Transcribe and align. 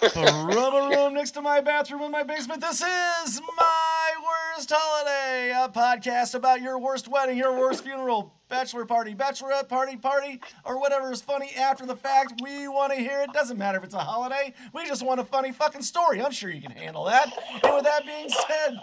Room 0.00 1.14
next 1.14 1.32
to 1.32 1.42
my 1.42 1.60
bathroom 1.60 2.02
in 2.02 2.12
my 2.12 2.22
basement, 2.22 2.60
this 2.60 2.80
is 2.80 3.40
My 3.56 4.10
Worst 4.56 4.72
Holiday, 4.72 5.50
a 5.50 5.68
podcast 5.68 6.36
about 6.36 6.60
your 6.60 6.78
worst 6.78 7.08
wedding, 7.08 7.36
your 7.36 7.58
worst 7.58 7.82
funeral, 7.82 8.32
bachelor 8.48 8.84
party, 8.84 9.12
bachelorette 9.12 9.68
party, 9.68 9.96
party, 9.96 10.40
or 10.64 10.78
whatever 10.78 11.10
is 11.10 11.20
funny 11.20 11.50
after 11.56 11.84
the 11.84 11.96
fact. 11.96 12.40
We 12.40 12.68
want 12.68 12.92
to 12.92 12.98
hear 12.98 13.22
it. 13.22 13.32
Doesn't 13.32 13.58
matter 13.58 13.78
if 13.78 13.84
it's 13.84 13.94
a 13.94 13.98
holiday. 13.98 14.54
We 14.72 14.86
just 14.86 15.04
want 15.04 15.18
a 15.18 15.24
funny 15.24 15.50
fucking 15.50 15.82
story. 15.82 16.22
I'm 16.22 16.30
sure 16.30 16.50
you 16.50 16.62
can 16.62 16.70
handle 16.70 17.04
that. 17.06 17.32
And 17.64 17.74
with 17.74 17.84
that 17.84 18.06
being 18.06 18.28
said, 18.28 18.78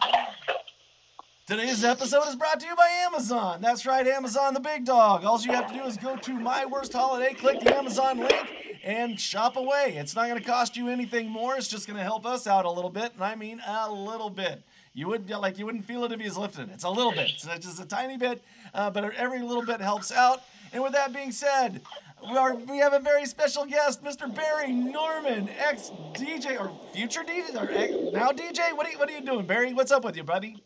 Today's 1.48 1.84
episode 1.84 2.28
is 2.28 2.36
brought 2.36 2.60
to 2.62 2.66
you 2.66 2.76
by 2.76 2.88
Amazon. 3.06 3.62
That's 3.62 3.86
right, 3.86 4.08
Amazon 4.08 4.56
the 4.56 4.60
big 4.60 4.84
dog. 4.84 5.24
All 5.26 5.40
you 5.40 5.52
have 5.52 5.68
to 5.68 5.76
do 5.76 5.84
is 5.84 5.96
go 5.96 6.16
to 6.16 6.34
My 6.34 6.66
Worst 6.66 6.92
Holiday, 6.92 7.36
click 7.36 7.60
the 7.60 7.78
Amazon 7.78 8.18
link, 8.18 8.80
and 8.84 9.20
shop 9.20 9.56
away. 9.56 9.94
It's 9.96 10.16
not 10.16 10.28
going 10.28 10.42
to 10.42 10.44
cost 10.44 10.76
you 10.76 10.90
anything 10.90 11.30
more. 11.30 11.56
It's 11.56 11.68
just 11.68 11.86
going 11.86 11.98
to 11.98 12.04
help 12.04 12.26
us 12.26 12.48
out 12.48 12.66
a 12.66 12.72
little 12.72 12.90
bit, 12.90 13.14
and 13.14 13.24
I 13.24 13.36
mean 13.36 13.62
a 13.64 13.92
little 13.92 14.32
bit. 14.32 14.64
You 14.96 15.08
would 15.10 15.30
like 15.30 15.60
you 15.60 15.68
wouldn't 15.68 15.86
feel 15.86 16.04
it 16.06 16.12
if 16.12 16.20
he's 16.20 16.36
lifting. 16.36 16.68
It's 16.72 16.84
a 16.84 16.90
little 16.90 17.12
bit. 17.12 17.30
It's 17.30 17.46
just 17.46 17.80
a 17.80 17.86
tiny 17.86 18.18
bit, 18.18 18.42
uh, 18.74 18.90
but 18.90 19.14
every 19.14 19.44
little 19.44 19.64
bit 19.64 19.82
helps 19.82 20.12
out. 20.12 20.42
And 20.74 20.82
with 20.82 20.94
that 20.94 21.14
being 21.14 21.32
said, 21.32 21.80
we, 22.28 22.38
are, 22.38 22.56
we 22.56 22.80
have 22.80 22.94
a 22.94 23.00
very 23.00 23.28
special 23.28 23.68
guest, 23.68 24.04
Mr. 24.04 24.34
Barry 24.34 24.72
Norman, 24.72 25.48
ex 25.60 25.92
DJ 26.16 26.60
or 26.60 26.72
future 26.92 27.22
DJ 27.22 27.54
or 27.54 27.70
ex, 27.70 27.94
now 28.14 28.32
DJ. 28.32 28.76
What 28.76 28.88
are 28.88 28.90
you, 28.90 28.98
what 28.98 29.08
are 29.12 29.16
you 29.16 29.24
doing, 29.24 29.46
Barry? 29.46 29.76
What's 29.76 29.92
up 29.92 30.04
with 30.04 30.18
you, 30.18 30.24
buddy? 30.24 30.64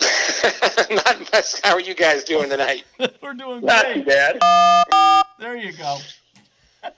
Not 0.90 1.20
much. 1.32 1.60
How 1.62 1.72
are 1.74 1.80
you 1.80 1.94
guys 1.94 2.24
doing 2.24 2.50
tonight? 2.50 2.84
We're 3.22 3.34
doing 3.34 3.64
Not 3.64 3.84
great. 3.86 3.94
too 3.94 4.04
bad. 4.04 4.38
There 5.38 5.56
you 5.56 5.72
go. 5.72 5.98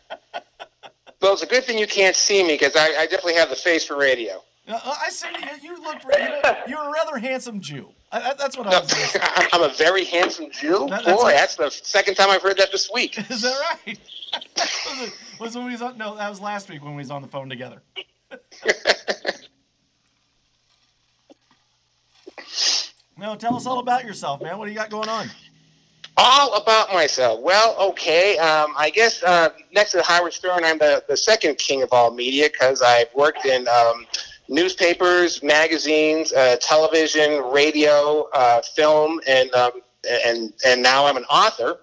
Well, 1.20 1.33
it's 1.33 1.42
a 1.42 1.47
good 1.47 1.65
thing 1.65 1.79
you 1.79 1.89
can't 1.89 2.15
see 2.15 2.45
me 2.45 2.51
because 2.55 2.77
I, 2.77 2.91
I 2.97 3.06
definitely 3.06 3.34
have 3.34 3.51
the 3.51 3.56
face 3.56 3.84
for 3.84 3.97
radio. 3.97 4.41
Uh, 4.69 4.79
I 4.84 5.09
see 5.11 5.27
you. 5.61 5.70
You 5.75 5.83
look. 5.83 5.97
You 6.05 6.11
know, 6.29 6.41
you're 6.69 6.78
a 6.89 6.92
rather 6.92 7.19
handsome 7.19 7.61
Jew. 7.61 7.89
I, 8.12 8.20
I, 8.31 8.34
that's 8.34 8.56
what 8.56 8.69
I 8.69 8.70
No, 8.70 8.81
was. 8.83 8.92
Gonna 8.95 9.06
say. 9.06 9.19
I'm 9.22 9.48
I'm 9.55 9.62
a 9.69 9.75
very 9.75 10.05
handsome 10.05 10.47
Jew. 10.53 10.87
That- 10.89 11.05
that's 11.05 11.20
Boy, 11.20 11.31
a- 11.31 11.33
that's 11.33 11.56
the 11.56 11.70
second 11.70 12.15
time 12.15 12.31
I've 12.31 12.41
heard 12.42 12.56
that 12.59 12.70
this 12.70 12.89
week. 12.94 13.19
Is 13.31 13.42
that 13.42 13.61
right? 13.87 13.98
was, 14.33 15.09
it, 15.09 15.12
was 15.41 15.56
when 15.56 15.65
we 15.67 15.72
was 15.72 15.83
on? 15.83 15.98
No, 15.98 16.15
that 16.15 16.31
was 16.31 16.41
last 16.41 16.69
week 16.70 16.84
when 16.84 16.92
we 16.94 16.98
was 16.98 17.11
on 17.11 17.22
the 17.22 17.28
phone 17.28 17.48
together. 17.48 17.83
No, 23.19 23.34
tell 23.34 23.56
us 23.56 23.66
all 23.66 23.80
about 23.80 24.05
yourself, 24.05 24.41
man. 24.41 24.58
What 24.58 24.66
do 24.66 24.70
you 24.70 24.77
got 24.77 24.91
going 24.91 25.08
on? 25.08 25.28
All 26.16 26.55
about 26.55 26.92
myself. 26.92 27.41
Well, 27.41 27.77
okay. 27.78 28.38
Um, 28.38 28.72
I 28.77 28.91
guess 28.91 29.22
uh, 29.25 29.50
next 29.72 29.92
to 29.92 30.02
Howard 30.02 30.33
Stern, 30.33 30.64
I'm 30.64 30.78
the, 30.78 31.02
the 31.08 31.16
second 31.16 31.58
king 31.58 31.83
of 31.83 31.92
all 31.92 32.12
media 32.12 32.48
because 32.50 32.80
I've 32.80 33.12
worked 33.14 33.44
in 33.44 33.66
um, 33.66 34.06
newspapers, 34.48 35.42
magazines, 35.42 36.33
uh, 36.33 36.56
television, 36.60 37.42
radio, 37.52 38.28
uh, 38.33 38.62
film, 38.62 39.20
and 39.27 39.53
um, 39.53 39.72
and 40.25 40.53
and 40.64 40.80
now 40.80 41.05
I'm 41.06 41.16
an 41.16 41.25
author. 41.25 41.80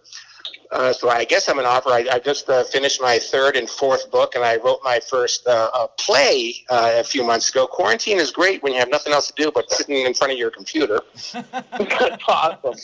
Uh, 0.72 0.94
so 0.94 1.10
I 1.10 1.26
guess 1.26 1.48
I'm 1.48 1.60
an 1.60 1.66
author. 1.66 1.90
I, 1.90 2.06
I 2.12 2.20
just 2.20 2.50
uh, 2.50 2.64
finished 2.64 3.02
my 3.02 3.20
third 3.20 3.56
and 3.56 3.70
fourth 3.70 4.10
book, 4.12 4.36
and 4.36 4.44
I 4.44 4.58
wrote 4.58 4.80
my 4.84 5.00
first 5.00 5.48
uh, 5.48 5.70
uh, 5.74 5.88
play 5.98 6.56
uh, 6.70 6.96
a 6.96 7.04
few 7.04 7.24
months 7.24 7.50
ago. 7.50 7.68
Quarantine 7.68 8.18
is 8.18 8.32
great 8.32 8.62
when 8.64 8.74
you 8.74 8.80
have 8.80 8.90
nothing 8.90 9.14
else 9.14 9.28
to 9.28 9.34
do 9.42 9.52
but 9.52 9.70
sitting 9.72 10.06
in 10.06 10.14
front 10.14 10.34
of 10.34 10.40
your 10.40 10.52
computer. 10.52 11.02
Awesome. 12.28 12.76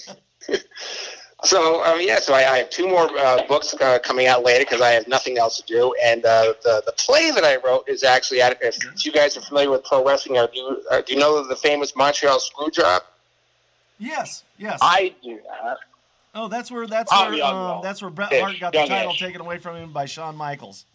So 1.43 1.83
um, 1.83 1.99
yeah, 2.01 2.19
so 2.19 2.33
I, 2.33 2.51
I 2.51 2.57
have 2.59 2.69
two 2.69 2.87
more 2.87 3.09
uh, 3.17 3.47
books 3.47 3.73
uh, 3.73 3.97
coming 4.03 4.27
out 4.27 4.43
later 4.43 4.63
because 4.63 4.81
I 4.81 4.91
have 4.91 5.07
nothing 5.07 5.39
else 5.39 5.57
to 5.57 5.63
do. 5.63 5.93
And 6.03 6.23
uh, 6.23 6.53
the 6.63 6.83
the 6.85 6.91
play 6.91 7.31
that 7.31 7.43
I 7.43 7.57
wrote 7.57 7.89
is 7.89 8.03
actually 8.03 8.39
if, 8.39 8.61
if 8.61 9.05
you 9.05 9.11
guys 9.11 9.35
are 9.37 9.41
familiar 9.41 9.71
with 9.71 9.83
pro 9.83 10.05
wrestling, 10.05 10.35
do 10.35 10.59
you, 10.59 10.83
do 11.05 11.13
you 11.13 11.19
know 11.19 11.45
the 11.47 11.55
famous 11.55 11.95
Montreal 11.95 12.37
Screwjob? 12.37 13.01
Yes, 13.97 14.43
yes. 14.57 14.79
I 14.81 15.15
do 15.23 15.39
that. 15.47 15.77
Oh, 16.33 16.47
that's 16.47 16.71
where 16.71 16.87
that's 16.87 17.11
Oh, 17.13 17.25
where 17.29 17.33
yeah, 17.35 17.75
um, 17.75 17.81
that's 17.83 18.01
where 18.01 18.11
Bret 18.11 18.33
Hart 18.33 18.59
got 18.59 18.73
the 18.73 18.85
title 18.85 19.13
taken 19.13 19.41
away 19.41 19.57
from 19.57 19.75
him 19.77 19.91
by 19.91 20.05
Shawn 20.05 20.35
Michaels. 20.35 20.85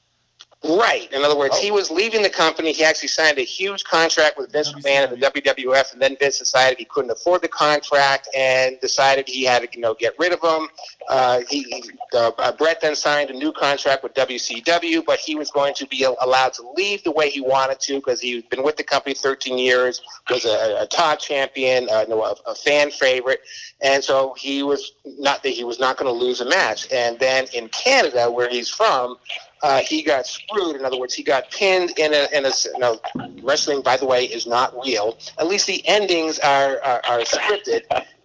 Right. 0.68 1.10
In 1.12 1.22
other 1.22 1.36
words, 1.36 1.54
Oh. 1.56 1.60
he 1.60 1.70
was 1.70 1.90
leaving 1.90 2.22
the 2.22 2.30
company. 2.30 2.72
He 2.72 2.82
actually 2.84 3.08
signed 3.08 3.38
a 3.38 3.42
huge 3.42 3.84
contract 3.84 4.36
with 4.38 4.50
Vince 4.52 4.72
McMahon 4.72 5.02
at 5.02 5.10
the 5.10 5.16
WWF, 5.16 5.92
and 5.92 6.02
then 6.02 6.16
Vince 6.18 6.38
decided 6.38 6.78
he 6.78 6.84
couldn't 6.86 7.10
afford 7.10 7.42
the 7.42 7.48
contract 7.48 8.28
and 8.34 8.78
decided 8.80 9.28
he 9.28 9.44
had 9.44 9.62
to, 9.62 9.68
you 9.72 9.80
know, 9.80 9.94
get 9.94 10.14
rid 10.18 10.32
of 10.32 10.40
him. 10.42 10.68
Uh, 11.08 11.40
he, 11.48 11.84
uh, 12.14 12.30
uh, 12.38 12.52
Bret 12.52 12.80
then 12.80 12.96
signed 12.96 13.30
a 13.30 13.34
new 13.34 13.52
contract 13.52 14.02
with 14.02 14.14
WCW, 14.14 15.04
but 15.06 15.18
he 15.18 15.34
was 15.36 15.50
going 15.50 15.74
to 15.74 15.86
be 15.86 16.04
allowed 16.20 16.52
to 16.54 16.62
leave 16.76 17.02
the 17.04 17.12
way 17.12 17.30
he 17.30 17.40
wanted 17.40 17.78
to 17.80 17.96
because 17.96 18.20
he'd 18.20 18.48
been 18.50 18.62
with 18.64 18.76
the 18.76 18.84
company 18.84 19.14
13 19.14 19.58
years, 19.58 20.02
was 20.30 20.44
a, 20.44 20.82
a 20.82 20.86
top 20.86 21.20
champion, 21.20 21.88
uh, 21.90 22.04
no, 22.08 22.22
a, 22.24 22.34
a 22.46 22.54
fan 22.54 22.90
favorite, 22.90 23.40
and 23.82 24.02
so 24.02 24.34
he 24.36 24.62
was 24.62 24.92
not 25.04 25.42
that 25.42 25.50
he 25.50 25.64
was 25.64 25.78
not 25.78 25.96
going 25.96 26.12
to 26.12 26.24
lose 26.24 26.40
a 26.40 26.44
match. 26.48 26.90
And 26.92 27.18
then 27.18 27.46
in 27.54 27.68
Canada, 27.68 28.30
where 28.30 28.48
he's 28.48 28.68
from, 28.68 29.16
uh, 29.62 29.80
he 29.80 30.02
got 30.02 30.26
screwed. 30.26 30.76
In 30.76 30.84
other 30.84 30.98
words, 30.98 31.14
he 31.14 31.22
got 31.22 31.50
pinned 31.50 31.98
in 31.98 32.12
a 32.12 32.28
in 32.32 32.44
a. 32.46 32.50
No, 32.78 33.00
wrestling, 33.42 33.82
by 33.82 33.96
the 33.96 34.06
way, 34.06 34.24
is 34.24 34.46
not 34.46 34.74
real. 34.84 35.16
At 35.38 35.46
least 35.46 35.66
the 35.66 35.86
endings 35.86 36.38
are 36.40 36.80
are, 36.82 37.00
are 37.08 37.20
scripted. 37.20 37.82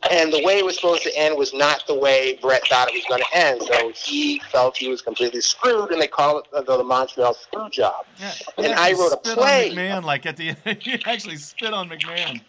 And 0.09 0.33
the 0.33 0.41
way 0.43 0.57
it 0.57 0.65
was 0.65 0.75
supposed 0.75 1.03
to 1.03 1.15
end 1.15 1.37
was 1.37 1.53
not 1.53 1.85
the 1.85 1.93
way 1.93 2.39
Bret 2.41 2.67
thought 2.67 2.89
it 2.89 2.95
was 2.95 3.05
going 3.07 3.21
to 3.21 3.37
end. 3.37 3.61
So 3.61 3.91
he 3.95 4.39
felt 4.51 4.75
he 4.75 4.87
was 4.87 4.99
completely 5.01 5.41
screwed, 5.41 5.91
and 5.91 6.01
they 6.01 6.07
call 6.07 6.39
it 6.39 6.45
uh, 6.53 6.61
the 6.63 6.83
Montreal 6.83 7.35
Screw 7.35 7.69
Job. 7.69 8.05
Yeah, 8.19 8.33
And 8.57 8.73
I 8.73 8.93
wrote 8.93 9.13
a 9.13 9.17
play. 9.17 9.69
on 9.69 9.75
McMahon 9.75 10.03
like 10.03 10.25
at 10.25 10.37
the 10.37 10.55
end, 10.65 10.77
he 10.81 10.99
actually 11.05 11.37
spit 11.37 11.71
on 11.71 11.87
McMahon. 11.87 12.41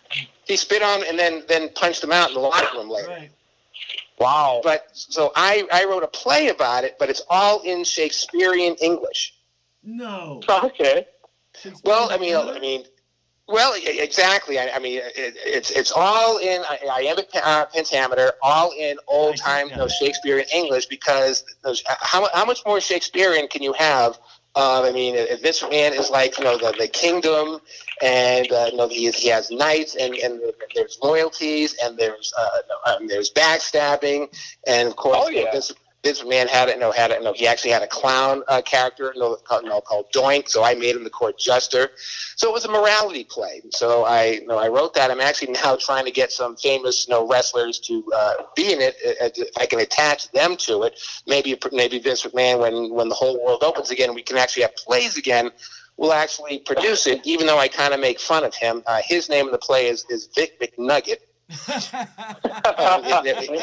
He 0.47 0.57
spit 0.57 0.83
on 0.83 1.01
him 1.01 1.07
and 1.11 1.19
then 1.19 1.43
then 1.47 1.69
punched 1.75 2.03
him 2.03 2.11
out 2.11 2.29
in 2.29 2.35
the 2.35 2.41
locker 2.41 2.75
room 2.75 2.89
later. 2.89 3.09
Right. 3.09 3.31
Wow. 4.23 4.61
But 4.63 4.87
so 4.93 5.33
I 5.37 5.67
I 5.73 5.85
wrote 5.85 6.03
a 6.03 6.09
play 6.09 6.49
about 6.49 6.85
it, 6.85 6.97
but 6.99 7.09
it's 7.11 7.23
all 7.29 7.61
in 7.63 7.85
Shakespearean 7.85 8.77
English. 8.77 9.35
No. 9.83 10.41
Okay. 10.49 11.07
Well, 11.85 12.11
I 12.11 12.17
mean, 12.17 12.37
I 12.37 12.59
mean, 12.59 12.85
well, 13.49 13.77
e- 13.77 14.01
exactly. 14.01 14.59
I, 14.59 14.71
I 14.71 14.79
mean, 14.79 14.99
it, 14.99 15.37
it's 15.45 15.71
it's 15.71 15.93
all 15.95 16.39
in 16.39 16.63
iambic 16.91 17.29
uh, 17.35 17.67
pentameter, 17.67 18.33
all 18.43 18.73
in 18.79 18.97
old 19.09 19.37
time 19.37 19.69
you 19.69 19.77
know, 19.77 19.89
Shakespearean 19.89 20.47
English. 20.55 20.87
Because 20.87 21.45
those, 21.63 21.83
how 21.87 22.29
how 22.33 22.45
much 22.45 22.61
more 22.65 22.81
Shakespearean 22.81 23.49
can 23.49 23.63
you 23.63 23.75
have? 23.75 24.19
Uh, 24.55 24.83
I 24.83 24.93
mean, 24.93 25.15
if 25.15 25.41
this 25.43 25.63
man 25.63 25.95
is 25.95 26.11
like 26.11 26.39
you 26.39 26.45
know 26.45 26.59
the, 26.59 26.75
the 26.79 26.89
kingdom, 26.89 27.61
and 28.03 28.51
uh, 28.53 28.69
you 28.71 28.77
know 28.77 28.89
he 28.89 29.11
he 29.11 29.29
has 29.29 29.51
knights, 29.51 29.97
and, 29.97 30.15
and 30.17 30.41
there's 30.75 30.99
loyalties, 31.03 31.75
and 31.83 31.97
there's 31.99 32.33
uh, 32.39 32.91
um, 32.91 33.09
there's 33.09 33.33
backstabbing, 33.33 34.29
and 34.67 34.89
of 34.89 34.97
course 34.97 35.19
Oh, 35.23 35.29
yeah. 35.29 35.59
This 36.03 36.25
man 36.25 36.49
had 36.49 36.69
it. 36.69 36.79
No, 36.81 36.91
had 36.91 37.11
it. 37.13 37.23
No, 37.23 37.33
he 37.33 37.47
actually 37.47 37.71
had 37.71 37.83
a 37.83 37.87
clown 37.87 38.43
uh, 38.49 38.61
character, 38.63 39.13
no, 39.17 39.37
called, 39.37 39.65
no, 39.65 39.81
called 39.81 40.07
Doink. 40.13 40.49
So 40.49 40.65
I 40.65 40.75
made 40.75 40.97
him 40.97 41.05
the 41.05 41.11
court 41.11 41.39
jester. 41.39 41.91
So 42.37 42.49
it 42.49 42.53
was 42.53 42.65
a 42.65 42.71
morality 42.71 43.25
play. 43.25 43.63
So 43.71 44.05
I, 44.05 44.25
you 44.43 44.47
know, 44.47 44.59
I 44.59 44.69
wrote 44.69 44.95
that. 44.95 45.11
I'm 45.11 45.21
actually 45.21 45.53
now 45.65 45.77
trying 45.77 46.05
to 46.05 46.11
get 46.11 46.33
some 46.33 46.57
famous, 46.57 47.07
you 47.07 47.15
know, 47.15 47.29
wrestlers 47.29 47.79
to 47.81 48.05
uh, 48.15 48.33
be 48.57 48.73
in 48.73 48.81
it. 48.81 48.97
uh, 49.21 49.29
If 49.37 49.57
I 49.59 49.67
can 49.67 49.79
attach 49.81 50.31
them 50.33 50.57
to 50.59 50.83
it, 50.83 50.99
maybe, 51.27 51.57
maybe 51.71 51.99
Vince 52.01 52.23
McMahon, 52.27 52.59
when 52.61 52.91
when 52.93 53.09
the 53.09 53.15
whole 53.15 53.43
world 53.45 53.63
opens 53.63 53.91
again, 53.91 54.15
we 54.15 54.23
can 54.23 54.37
actually 54.37 54.63
have 54.63 54.75
plays 54.77 55.17
again. 55.17 55.51
Will 55.99 56.15
actually 56.15 56.59
produce 56.61 57.07
it, 57.07 57.21
even 57.25 57.47
though 57.47 57.59
I 57.59 57.69
kind 57.69 57.93
of 57.93 58.01
make 58.01 58.19
fun 58.19 58.45
of 58.45 58.55
him. 58.55 58.83
Uh, 58.87 59.01
his 59.05 59.29
name 59.29 59.45
in 59.45 59.53
the 59.53 59.59
play 59.59 59.89
is, 59.89 60.07
is 60.09 60.27
Vic 60.35 60.59
McNugget. 60.59 61.19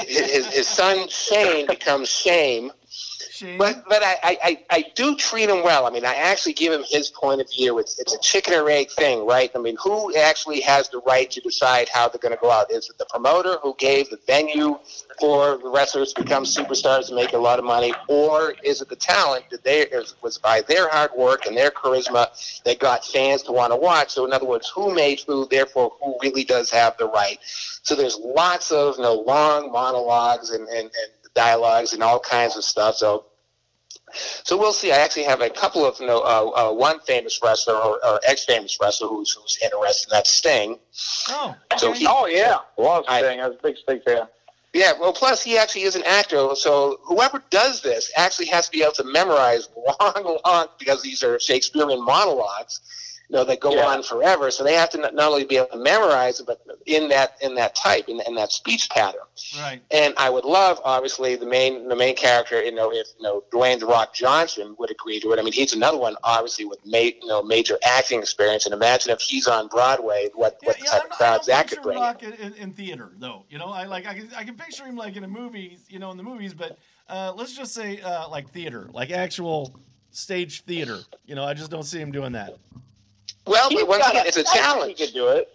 His, 0.07 0.45
his, 0.47 0.67
son 0.67 1.07
Shane 1.09 1.67
becomes 1.67 2.09
Shame. 2.09 2.71
Shane. 3.31 3.57
But 3.57 3.83
but 3.87 4.03
I, 4.03 4.37
I, 4.43 4.63
I- 4.69 4.85
do 4.95 5.15
treat 5.15 5.49
him 5.49 5.63
well. 5.63 5.85
I 5.85 5.91
mean, 5.91 6.03
I 6.03 6.13
actually 6.15 6.53
give 6.53 6.73
him 6.73 6.83
his 6.89 7.09
point 7.09 7.39
of 7.39 7.49
view. 7.49 7.79
It's 7.79 7.97
it's 7.99 8.13
a 8.13 8.19
chicken 8.19 8.53
or 8.53 8.69
egg 8.69 8.89
thing, 8.91 9.25
right? 9.25 9.49
I 9.55 9.59
mean, 9.59 9.77
who 9.81 10.13
actually 10.17 10.59
has 10.61 10.89
the 10.89 10.99
right 11.05 11.29
to 11.31 11.39
decide 11.39 11.87
how 11.89 12.09
they're 12.09 12.19
going 12.19 12.35
to 12.35 12.41
go 12.41 12.51
out? 12.51 12.69
Is 12.71 12.89
it 12.89 12.97
the 12.97 13.05
promoter 13.05 13.57
who 13.61 13.75
gave 13.77 14.09
the 14.09 14.19
venue 14.27 14.77
for 15.19 15.57
the 15.57 15.69
wrestlers 15.69 16.11
to 16.13 16.23
become 16.23 16.43
superstars 16.43 17.07
and 17.07 17.15
make 17.15 17.33
a 17.33 17.37
lot 17.37 17.59
of 17.59 17.65
money, 17.65 17.93
or 18.07 18.55
is 18.63 18.81
it 18.81 18.89
the 18.89 18.95
talent 18.95 19.45
that 19.51 19.63
they 19.63 19.87
was 20.21 20.37
by 20.37 20.61
their 20.61 20.89
hard 20.89 21.11
work 21.15 21.45
and 21.45 21.55
their 21.55 21.71
charisma 21.71 22.27
that 22.63 22.79
got 22.79 23.05
fans 23.05 23.43
to 23.43 23.51
want 23.51 23.71
to 23.71 23.77
watch? 23.77 24.09
So 24.09 24.25
in 24.25 24.33
other 24.33 24.45
words, 24.47 24.69
who 24.69 24.93
made 24.93 25.21
who? 25.21 25.47
Therefore, 25.47 25.93
who 26.01 26.17
really 26.21 26.43
does 26.43 26.69
have 26.71 26.97
the 26.97 27.07
right? 27.07 27.37
So 27.89 27.95
there's 27.95 28.19
lots 28.19 28.71
of 28.71 28.97
you 28.97 29.01
know 29.01 29.15
long 29.15 29.71
monologues 29.71 30.51
and 30.51 30.67
and, 30.67 30.77
and 30.77 30.91
dialogues 31.33 31.93
and 31.93 32.03
all 32.03 32.19
kinds 32.19 32.55
of 32.55 32.63
stuff. 32.63 32.93
So 32.97 33.25
so 34.43 34.55
we'll 34.57 34.73
see. 34.73 34.91
I 34.91 34.97
actually 34.97 35.23
have 35.23 35.41
a 35.41 35.49
couple 35.49 35.83
of, 35.85 35.99
you 35.99 36.05
know, 36.05 36.19
uh, 36.19 36.69
uh, 36.69 36.73
one 36.73 36.99
famous 36.99 37.39
wrestler 37.43 37.75
or, 37.75 38.03
or 38.05 38.19
ex-famous 38.27 38.77
wrestler 38.81 39.07
who's, 39.07 39.31
who's 39.31 39.57
interested. 39.63 40.07
and 40.11 40.17
That's 40.17 40.31
Sting. 40.31 40.79
oh, 41.29 41.55
So 41.77 41.91
he- 41.93 42.05
Oh 42.07 42.25
yeah. 42.27 42.57
Love 42.77 43.05
I- 43.07 43.23
I 43.23 43.47
was 43.47 43.57
a 43.57 43.61
big 43.63 43.77
Sting 43.77 44.01
fan. 44.05 44.27
Yeah, 44.73 44.93
well, 44.99 45.13
plus 45.13 45.41
he 45.43 45.57
actually 45.57 45.81
is 45.83 45.95
an 45.95 46.03
actor, 46.05 46.49
so 46.55 46.99
whoever 47.03 47.41
does 47.49 47.81
this 47.81 48.11
actually 48.15 48.45
has 48.47 48.65
to 48.67 48.71
be 48.71 48.83
able 48.83 48.93
to 48.93 49.03
memorize 49.03 49.67
long, 49.99 50.37
long, 50.45 50.67
because 50.77 51.01
these 51.01 51.23
are 51.23 51.39
Shakespearean 51.39 52.03
monologues, 52.05 52.81
you 53.29 53.35
know, 53.35 53.43
that 53.43 53.59
go 53.59 53.73
Yeah. 53.75 53.85
on 53.85 54.01
forever. 54.01 54.49
So 54.49 54.63
they 54.63 54.73
have 54.73 54.89
to 54.91 54.97
not 54.97 55.13
not 55.13 55.29
only 55.31 55.45
be 55.45 55.57
able 55.57 55.67
to 55.67 55.77
memorize 55.77 56.39
it, 56.39 56.47
but 56.47 56.61
in 56.87 57.07
that 57.09 57.37
in 57.41 57.53
that 57.55 57.75
type, 57.75 58.09
in, 58.09 58.19
in 58.27 58.33
that 58.35 58.51
speech 58.51 58.89
pattern. 58.89 59.21
Right. 59.59 59.81
And 59.91 60.13
I 60.17 60.29
would 60.31 60.45
love, 60.45 60.81
obviously, 60.83 61.35
the 61.35 61.45
main 61.45 61.87
the 61.87 61.95
main 61.95 62.15
character. 62.15 62.63
You 62.63 62.71
know, 62.73 62.91
if 62.91 63.07
you 63.17 63.23
know 63.23 63.43
Dwayne 63.53 63.79
the 63.79 63.85
Rock 63.85 64.13
Johnson 64.15 64.75
would 64.79 64.89
agree 64.89 65.19
to 65.19 65.31
it. 65.33 65.39
I 65.39 65.43
mean, 65.43 65.53
he's 65.53 65.73
another 65.73 65.97
one, 65.97 66.15
obviously, 66.23 66.65
with 66.65 66.79
ma- 66.85 66.97
you 66.97 67.27
know 67.27 67.43
major 67.43 67.77
acting 67.85 68.19
experience. 68.19 68.65
And 68.65 68.73
imagine 68.73 69.11
if 69.11 69.21
he's 69.21 69.47
on 69.47 69.67
Broadway, 69.67 70.29
what 70.33 70.57
Yeah, 70.63 70.67
what 70.69 70.79
yeah, 70.79 70.89
type 70.89 71.01
I'm 71.05 71.11
of 71.11 71.17
crowds 71.17 71.47
that 71.47 71.67
could 71.67 71.81
bring. 71.83 71.97
in. 71.97 72.03
Rock 72.03 72.23
in, 72.23 72.33
in, 72.33 72.53
in 72.55 72.73
theater 72.73 73.11
though. 73.19 73.45
You 73.49 73.59
know, 73.59 73.67
I 73.67 73.85
like 73.85 74.07
I 74.07 74.15
can 74.15 74.29
I 74.35 74.43
can 74.43 74.55
picture 74.55 74.85
him 74.85 74.95
like 74.95 75.15
in 75.15 75.23
a 75.23 75.27
movie, 75.27 75.77
you 75.87 75.99
know, 75.99 76.09
in 76.09 76.17
the 76.17 76.23
movies, 76.23 76.53
but 76.55 76.77
uh, 77.07 77.31
let's 77.35 77.53
just 77.55 77.73
say 77.75 78.01
uh, 78.01 78.27
like 78.29 78.49
theater, 78.51 78.89
like 78.91 79.11
actual 79.11 79.71
stage 80.11 80.61
theater. 80.63 80.97
You 81.27 81.35
know, 81.35 81.43
I 81.43 81.53
just 81.53 81.69
don't 81.69 81.83
see 81.83 81.99
him 81.99 82.11
doing 82.11 82.31
that. 82.31 82.57
Well, 83.45 83.69
He's 83.69 83.79
but 83.81 83.87
once 83.89 84.07
again, 84.07 84.25
it's 84.27 84.37
a 84.37 84.43
challenge. 84.43 84.97
He 84.99 85.05
could 85.05 85.13
do 85.13 85.27
it. 85.29 85.49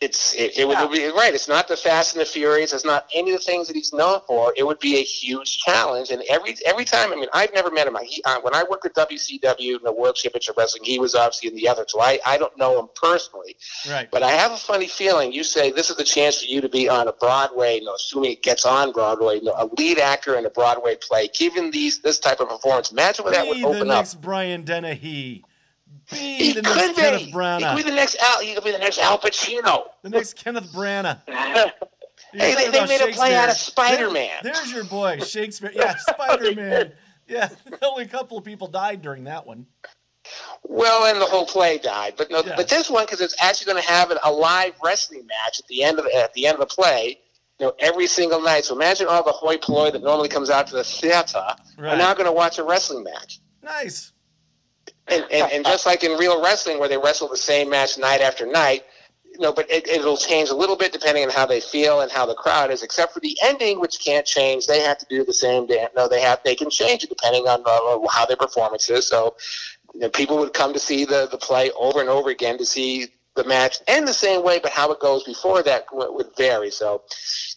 It's 0.00 0.32
it, 0.36 0.56
it 0.56 0.58
Yeah. 0.58 0.84
would 0.84 0.92
be 0.92 1.06
right. 1.06 1.34
It's 1.34 1.48
not 1.48 1.66
the 1.66 1.76
Fast 1.76 2.14
and 2.14 2.20
the 2.20 2.24
Furious. 2.24 2.72
It's 2.72 2.84
not 2.84 3.08
any 3.16 3.32
of 3.32 3.40
the 3.40 3.44
things 3.44 3.66
that 3.66 3.74
he's 3.74 3.92
known 3.92 4.20
for. 4.28 4.54
It 4.56 4.64
would 4.64 4.78
be 4.78 4.94
a 4.96 5.02
huge 5.02 5.58
challenge. 5.58 6.10
And 6.10 6.22
every 6.30 6.54
every 6.64 6.84
time, 6.84 7.10
I 7.12 7.16
mean, 7.16 7.28
I've 7.32 7.52
never 7.52 7.68
met 7.72 7.88
him. 7.88 7.96
He, 8.04 8.22
uh, 8.24 8.38
when 8.42 8.54
I 8.54 8.62
worked 8.62 8.86
at 8.86 8.94
WCW, 8.94 9.74
and 9.74 9.84
the 9.84 9.90
World 9.92 10.14
Championship 10.14 10.56
Wrestling, 10.56 10.84
he 10.84 11.00
was 11.00 11.16
obviously 11.16 11.48
in 11.48 11.56
the 11.56 11.66
other. 11.66 11.84
So 11.88 12.00
I, 12.00 12.20
I 12.24 12.38
don't 12.38 12.56
know 12.56 12.78
him 12.78 12.86
personally, 12.94 13.56
Right. 13.90 14.08
but 14.08 14.22
I 14.22 14.30
have 14.30 14.52
a 14.52 14.56
funny 14.56 14.86
feeling. 14.86 15.32
You 15.32 15.42
say 15.42 15.72
this 15.72 15.90
is 15.90 15.96
the 15.96 16.04
chance 16.04 16.42
for 16.42 16.46
you 16.46 16.60
to 16.60 16.68
be 16.68 16.88
on 16.88 17.08
a 17.08 17.12
Broadway. 17.14 17.80
You 17.80 17.86
know, 17.86 17.94
assuming 17.94 18.30
it 18.30 18.42
gets 18.44 18.64
on 18.64 18.92
Broadway, 18.92 19.36
you 19.40 19.42
know, 19.44 19.54
a 19.58 19.66
lead 19.78 19.98
actor 19.98 20.36
in 20.36 20.46
a 20.46 20.50
Broadway 20.50 20.94
play. 20.94 21.28
Given 21.36 21.72
these 21.72 21.98
this 22.02 22.20
type 22.20 22.38
of 22.38 22.48
performance, 22.50 22.92
imagine 22.92 23.24
what 23.24 23.34
that 23.34 23.42
Be 23.42 23.48
would 23.48 23.58
the 23.58 23.66
open 23.78 23.90
up. 23.90 23.96
next 23.96 24.20
Brian 24.20 24.62
Dennehy. 24.62 25.42
Be 26.10 26.16
He 26.16 26.52
the 26.52 26.62
could 26.62 26.76
next 26.76 26.96
be. 26.96 27.02
Kenneth 27.02 27.22
Branagh. 27.34 27.58
He 27.58 27.64
could 27.64 27.76
be 27.84 27.90
the 27.90 27.96
next 27.96 28.16
Al. 28.20 28.40
He 28.40 28.54
could 28.54 28.64
be 28.64 28.72
the 28.72 28.78
next 28.78 28.98
Al 28.98 29.18
Pacino. 29.18 29.84
The 30.02 30.10
next 30.10 30.36
Kenneth 30.36 30.72
Branagh. 30.72 31.20
Hey, 32.32 32.54
they, 32.54 32.70
they 32.70 32.84
made 32.84 33.00
a 33.00 33.12
play 33.14 33.34
out 33.34 33.48
of 33.48 33.56
Spider 33.56 34.10
Man. 34.10 34.28
There- 34.42 34.52
there's 34.52 34.70
your 34.72 34.84
boy, 34.84 35.20
Shakespeare. 35.20 35.70
Yeah, 35.74 35.94
Spider 35.98 36.52
Man. 36.54 36.92
Yeah, 37.26 37.48
only 37.82 38.04
a 38.04 38.08
couple 38.08 38.36
of 38.36 38.44
people 38.44 38.66
died 38.66 39.00
during 39.00 39.24
that 39.24 39.46
one. 39.46 39.66
Well, 40.64 41.06
and 41.06 41.20
the 41.22 41.26
whole 41.26 41.46
play 41.46 41.78
died, 41.78 42.14
but 42.18 42.30
no, 42.30 42.42
Yeah. 42.44 42.54
but 42.56 42.68
this 42.68 42.90
one 42.90 43.06
because 43.06 43.20
it's 43.22 43.36
actually 43.40 43.72
going 43.72 43.82
to 43.82 43.88
have 43.88 44.10
an, 44.10 44.18
a 44.24 44.30
live 44.32 44.74
wrestling 44.84 45.26
match 45.26 45.58
at 45.60 45.66
the 45.68 45.82
end 45.84 45.98
of 45.98 46.04
the, 46.04 46.14
at 46.16 46.34
the 46.34 46.46
end 46.46 46.54
of 46.54 46.60
the 46.60 46.66
play. 46.74 47.18
You 47.60 47.66
know, 47.66 47.72
every 47.78 48.06
single 48.06 48.42
night. 48.42 48.64
So 48.66 48.74
imagine 48.74 49.06
all 49.08 49.24
the 49.24 49.32
hoi 49.32 49.56
polloi 49.56 49.90
that 49.92 50.02
normally 50.02 50.28
comes 50.28 50.50
out 50.50 50.66
to 50.66 50.74
the 50.76 50.84
theater 50.84 51.42
Right. 51.78 51.94
are 51.94 51.96
now 51.96 52.12
going 52.14 52.26
to 52.26 52.32
watch 52.32 52.58
a 52.58 52.62
wrestling 52.64 53.04
match. 53.04 53.40
Nice. 53.62 54.12
And, 55.10 55.24
and, 55.30 55.52
and 55.52 55.64
just 55.64 55.86
like 55.86 56.04
in 56.04 56.18
real 56.18 56.42
wrestling, 56.42 56.78
where 56.78 56.88
they 56.88 56.98
wrestle 56.98 57.28
the 57.28 57.36
same 57.36 57.70
match 57.70 57.98
night 57.98 58.20
after 58.20 58.46
night, 58.46 58.84
you 59.38 59.40
know, 59.40 59.52
but 59.52 59.70
it, 59.70 59.86
it'll 59.86 60.16
change 60.16 60.48
a 60.48 60.54
little 60.54 60.76
bit 60.76 60.92
depending 60.92 61.24
on 61.24 61.30
how 61.30 61.46
they 61.46 61.60
feel 61.60 62.00
and 62.00 62.10
how 62.10 62.26
the 62.26 62.34
crowd 62.34 62.70
is. 62.70 62.82
Except 62.82 63.12
for 63.12 63.20
the 63.20 63.36
ending, 63.42 63.80
which 63.80 64.00
can't 64.04 64.26
change. 64.26 64.66
They 64.66 64.80
have 64.80 64.98
to 64.98 65.06
do 65.08 65.24
the 65.24 65.32
same. 65.32 65.66
Dance. 65.66 65.92
No, 65.96 66.08
they 66.08 66.20
have. 66.20 66.40
They 66.44 66.54
can 66.54 66.70
change 66.70 67.04
it 67.04 67.08
depending 67.08 67.46
on 67.46 67.62
uh, 67.64 68.06
how 68.10 68.26
their 68.26 68.36
performance 68.36 68.90
is. 68.90 69.06
So, 69.06 69.36
you 69.94 70.00
know, 70.00 70.08
people 70.08 70.38
would 70.38 70.54
come 70.54 70.72
to 70.72 70.78
see 70.78 71.04
the 71.04 71.28
the 71.30 71.38
play 71.38 71.70
over 71.72 72.00
and 72.00 72.08
over 72.08 72.30
again 72.30 72.58
to 72.58 72.66
see 72.66 73.06
the 73.36 73.44
match 73.44 73.78
end 73.86 74.08
the 74.08 74.12
same 74.12 74.42
way, 74.42 74.58
but 74.58 74.72
how 74.72 74.90
it 74.90 74.98
goes 74.98 75.22
before 75.22 75.62
that 75.62 75.86
would 75.92 76.12
would 76.14 76.36
vary. 76.36 76.70
So, 76.70 77.02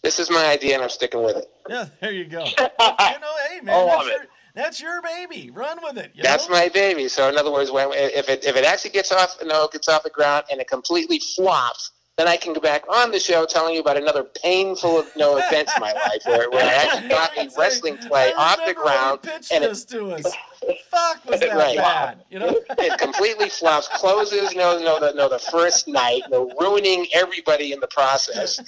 this 0.03 0.19
is 0.19 0.29
my 0.29 0.45
idea, 0.45 0.75
and 0.75 0.83
I'm 0.83 0.89
sticking 0.89 1.23
with 1.23 1.37
it. 1.37 1.49
Yeah, 1.67 1.87
there 1.99 2.11
you 2.11 2.25
go. 2.25 2.43
you 2.45 2.49
know, 2.49 3.35
hey 3.49 3.61
man, 3.61 3.75
I 3.75 3.83
love 3.83 4.05
that's, 4.05 4.23
it. 4.23 4.29
That's 4.55 4.81
your 4.81 5.01
baby. 5.01 5.49
Run 5.51 5.79
with 5.83 5.97
it. 5.97 6.13
That's 6.21 6.47
know? 6.49 6.55
my 6.55 6.69
baby. 6.69 7.07
So 7.07 7.29
in 7.29 7.37
other 7.37 7.51
words, 7.51 7.71
when 7.71 7.89
if 7.93 8.29
it 8.29 8.43
if 8.45 8.55
it 8.55 8.65
actually 8.65 8.91
gets 8.91 9.11
off 9.11 9.37
you 9.41 9.47
know 9.47 9.67
gets 9.71 9.87
off 9.87 10.03
the 10.03 10.09
ground 10.09 10.45
and 10.51 10.59
it 10.59 10.67
completely 10.67 11.19
flops, 11.35 11.91
then 12.17 12.27
I 12.27 12.37
can 12.37 12.53
go 12.53 12.59
back 12.59 12.83
on 12.87 13.11
the 13.11 13.19
show 13.19 13.45
telling 13.45 13.73
you 13.73 13.81
about 13.81 13.97
another 13.97 14.23
painful 14.23 14.97
you 14.97 15.11
know 15.17 15.37
event 15.37 15.69
in 15.75 15.81
my 15.81 15.93
life 15.93 16.21
where, 16.25 16.49
where 16.51 16.65
I 16.65 16.73
actually 16.73 17.09
got 17.09 17.37
a 17.37 17.49
wrestling 17.57 17.97
play 17.97 18.33
off 18.33 18.57
the 18.57 18.73
remember 18.73 18.83
when 18.83 18.93
you 18.93 19.17
ground 19.17 19.19
and 19.51 19.63
it, 19.63 19.75
to 19.89 20.11
us. 20.11 20.33
Fuck, 20.91 21.25
was 21.25 21.39
that 21.39 21.55
Right. 21.55 21.77
bad? 21.77 22.23
You 22.29 22.39
know. 22.39 22.59
it 22.77 22.99
completely 22.99 23.49
flops, 23.49 23.87
closes 23.87 24.53
No, 24.53 24.77
no, 24.77 24.99
the 24.99 25.13
no 25.13 25.27
the 25.29 25.39
first 25.39 25.87
night, 25.87 26.23
know, 26.29 26.53
ruining 26.59 27.07
everybody 27.13 27.71
in 27.71 27.79
the 27.79 27.87
process. 27.87 28.59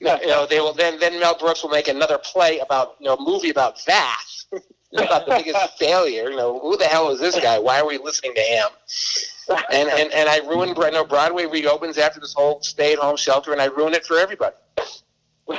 No, 0.00 0.18
you 0.20 0.26
know 0.26 0.46
they 0.46 0.58
will 0.60 0.72
then 0.72 0.98
then 0.98 1.20
Mel 1.20 1.36
Brooks 1.38 1.62
will 1.62 1.70
make 1.70 1.88
another 1.88 2.18
play 2.18 2.58
about 2.58 2.96
you 2.98 3.06
know 3.06 3.16
movie 3.20 3.50
about 3.50 3.84
that. 3.86 4.22
About 4.92 5.26
the 5.26 5.34
biggest 5.36 5.72
failure. 5.78 6.30
You 6.30 6.36
know, 6.36 6.58
who 6.60 6.76
the 6.76 6.84
hell 6.86 7.10
is 7.10 7.20
this 7.20 7.38
guy? 7.40 7.58
Why 7.58 7.80
are 7.80 7.86
we 7.86 7.98
listening 7.98 8.34
to 8.34 8.40
him? 8.40 8.68
And 9.72 9.88
and, 9.88 10.12
and 10.12 10.28
I 10.28 10.38
ruined. 10.38 10.76
You 10.76 10.90
know, 10.90 11.04
Broadway 11.04 11.46
reopens 11.46 11.98
after 11.98 12.18
this 12.20 12.34
whole 12.34 12.60
stay-at-home 12.62 13.16
shelter, 13.16 13.52
and 13.52 13.60
I 13.60 13.66
ruin 13.66 13.94
it 13.94 14.04
for 14.04 14.18
everybody. 14.18 14.56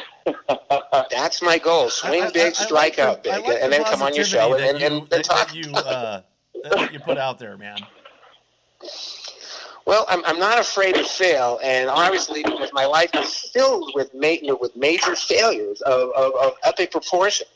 That's 1.09 1.41
my 1.41 1.57
goal: 1.57 1.89
swing 1.89 2.23
I- 2.23 2.27
I- 2.27 2.31
big, 2.31 2.47
I 2.47 2.51
strike 2.51 2.97
like 2.97 2.99
out 2.99 3.23
the- 3.23 3.29
big, 3.31 3.45
like 3.45 3.57
and 3.61 3.71
the 3.71 3.77
then 3.77 3.85
come 3.85 4.01
on 4.01 4.13
your 4.13 4.25
show 4.25 4.53
and, 4.53 4.63
that 4.63 4.69
and, 4.71 4.79
you- 4.79 4.87
and, 4.99 5.09
that- 5.09 5.23
talk. 5.23 5.47
that 5.47 5.55
you 5.55 5.71
uh, 5.73 6.21
that 6.63 6.91
you 6.91 6.99
put 6.99 7.17
out 7.17 7.39
there, 7.39 7.57
man. 7.57 7.77
Well, 9.85 10.05
I'm, 10.09 10.23
I'm 10.25 10.37
not 10.37 10.59
afraid 10.59 10.95
to 10.95 11.03
fail, 11.05 11.59
and 11.63 11.89
obviously, 11.89 12.43
because 12.43 12.71
my 12.73 12.85
life 12.85 13.09
is 13.13 13.33
filled 13.53 13.91
with 13.95 14.13
ma- 14.13 14.35
with 14.59 14.75
major 14.75 15.15
failures 15.15 15.79
of, 15.81 16.09
of, 16.11 16.33
of 16.35 16.51
epic 16.63 16.91
proportion. 16.91 17.47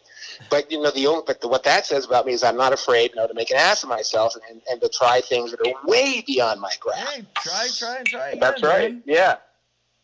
But 0.50 0.72
you 0.72 0.82
know, 0.82 0.92
the 0.92 1.08
only 1.08 1.24
but 1.26 1.42
the, 1.42 1.48
what 1.48 1.64
that 1.64 1.86
says 1.86 2.06
about 2.06 2.26
me 2.26 2.34
is 2.34 2.44
I'm 2.44 2.58
not 2.58 2.74
afraid, 2.74 3.12
you 3.12 3.18
know, 3.18 3.28
to 3.28 3.34
make 3.34 3.52
an 3.52 3.58
ass 3.58 3.84
of 3.84 3.90
myself 3.90 4.36
and, 4.50 4.62
and 4.70 4.82
to 4.82 4.90
try 4.90 5.22
things 5.22 5.52
that 5.52 5.60
are 5.66 5.88
way 5.88 6.24
beyond 6.26 6.60
my 6.60 6.74
grasp. 6.80 7.08
Hey, 7.08 7.26
try, 7.36 7.68
try, 7.78 7.98
and 7.98 8.08
try 8.08 8.28
again. 8.30 8.40
That's 8.40 8.64
right. 8.64 8.92
man. 8.94 9.04
Yeah. 9.06 9.36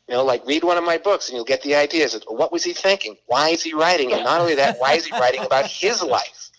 You 0.08 0.16
know, 0.16 0.24
like 0.24 0.46
read 0.46 0.64
one 0.64 0.78
of 0.78 0.86
my 0.86 0.98
books, 0.98 1.28
and 1.28 1.36
you'll 1.36 1.46
get 1.46 1.62
the 1.64 1.76
ideas. 1.76 2.14
Of 2.14 2.24
what 2.28 2.52
was 2.52 2.64
he 2.64 2.74
thinking? 2.74 3.18
Why 3.26 3.50
is 3.50 3.62
he 3.62 3.74
writing? 3.74 4.14
And 4.14 4.24
not 4.24 4.40
only 4.40 4.56
that, 4.56 4.78
why 4.80 4.94
is 4.94 5.06
he 5.06 5.12
writing 5.12 5.44
about 5.44 5.66
his 5.66 6.02
life? 6.02 6.50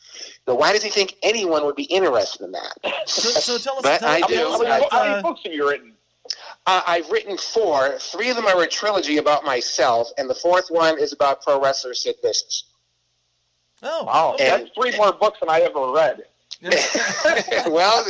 Know, 0.46 0.54
why 0.54 0.72
does 0.72 0.82
he 0.82 0.88
think 0.88 1.16
anyone 1.22 1.66
would 1.66 1.76
be 1.76 1.84
interested 1.84 2.42
in 2.42 2.52
that? 2.52 2.78
So, 3.06 3.28
so 3.28 3.58
tell 3.58 3.76
us. 3.76 3.82
But 3.82 3.98
tell, 4.00 4.08
I 4.08 4.20
do. 4.22 4.36
How 4.36 4.58
many, 4.58 4.86
how 4.90 5.02
many 5.02 5.14
uh, 5.14 5.22
books 5.22 5.42
have 5.44 5.52
you 5.52 5.68
written? 5.68 5.92
Uh, 6.66 6.82
I've 6.86 7.10
written 7.10 7.36
four. 7.36 7.98
Three 7.98 8.30
of 8.30 8.36
them 8.36 8.46
are 8.46 8.62
a 8.62 8.66
trilogy 8.66 9.18
about 9.18 9.44
myself, 9.44 10.10
and 10.16 10.28
the 10.28 10.34
fourth 10.34 10.68
one 10.70 10.98
is 10.98 11.12
about 11.12 11.42
pro 11.42 11.62
wrestler 11.62 11.94
Sid 11.94 12.16
Vicious. 12.22 12.64
Oh, 13.82 14.04
Wow, 14.04 14.34
okay. 14.34 14.48
that's 14.48 14.70
three 14.70 14.96
more 14.96 15.12
books 15.12 15.40
than 15.40 15.48
I 15.48 15.60
ever 15.60 15.92
read. 15.92 16.22
well, 17.66 18.04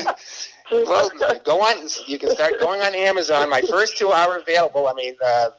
well, 0.71 1.11
go 1.45 1.61
on. 1.61 1.89
You 2.07 2.19
can 2.19 2.31
start 2.31 2.55
going 2.61 2.81
on 2.81 2.95
Amazon. 2.95 3.51
My 3.51 3.61
first 3.63 3.99
two 3.99 4.09
are 4.09 4.39
available. 4.39 4.89
I 4.89 4.95
mean, 4.95 5.15
uh, 5.25 5.51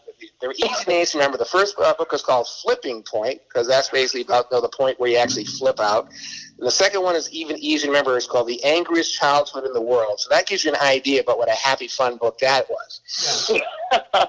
they're 0.41 0.51
easy 0.51 0.83
names 0.87 1.11
to 1.11 1.17
remember. 1.17 1.37
The 1.37 1.45
first 1.45 1.75
uh, 1.79 1.93
book 1.93 2.13
is 2.13 2.21
called 2.21 2.47
Flipping 2.61 3.03
Point 3.03 3.41
because 3.47 3.67
that's 3.67 3.89
basically 3.89 4.21
about 4.21 4.45
you 4.51 4.57
know, 4.57 4.61
the 4.61 4.69
point 4.69 4.99
where 4.99 5.09
you 5.09 5.17
actually 5.17 5.45
flip 5.45 5.79
out. 5.79 6.09
And 6.57 6.67
the 6.67 6.71
second 6.71 7.03
one 7.03 7.15
is 7.15 7.31
even 7.31 7.57
easier 7.57 7.85
to 7.85 7.91
remember. 7.91 8.17
It's 8.17 8.27
called 8.27 8.47
The 8.47 8.63
Angriest 8.63 9.13
Childhood 9.15 9.65
in 9.65 9.73
the 9.73 9.81
World. 9.81 10.19
So 10.19 10.29
that 10.29 10.47
gives 10.47 10.63
you 10.63 10.71
an 10.71 10.79
idea 10.81 11.21
about 11.21 11.37
what 11.37 11.49
a 11.49 11.55
happy, 11.55 11.87
fun 11.87 12.17
book 12.17 12.39
that 12.39 12.65
was. 12.69 13.49
Yeah. 13.49 14.25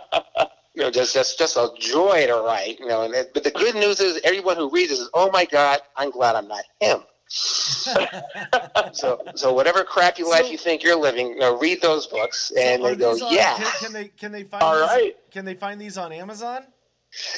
you 0.74 0.82
know, 0.82 0.90
just 0.90 1.14
just 1.14 1.38
just 1.38 1.56
a 1.56 1.70
joy 1.78 2.26
to 2.26 2.42
write. 2.46 2.78
You 2.80 2.86
know, 2.88 3.02
and 3.02 3.14
it, 3.14 3.32
but 3.34 3.44
the 3.44 3.50
good 3.50 3.74
news 3.74 4.00
is 4.00 4.20
everyone 4.24 4.56
who 4.56 4.70
reads 4.70 4.90
this 4.90 5.00
is, 5.00 5.10
oh 5.14 5.30
my 5.30 5.44
God, 5.44 5.80
I'm 5.96 6.10
glad 6.10 6.36
I'm 6.36 6.48
not 6.48 6.64
him. 6.80 7.00
So 8.92 9.20
so 9.36 9.52
whatever 9.52 9.84
crappy 9.84 10.22
life 10.24 10.46
So- 10.46 10.50
you 10.52 10.58
think 10.58 10.82
you're 10.82 10.96
living, 10.96 11.28
you 11.28 11.38
know, 11.38 11.58
read 11.58 11.80
those 11.80 12.06
books, 12.06 12.52
and 12.58 12.82
So 12.82 12.88
they 12.88 12.96
go, 12.96 13.10
on- 13.12 13.32
yeah, 13.34 13.56
Can, 13.56 13.72
can 13.80 13.92
they 13.92 14.08
can 14.08 14.32
they 14.32 14.42
find 14.44 14.62
All 14.62 14.78
these, 14.78 14.88
right. 14.88 15.16
Can 15.30 15.44
they 15.44 15.54
find 15.54 15.80
these 15.80 15.96
on 15.96 16.12
Amazon? 16.12 16.64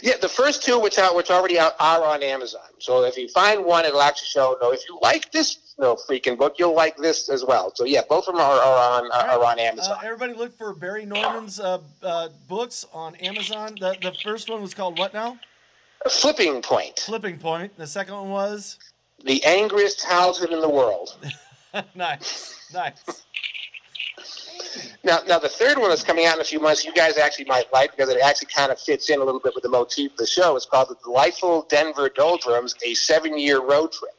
Yeah. 0.02 0.14
The 0.20 0.28
first 0.28 0.62
two, 0.62 0.78
which 0.78 0.98
are 0.98 1.14
which 1.14 1.30
already 1.30 1.58
are, 1.58 1.72
are 1.78 2.04
on 2.04 2.22
Amazon. 2.22 2.68
So 2.78 3.04
if 3.04 3.16
you 3.16 3.28
find 3.28 3.64
one, 3.64 3.84
it'll 3.84 4.02
actually 4.02 4.28
show. 4.28 4.56
No, 4.60 4.72
if 4.72 4.80
you 4.88 4.98
like 5.02 5.30
this, 5.32 5.74
you 5.78 5.84
know, 5.84 5.96
freaking 6.08 6.38
book, 6.38 6.56
you'll 6.58 6.74
like 6.74 6.96
this 6.96 7.28
as 7.28 7.44
well. 7.44 7.72
So 7.74 7.84
yeah, 7.84 8.02
both 8.08 8.28
of 8.28 8.34
them 8.34 8.42
are, 8.42 8.58
are 8.58 9.02
on 9.02 9.10
are, 9.12 9.38
are 9.38 9.44
on 9.44 9.58
Amazon. 9.58 9.96
Uh, 9.98 10.06
everybody 10.06 10.34
look 10.34 10.56
for 10.56 10.74
Barry 10.74 11.06
Norman's 11.06 11.60
uh, 11.60 11.78
uh, 12.02 12.28
books 12.48 12.84
on 12.92 13.14
Amazon. 13.16 13.76
The 13.78 13.96
the 14.00 14.12
first 14.22 14.50
one 14.50 14.62
was 14.62 14.74
called 14.74 14.98
what 14.98 15.14
now? 15.14 15.38
Flipping 16.08 16.62
Point, 16.62 16.98
Flipping 16.98 17.38
Point. 17.38 17.76
The 17.76 17.86
second 17.86 18.14
one 18.14 18.30
was 18.30 18.78
the 19.24 19.42
angriest 19.44 20.00
childhood 20.00 20.50
in 20.50 20.60
the 20.60 20.68
world. 20.68 21.16
nice, 21.94 22.70
nice. 22.74 23.24
Now, 25.04 25.18
now 25.26 25.38
the 25.38 25.48
third 25.48 25.78
one 25.78 25.90
that's 25.90 26.02
coming 26.02 26.26
out 26.26 26.36
in 26.36 26.40
a 26.40 26.44
few 26.44 26.60
months, 26.60 26.84
you 26.84 26.92
guys 26.92 27.18
actually 27.18 27.46
might 27.46 27.72
like 27.72 27.90
because 27.90 28.08
it 28.08 28.20
actually 28.22 28.48
kind 28.54 28.70
of 28.70 28.78
fits 28.78 29.10
in 29.10 29.20
a 29.20 29.24
little 29.24 29.40
bit 29.40 29.54
with 29.54 29.62
the 29.62 29.68
motif 29.68 30.12
of 30.12 30.18
the 30.18 30.26
show. 30.26 30.56
It's 30.56 30.66
called 30.66 30.88
The 30.88 30.96
Delightful 31.04 31.66
Denver 31.68 32.08
Doldrums, 32.08 32.74
a 32.84 32.94
seven-year 32.94 33.60
road 33.60 33.92
trip. 33.92 34.12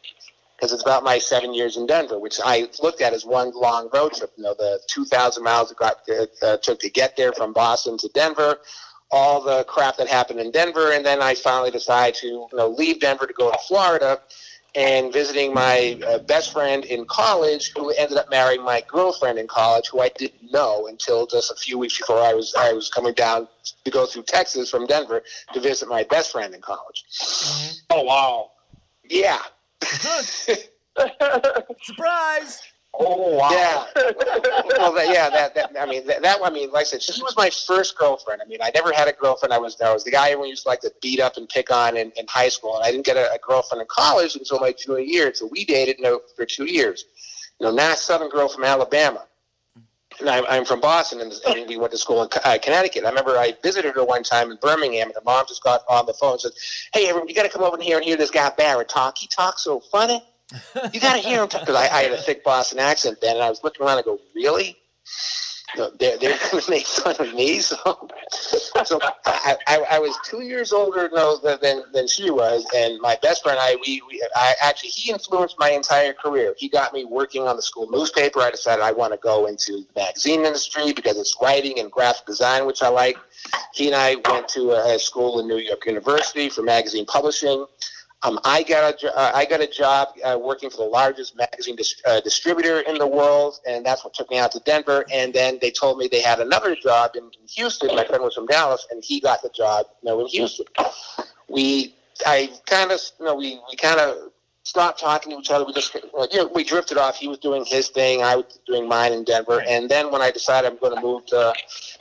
Because 0.56 0.72
it's 0.72 0.84
about 0.84 1.04
my 1.04 1.18
seven 1.18 1.54
years 1.54 1.76
in 1.76 1.88
Denver, 1.88 2.20
which 2.20 2.40
I 2.44 2.70
looked 2.82 3.02
at 3.02 3.12
as 3.12 3.26
one 3.26 3.52
long 3.54 3.90
road 3.94 4.14
trip. 4.14 4.32
You 4.38 4.44
know, 4.44 4.54
the 4.54 4.80
2,000 4.88 5.44
miles 5.44 5.72
it 5.72 5.78
got, 5.78 5.98
uh, 6.42 6.58
took 6.58 6.80
to 6.80 6.90
get 6.90 7.18
there 7.18 7.34
from 7.34 7.52
Boston 7.52 7.98
to 7.98 8.08
Denver, 8.14 8.60
all 9.12 9.42
the 9.42 9.64
crap 9.66 9.98
that 9.98 10.08
happened 10.08 10.40
in 10.40 10.52
Denver, 10.52 10.94
and 10.94 11.06
then 11.06 11.22
I 11.22 11.36
finally 11.36 11.72
decided 11.72 12.16
to 12.22 12.28
you 12.28 12.48
know 12.54 12.70
leave 12.70 13.00
Denver 13.00 13.28
to 13.28 13.34
go 13.34 13.52
to 13.52 13.58
Florida 13.68 14.22
and 14.76 15.14
visiting 15.14 15.54
my 15.54 16.00
uh, 16.08 16.18
best 16.20 16.52
friend 16.52 16.84
in 16.86 17.06
college, 17.06 17.72
who 17.76 17.92
ended 17.92 18.18
up 18.18 18.30
marrying 18.30 18.64
my 18.64 18.84
girlfriend 18.88 19.38
in 19.38 19.48
college, 19.48 19.90
who 19.90 20.00
I 20.02 20.10
didn't 20.10 20.52
know 20.52 20.88
until 20.88 21.28
just 21.28 21.52
a 21.52 21.56
few 21.56 21.78
weeks 21.78 21.98
before 21.98 22.20
I 22.20 22.34
was 22.34 22.56
I 22.58 22.74
was 22.74 22.90
coming 22.90 23.14
down 23.14 23.48
to 23.86 23.92
go 23.92 24.06
through 24.06 24.24
Texas 24.24 24.70
from 24.70 24.88
Denver 24.88 25.24
to 25.54 25.60
visit 25.60 25.88
my 25.88 26.04
best 26.04 26.32
friend 26.32 26.54
in 26.56 26.62
college. 26.62 27.04
Oh 27.90 28.04
wow. 28.04 28.52
Yeah. 29.04 29.42
Surprise! 31.84 32.62
Oh 32.96 33.38
wow. 33.38 33.50
Yeah. 33.50 33.86
well, 34.78 34.94
that, 34.94 35.08
yeah, 35.12 35.30
that, 35.30 35.56
that 35.56 35.72
I 35.80 35.86
mean 35.88 36.06
that, 36.06 36.22
that 36.22 36.40
I 36.44 36.50
mean, 36.52 36.72
like 36.72 36.82
I 36.82 36.84
said, 36.84 37.02
she 37.02 37.24
was 37.24 37.36
my 37.36 37.50
first 37.50 37.98
girlfriend. 37.98 38.42
I 38.42 38.46
mean, 38.46 38.60
I 38.62 38.72
never 38.76 38.94
had 38.94 39.08
a 39.08 39.14
girlfriend. 39.14 39.52
I 39.52 39.58
was 39.58 39.80
I 39.82 39.92
was 39.92 40.04
the 40.04 40.12
guy 40.12 40.28
everyone 40.30 40.50
used 40.50 40.64
to 40.64 40.70
like 40.70 40.82
to 40.82 40.94
beat 41.02 41.20
up 41.20 41.38
and 41.38 41.50
pick 41.50 41.72
on 41.72 41.98
in, 41.98 42.12
in 42.18 42.28
high 42.28 42.50
school, 42.50 42.76
and 42.76 42.86
I 42.86 42.92
didn't 42.92 43.06
get 43.06 43.18
a, 43.18 43.34
a 43.34 43.40
girlfriend 43.40 43.82
in 43.82 43.88
college 43.90 44.36
until 44.36 44.60
my 44.60 44.74
junior 44.74 45.02
year. 45.02 45.34
So 45.34 45.48
we 45.52 45.66
dated 45.66 46.00
know, 46.00 46.22
for 46.36 46.46
two 46.46 46.66
years. 46.66 47.06
You 47.60 47.68
know, 47.68 47.74
nice 47.74 48.02
Southern 48.02 48.30
girl 48.30 48.48
from 48.48 48.64
Alabama. 48.64 49.26
And 50.20 50.30
I'm, 50.30 50.46
I'm 50.48 50.64
from 50.64 50.80
Boston, 50.80 51.22
and, 51.22 51.34
and 51.48 51.68
we 51.68 51.78
went 51.78 51.92
to 51.92 51.98
school 51.98 52.22
in 52.22 52.30
uh, 52.46 52.58
Connecticut. 52.62 53.04
I 53.04 53.10
remember 53.10 53.32
I 53.32 53.56
visited 53.64 53.96
her 53.96 54.06
one 54.06 54.22
time 54.22 54.52
in 54.52 54.58
Birmingham, 54.62 55.08
and 55.08 55.16
the 55.16 55.24
mom 55.26 55.46
just 55.48 55.64
got 55.64 55.82
on 55.90 56.06
the 56.06 56.14
phone 56.14 56.34
and 56.34 56.42
said, 56.42 56.52
"Hey, 56.94 57.08
everyone, 57.08 57.28
you 57.28 57.34
got 57.34 57.44
to 57.44 57.50
come 57.50 57.64
over 57.64 57.82
here 57.82 57.98
and 57.98 58.06
hear 58.06 58.16
this 58.16 58.30
guy 58.30 58.52
Barrett 58.56 58.90
talk. 58.90 59.18
He 59.18 59.26
talks 59.26 59.64
so 59.64 59.80
funny." 59.80 60.24
You 60.94 61.00
got 61.00 61.14
to 61.14 61.20
hear 61.20 61.42
him 61.42 61.48
because 61.48 61.76
I, 61.76 61.88
I 61.88 62.04
had 62.04 62.12
a 62.12 62.22
thick 62.22 62.44
Boston 62.44 62.80
accent 62.80 63.20
then, 63.22 63.36
and 63.36 63.44
I 63.44 63.50
was 63.50 63.64
looking 63.64 63.86
around 63.86 63.98
and 63.98 64.06
go, 64.06 64.20
really? 64.36 64.78
No, 65.76 65.90
they're 66.00 66.18
they're 66.18 66.38
going 66.52 66.64
to 66.64 66.70
make 66.70 66.86
fun 66.86 67.16
of 67.20 67.34
me. 67.34 67.60
So, 67.60 68.10
so 68.86 69.00
I, 69.26 69.58
I, 69.68 69.86
I 69.92 70.00
was 70.00 70.18
two 70.24 70.42
years 70.42 70.72
older 70.72 71.10
no, 71.12 71.38
than 71.38 71.84
than 71.94 72.08
she 72.08 72.30
was, 72.30 72.66
and 72.76 73.00
my 73.02 73.18
best 73.22 73.44
friend, 73.44 73.58
I 73.60 73.76
we, 73.86 74.02
we 74.08 74.24
I 74.36 74.54
actually 74.62 74.90
he 74.90 75.12
influenced 75.12 75.58
my 75.58 75.72
entire 75.72 76.14
career. 76.14 76.54
He 76.58 76.70
got 76.70 76.94
me 76.94 77.06
working 77.06 77.48
on 77.48 77.56
the 77.56 77.62
school 77.62 77.90
newspaper. 77.90 78.42
I 78.42 78.52
decided 78.52 78.84
I 78.84 78.92
want 78.92 79.14
to 79.14 79.20
go 79.20 79.48
into 79.48 79.84
the 79.94 80.00
magazine 80.02 80.46
industry 80.46 80.94
because 80.94 81.18
it's 81.18 81.36
writing 81.42 81.80
and 81.80 81.92
graphic 81.92 82.28
design, 82.28 82.68
which 82.68 82.84
I 82.84 82.90
like. 82.90 83.18
He 83.74 83.88
and 83.88 83.96
I 83.96 84.18
went 84.30 84.48
to 84.50 84.72
a, 84.72 84.96
a 84.96 85.00
school 85.00 85.40
in 85.40 85.48
New 85.48 85.58
York 85.58 85.86
University 85.88 86.50
for 86.50 86.62
magazine 86.62 87.06
publishing. 87.06 87.66
Um, 88.24 88.40
I 88.46 88.64
got 88.64 89.04
a 89.04 89.18
uh, 89.18 89.32
I 89.36 89.46
got 89.46 89.62
a 89.62 89.68
job 89.68 90.10
uh, 90.24 90.40
working 90.42 90.70
for 90.70 90.78
the 90.78 90.84
largest 90.84 91.36
magazine 91.36 91.76
dis- 91.76 92.02
uh, 92.06 92.22
distributor 92.22 92.80
in 92.82 92.98
the 92.98 93.08
world, 93.08 93.60
and 93.68 93.86
that's 93.86 94.04
what 94.04 94.14
took 94.14 94.30
me 94.30 94.40
out 94.40 94.52
to 94.54 94.60
Denver. 94.62 95.06
And 95.12 95.34
then 95.34 95.60
they 95.62 95.72
told 95.72 95.98
me 95.98 96.08
they 96.08 96.22
had 96.22 96.40
another 96.40 96.76
job 96.76 97.12
in, 97.16 97.24
in 97.26 97.48
Houston. 97.50 97.94
My 97.96 98.06
friend 98.06 98.24
was 98.24 98.36
from 98.36 98.46
Dallas, 98.46 98.88
and 98.92 99.04
he 99.04 99.20
got 99.20 99.42
the 99.42 99.50
job 99.50 99.88
you 100.02 100.10
know, 100.10 100.22
in 100.22 100.28
Houston. 100.28 100.66
We 101.50 101.96
I 102.26 102.50
kind 102.66 102.92
of 102.92 103.02
you 103.20 103.26
know 103.26 103.36
we 103.36 103.60
we 103.70 103.76
kind 103.76 104.00
of 104.00 104.32
stopped 104.64 105.00
talking 105.02 105.34
to 105.34 105.40
each 105.40 105.52
other. 105.52 105.66
We 105.66 105.74
just 105.74 105.94
you 105.94 106.02
know 106.14 106.50
we 106.56 106.64
drifted 106.64 106.98
off. 106.98 107.18
He 107.18 107.28
was 107.28 107.40
doing 107.40 107.66
his 107.66 107.90
thing, 107.90 108.24
I 108.24 108.38
was 108.38 108.60
doing 108.66 108.88
mine 108.88 109.12
in 109.12 109.26
Denver. 109.26 109.62
And 109.68 109.90
then 109.90 110.12
when 110.12 110.22
I 110.22 110.32
decided 110.32 110.72
I'm 110.72 110.78
going 110.78 110.96
to 110.96 111.02
move 111.02 111.26
to 111.28 111.54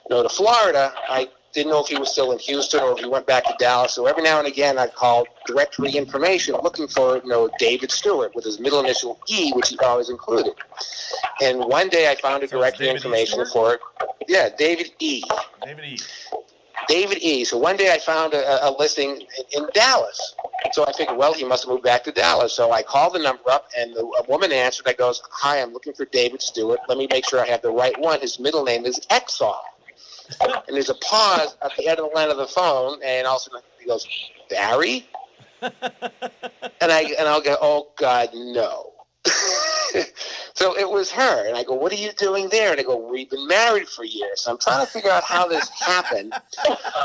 you 0.09 0.17
know 0.17 0.23
to 0.23 0.29
Florida, 0.29 0.93
I 1.09 1.29
didn't 1.53 1.71
know 1.71 1.81
if 1.81 1.89
he 1.89 1.99
was 1.99 2.11
still 2.11 2.33
in 2.33 2.39
Houston 2.39 2.81
or 2.81 2.93
if 2.93 2.99
he 2.99 3.07
went 3.07 3.27
back 3.27 3.45
to 3.45 3.55
Dallas. 3.59 3.93
So 3.93 4.07
every 4.07 4.23
now 4.23 4.39
and 4.39 4.49
again, 4.49 4.79
I 4.79 4.87
called 4.87 5.29
directory 5.47 5.93
information 5.93 6.55
looking 6.63 6.89
for, 6.89 7.17
you 7.17 7.29
know, 7.29 7.51
David 7.59 7.91
Stewart 7.91 8.35
with 8.35 8.45
his 8.45 8.59
middle 8.59 8.81
initial 8.81 9.19
E, 9.29 9.53
which 9.53 9.69
he 9.69 9.79
always 9.79 10.09
included. 10.09 10.55
And 11.43 11.59
one 11.59 11.89
day 11.89 12.11
I 12.11 12.15
found 12.17 12.43
a 12.43 12.49
So 12.49 12.59
directory 12.59 12.87
David 12.87 12.95
E. 12.95 12.97
information 12.97 13.47
for 13.53 13.75
it. 13.75 13.81
Yeah, 14.29 14.49
David 14.57 14.93
E. 14.99 15.23
David 15.63 15.85
E. 15.85 15.99
David 16.89 17.19
E. 17.23 17.45
So 17.45 17.59
one 17.59 17.77
day 17.77 17.93
I 17.93 17.99
found 17.99 18.35
a, 18.35 18.69
a 18.69 18.71
listing 18.77 19.11
in, 19.11 19.63
in 19.63 19.69
Dallas. 19.75 20.35
So 20.73 20.85
I 20.87 20.93
figured, 20.93 21.17
well, 21.17 21.33
he 21.35 21.45
must 21.45 21.65
have 21.65 21.71
moved 21.71 21.85
back 21.85 22.03
to 22.05 22.13
Dallas. 22.13 22.53
So 22.53 22.73
I 22.73 22.83
called 22.83 23.15
the 23.15 23.19
number 23.19 23.51
up, 23.51 23.69
and 23.77 23.95
the, 23.95 24.01
a 24.01 24.25
woman 24.29 24.53
answered. 24.53 24.89
I 24.89 24.93
goes, 24.93 25.23
"Hi, 25.31 25.61
I'm 25.61 25.73
looking 25.73 25.93
for 25.93 26.07
David 26.07 26.41
Stewart. 26.43 26.81
Let 26.89 26.99
me 26.99 27.07
make 27.11 27.29
sure 27.29 27.41
I 27.41 27.47
have 27.47 27.63
the 27.63 27.71
right 27.71 27.99
one. 28.01 28.21
His 28.21 28.39
middle 28.39 28.65
name 28.65 28.85
is 28.85 29.01
Exall." 29.11 29.61
and 30.67 30.77
there's 30.77 30.91
a 30.91 30.95
pause 30.95 31.57
at 31.63 31.73
the 31.77 31.89
end 31.89 31.99
of 31.99 32.11
the 32.11 32.15
line 32.15 32.31
of 32.31 32.37
the 32.37 32.47
phone, 32.47 33.01
and 33.05 33.27
all 33.27 33.37
of 33.37 33.43
a 33.43 33.45
sudden 33.45 33.63
he 33.79 33.87
goes, 33.87 34.07
"Barry," 34.51 35.07
and 35.63 35.73
I 36.83 37.15
and 37.19 37.29
I'll 37.29 37.43
go, 37.43 37.57
"Oh 37.61 37.93
God, 37.97 38.31
no." 38.35 38.93
so 40.55 40.77
it 40.79 40.89
was 40.89 41.11
her, 41.11 41.47
and 41.47 41.57
I 41.57 41.65
go, 41.65 41.75
"What 41.75 41.93
are 41.93 41.97
you 41.97 42.13
doing 42.13 42.49
there?" 42.49 42.71
And 42.73 42.81
I 42.81 42.83
go, 42.83 42.97
"We've 42.97 43.29
been 43.31 43.47
married 43.47 43.89
for 43.89 44.05
years." 44.05 44.43
So 44.43 44.53
I'm 44.53 44.59
trying 44.59 44.85
to 44.85 44.91
figure 44.91 45.11
out 45.11 45.25
how 45.25 45.47
this 45.49 45.69
happened 45.71 46.33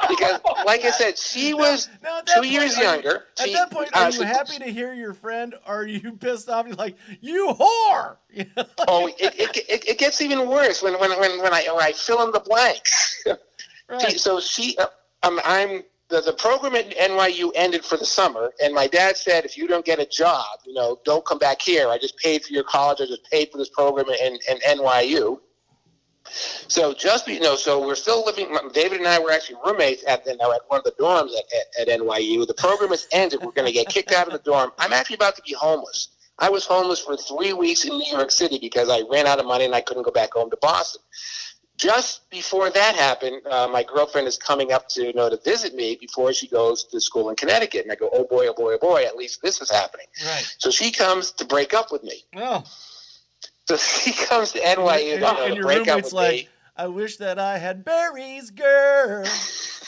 because, 0.09 0.39
like 0.65 0.85
I 0.85 0.91
said, 0.91 1.17
she 1.17 1.53
was 1.53 1.89
Now, 2.03 2.19
at 2.19 2.27
two 2.27 2.47
years 2.47 2.77
you- 2.77 2.83
younger. 2.83 3.25
At 3.39 3.47
She- 3.47 3.53
that 3.53 3.71
point, 3.71 3.89
uh, 3.95 3.99
are 3.99 4.05
you 4.09 4.19
she- 4.19 4.23
happy 4.23 4.59
to 4.59 4.65
hear 4.71 4.93
your 4.93 5.13
friend? 5.13 5.55
Or 5.67 5.81
are 5.81 5.85
you 5.87 6.13
pissed 6.13 6.49
off? 6.49 6.65
You're 6.67 6.75
like, 6.75 6.97
you 7.21 7.53
whore! 7.59 8.17
Oh, 8.87 9.07
it, 9.07 9.15
it, 9.19 9.57
it, 9.69 9.87
it 9.89 9.97
gets 9.97 10.21
even 10.21 10.47
worse 10.47 10.81
when 10.81 10.97
when 10.99 11.11
when, 11.19 11.41
when 11.41 11.53
I 11.53 11.63
when 11.73 11.83
I 11.83 11.91
fill 11.93 12.23
in 12.23 12.31
the 12.31 12.39
blanks. 12.39 13.23
right. 13.89 14.19
So 14.19 14.39
she, 14.39 14.77
uh, 14.77 14.85
um, 15.23 15.39
I'm 15.43 15.83
the, 16.09 16.21
the 16.21 16.33
program 16.33 16.75
at 16.75 16.89
NYU 16.91 17.51
ended 17.55 17.83
for 17.83 17.97
the 17.97 18.05
summer, 18.05 18.53
and 18.63 18.73
my 18.73 18.87
dad 18.87 19.17
said, 19.17 19.43
if 19.43 19.57
you 19.57 19.67
don't 19.67 19.85
get 19.85 19.99
a 19.99 20.05
job, 20.05 20.45
you 20.65 20.73
know, 20.73 20.99
don't 21.03 21.25
come 21.25 21.37
back 21.37 21.61
here. 21.61 21.89
I 21.89 21.97
just 21.97 22.17
paid 22.17 22.43
for 22.43 22.53
your 22.53 22.63
college. 22.63 22.99
I 23.01 23.05
just 23.05 23.29
paid 23.29 23.49
for 23.51 23.57
this 23.57 23.69
program 23.69 24.07
in, 24.09 24.37
in 24.49 24.57
NYU. 24.77 25.39
So 26.67 26.93
just 26.93 27.25
you 27.27 27.39
know, 27.39 27.55
so 27.55 27.85
we're 27.85 27.95
still 27.95 28.25
living. 28.25 28.55
David 28.73 28.99
and 28.99 29.07
I 29.07 29.17
were 29.17 29.31
actually 29.31 29.59
roommates 29.65 30.03
at 30.07 30.25
know, 30.25 30.51
at 30.53 30.61
one 30.67 30.79
of 30.79 30.83
the 30.83 30.93
dorms 30.99 31.31
at, 31.37 31.81
at, 31.81 31.87
at 31.87 31.99
NYU. 31.99 32.45
The 32.45 32.53
program 32.53 32.89
has 32.89 33.07
ended. 33.13 33.41
We're 33.41 33.53
going 33.53 33.67
to 33.67 33.71
get 33.71 33.87
kicked 33.87 34.11
out 34.11 34.27
of 34.27 34.33
the 34.33 34.39
dorm. 34.39 34.71
I'm 34.77 34.91
actually 34.91 35.15
about 35.15 35.37
to 35.37 35.41
be 35.41 35.53
homeless. 35.53 36.09
I 36.39 36.49
was 36.49 36.65
homeless 36.65 36.99
for 36.99 37.15
three 37.15 37.53
weeks 37.53 37.85
in 37.85 37.97
New 37.97 38.11
York 38.11 38.31
City 38.31 38.59
because 38.59 38.89
I 38.89 39.03
ran 39.09 39.25
out 39.25 39.39
of 39.39 39.45
money 39.45 39.65
and 39.65 39.73
I 39.73 39.81
couldn't 39.81 40.03
go 40.03 40.11
back 40.11 40.33
home 40.33 40.49
to 40.51 40.57
Boston 40.61 41.01
just 41.77 42.29
before 42.29 42.69
that 42.71 42.95
happened, 42.95 43.41
uh, 43.49 43.67
my 43.71 43.83
girlfriend 43.83 44.27
is 44.27 44.37
coming 44.37 44.71
up 44.71 44.87
to 44.89 45.05
you 45.05 45.13
know 45.13 45.29
to 45.29 45.37
visit 45.37 45.75
me 45.75 45.97
before 45.99 46.33
she 46.33 46.47
goes 46.47 46.83
to 46.85 46.99
school 46.99 47.29
in 47.29 47.35
Connecticut, 47.35 47.83
and 47.83 47.91
I 47.91 47.95
go, 47.95 48.09
oh 48.13 48.25
boy, 48.29 48.47
oh 48.47 48.53
boy, 48.53 48.73
oh 48.73 48.77
boy, 48.79 49.03
at 49.05 49.15
least 49.15 49.41
this 49.41 49.61
is 49.61 49.69
happening. 49.71 50.07
Right. 50.25 50.55
So 50.57 50.71
she 50.71 50.91
comes 50.91 51.31
to 51.33 51.45
break 51.45 51.73
up 51.73 51.91
with 51.91 52.03
me. 52.03 52.23
Oh, 52.35 52.63
So 53.69 53.77
she 53.77 54.11
comes 54.11 54.51
to 54.53 54.59
NYU 54.59 54.89
and, 54.89 55.03
you 55.07 55.19
know, 55.19 55.37
and 55.43 55.49
to 55.51 55.55
your 55.55 55.63
break 55.63 55.87
up 55.87 56.03
with 56.03 56.13
like, 56.13 56.31
me. 56.31 56.49
I 56.75 56.87
wish 56.87 57.17
that 57.17 57.39
I 57.39 57.57
had 57.57 57.83
Barry's, 57.85 58.51
girl. 58.51 59.23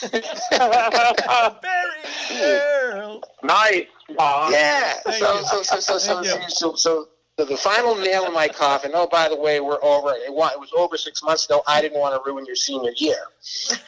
Barry's, 0.50 2.40
girl. 2.40 3.22
nice. 3.42 3.86
Mom. 4.16 4.52
Yeah. 4.52 4.94
Thank 5.04 5.22
So 5.24 5.38
you. 5.38 5.44
so 5.44 5.62
so 5.62 5.80
so 5.80 5.98
so 5.98 6.22
Thank 6.22 6.42
you. 6.42 6.48
so, 6.76 7.08
so 7.40 7.44
the, 7.44 7.50
the 7.52 7.56
final 7.56 7.96
nail 7.96 8.26
in 8.26 8.32
my 8.32 8.48
coffin. 8.48 8.92
Oh, 8.94 9.06
by 9.06 9.28
the 9.28 9.36
way, 9.36 9.60
we're 9.60 9.82
over. 9.82 10.10
It, 10.14 10.32
was 10.32 10.70
over 10.76 10.96
six 10.96 11.22
months 11.22 11.46
ago. 11.46 11.62
I 11.66 11.80
didn't 11.80 11.98
want 11.98 12.14
to 12.14 12.30
ruin 12.30 12.44
your 12.46 12.56
senior 12.56 12.92
year. 12.96 13.18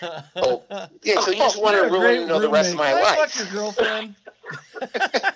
Oh, 0.36 0.62
Yeah. 1.02 1.20
So 1.20 1.30
you 1.30 1.38
just 1.38 1.60
want 1.60 1.76
to 1.76 1.82
ruin 1.82 2.22
you 2.22 2.26
know, 2.26 2.40
the 2.40 2.48
rest 2.48 2.72
of 2.72 2.78
my 2.78 2.92
roommate. 2.92 3.04
I 3.04 3.16
life. 3.18 3.30
Fuck 3.30 3.44
your 3.44 3.52
girlfriend. 3.52 4.14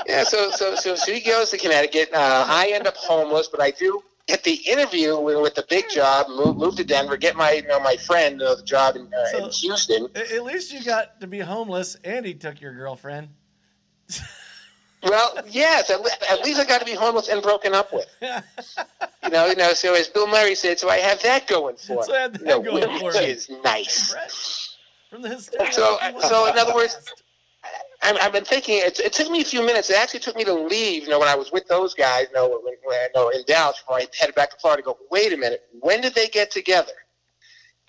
yeah, 0.06 0.24
so 0.24 0.50
so 0.50 0.74
so 0.74 0.94
she 0.94 1.20
goes 1.20 1.50
to 1.50 1.58
Connecticut. 1.58 2.10
Uh, 2.12 2.44
I 2.48 2.70
end 2.72 2.86
up 2.86 2.96
homeless, 2.96 3.48
but 3.48 3.60
I 3.60 3.70
do 3.72 4.02
get 4.26 4.44
the 4.44 4.54
interview 4.54 5.18
with, 5.18 5.40
with 5.40 5.54
the 5.54 5.64
big 5.68 5.88
job. 5.90 6.28
Move, 6.28 6.56
move 6.56 6.76
to 6.76 6.84
Denver, 6.84 7.16
get 7.16 7.34
my 7.36 7.52
you 7.52 7.66
know 7.66 7.80
my 7.80 7.96
friend 7.96 8.40
uh, 8.42 8.54
the 8.54 8.62
job 8.62 8.96
in, 8.96 9.08
uh, 9.12 9.38
in 9.38 9.50
Houston. 9.50 10.08
At 10.14 10.44
least 10.44 10.72
you 10.72 10.84
got 10.84 11.20
to 11.20 11.26
be 11.26 11.40
homeless, 11.40 11.96
and 12.04 12.24
he 12.24 12.34
took 12.34 12.60
your 12.60 12.74
girlfriend. 12.74 13.30
Well, 15.02 15.38
yes, 15.48 15.90
at, 15.90 16.00
at 16.30 16.44
least 16.44 16.60
I 16.60 16.64
got 16.64 16.80
to 16.80 16.84
be 16.84 16.94
homeless 16.94 17.28
and 17.28 17.42
broken 17.42 17.74
up 17.74 17.92
with. 17.92 18.06
You 19.22 19.28
know, 19.30 19.46
you 19.46 19.54
know. 19.54 19.72
So 19.74 19.94
as 19.94 20.08
Bill 20.08 20.26
Murray 20.26 20.54
said, 20.54 20.78
so 20.80 20.88
I 20.88 20.96
have 20.96 21.22
that 21.22 21.46
going 21.46 21.76
for 21.76 22.02
So 22.02 22.14
I 22.14 22.20
have 22.22 22.32
that 22.32 22.40
You 22.40 22.46
know, 22.46 22.62
going 22.62 22.98
for 22.98 23.12
me. 23.12 23.18
is 23.26 23.48
nice. 23.62 24.76
From 25.10 25.22
the. 25.22 25.38
So- 25.70 25.98
so 26.26 26.46
in 26.50 26.58
other 26.58 26.74
words- 26.74 26.96
I'm, 28.02 28.16
I've 28.20 28.32
been 28.32 28.46
thinking. 28.46 28.78
It, 28.78 28.98
it 28.98 29.12
took 29.12 29.30
me 29.30 29.42
a 29.42 29.44
few 29.44 29.64
minutes. 29.64 29.90
It 29.90 29.96
actually 29.98 30.20
took 30.20 30.34
me 30.36 30.44
to 30.44 30.54
leave. 30.54 31.02
You 31.02 31.10
know, 31.10 31.18
when 31.18 31.28
I 31.28 31.34
was 31.34 31.52
with 31.52 31.68
those 31.68 31.92
guys, 31.92 32.26
you 32.30 32.34
know, 32.34 32.48
when, 32.48 32.60
when, 32.82 32.98
you 33.02 33.08
know, 33.14 33.28
in 33.28 33.42
Dallas, 33.46 33.78
before 33.78 33.98
I 33.98 34.06
headed 34.18 34.34
back 34.34 34.50
to 34.52 34.56
Florida. 34.56 34.82
Go, 34.82 34.96
wait 35.10 35.32
a 35.34 35.36
minute. 35.36 35.64
When 35.80 36.00
did 36.00 36.14
they 36.14 36.28
get 36.28 36.50
together? 36.50 36.92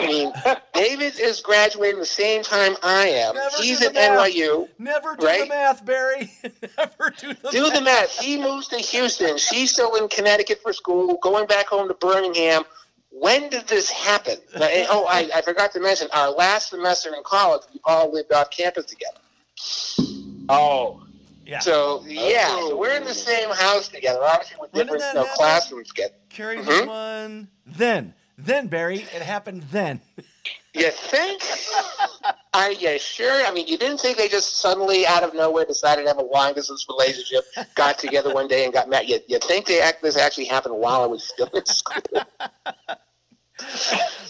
I 0.02 0.08
mean, 0.08 0.34
David 0.74 1.20
is 1.20 1.42
graduating 1.42 2.00
the 2.00 2.06
same 2.06 2.44
time 2.44 2.76
I 2.84 3.08
am. 3.10 3.36
Never 3.36 3.56
He's 3.62 3.82
at 3.84 3.94
math. 3.94 4.20
NYU. 4.32 4.68
Never 4.80 5.16
do 5.16 5.26
the 5.28 5.46
math, 5.48 5.86
Barry. 5.86 6.32
Never 6.78 7.14
do 7.18 7.34
the 7.34 7.50
Do 7.52 7.62
math. 7.64 7.74
the 7.74 7.82
math. 7.82 8.20
He 8.20 8.38
moves 8.42 8.68
to 8.70 8.78
Houston. 8.78 9.38
She's 9.38 9.72
still 9.72 9.96
in 9.96 10.08
Connecticut 10.08 10.60
for 10.64 10.74
school, 10.74 11.18
going 11.22 11.46
back 11.48 11.68
home 11.68 11.88
to 11.88 11.94
Birmingham. 11.94 12.64
When 13.12 13.50
did 13.50 13.68
this 13.68 13.90
happen? 13.90 14.38
And- 14.54 14.88
oh, 14.90 15.06
I, 15.08 15.30
I 15.36 15.42
forgot 15.42 15.72
to 15.74 15.80
mention, 15.80 16.08
our 16.14 16.30
last 16.32 16.70
semester 16.70 17.10
in 17.16 17.22
college, 17.24 17.62
we 17.74 17.80
all 17.86 18.12
lived 18.12 18.32
off 18.32 18.50
campus 18.50 18.86
together. 18.86 19.20
Oh. 20.50 21.04
Yeah. 21.46 21.60
So 21.60 22.04
yeah, 22.08 22.48
so 22.48 22.78
we're 22.78 22.96
in 22.96 23.04
the 23.04 23.14
same 23.14 23.50
house 23.50 23.90
together, 23.90 24.20
obviously 24.24 24.58
with 24.62 24.72
When 24.74 24.86
different 24.86 25.04
you 25.04 25.14
know, 25.16 25.24
happen? 25.24 25.36
classrooms 25.38 25.88
together. 25.90 26.14
Carry 26.30 26.58
Mhm. 26.60 26.88
one. 26.88 27.48
Then. 27.66 28.14
Then, 28.46 28.68
Barry. 28.68 29.00
It 29.00 29.22
happened 29.22 29.64
then. 29.72 30.02
You 30.74 30.90
think? 30.90 31.42
Are 32.54 32.72
you 32.72 32.98
sure? 32.98 33.46
I 33.46 33.52
mean, 33.54 33.68
you 33.68 33.78
didn't 33.78 34.00
think 34.00 34.18
they 34.18 34.28
just 34.28 34.62
suddenly, 34.62 35.06
out 35.06 35.24
of 35.24 35.34
nowhere, 35.34 35.66
decided 35.66 36.04
to 36.04 36.08
have 36.08 36.18
a 36.18 36.24
long 36.24 36.54
distance 36.54 36.86
relationship, 36.90 37.44
got 37.76 38.00
together 38.00 38.34
one 38.34 38.48
day 38.48 38.64
and 38.64 38.74
got 38.74 38.90
married? 38.90 39.10
You, 39.10 39.20
you 39.28 39.40
think 39.40 39.66
they 39.66 39.82
act, 39.82 40.02
this 40.02 40.18
actually 40.18 40.46
happened 40.46 40.76
while 40.76 41.02
I 41.02 41.06
was 41.06 41.24
still 41.24 41.48
in 41.48 41.66
school? 41.66 42.02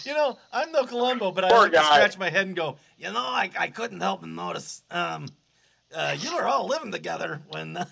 You 0.03 0.13
know, 0.13 0.37
I'm 0.51 0.73
no 0.73 0.83
Columbo, 0.83 1.31
but 1.31 1.45
I 1.45 1.49
Poor 1.49 1.61
like 1.61 1.71
to 1.71 1.83
scratch 1.83 2.17
my 2.17 2.29
head 2.29 2.47
and 2.47 2.55
go, 2.55 2.75
you 2.97 3.05
know, 3.13 3.19
I, 3.19 3.49
I 3.57 3.67
couldn't 3.67 4.01
help 4.01 4.19
but 4.19 4.29
notice. 4.29 4.81
Um, 4.91 5.27
uh, 5.95 6.17
you 6.19 6.35
were 6.35 6.45
all 6.45 6.67
living 6.67 6.91
together 6.91 7.41
when. 7.49 7.77
Uh, 7.77 7.85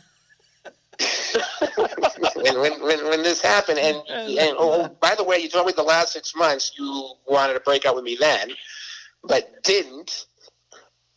when, 2.35 2.59
when, 2.59 2.81
when, 2.81 3.05
when 3.09 3.23
this 3.23 3.41
happened, 3.41 3.79
and, 3.79 3.97
and 4.07 4.55
oh, 4.59 4.87
by 5.01 5.15
the 5.15 5.23
way, 5.23 5.37
you 5.39 5.49
told 5.49 5.67
me 5.67 5.73
the 5.75 5.83
last 5.83 6.13
six 6.13 6.35
months 6.35 6.71
you 6.77 7.11
wanted 7.27 7.53
to 7.53 7.59
break 7.61 7.85
up 7.85 7.95
with 7.95 8.03
me 8.03 8.17
then, 8.19 8.51
but 9.23 9.61
didn't. 9.63 10.25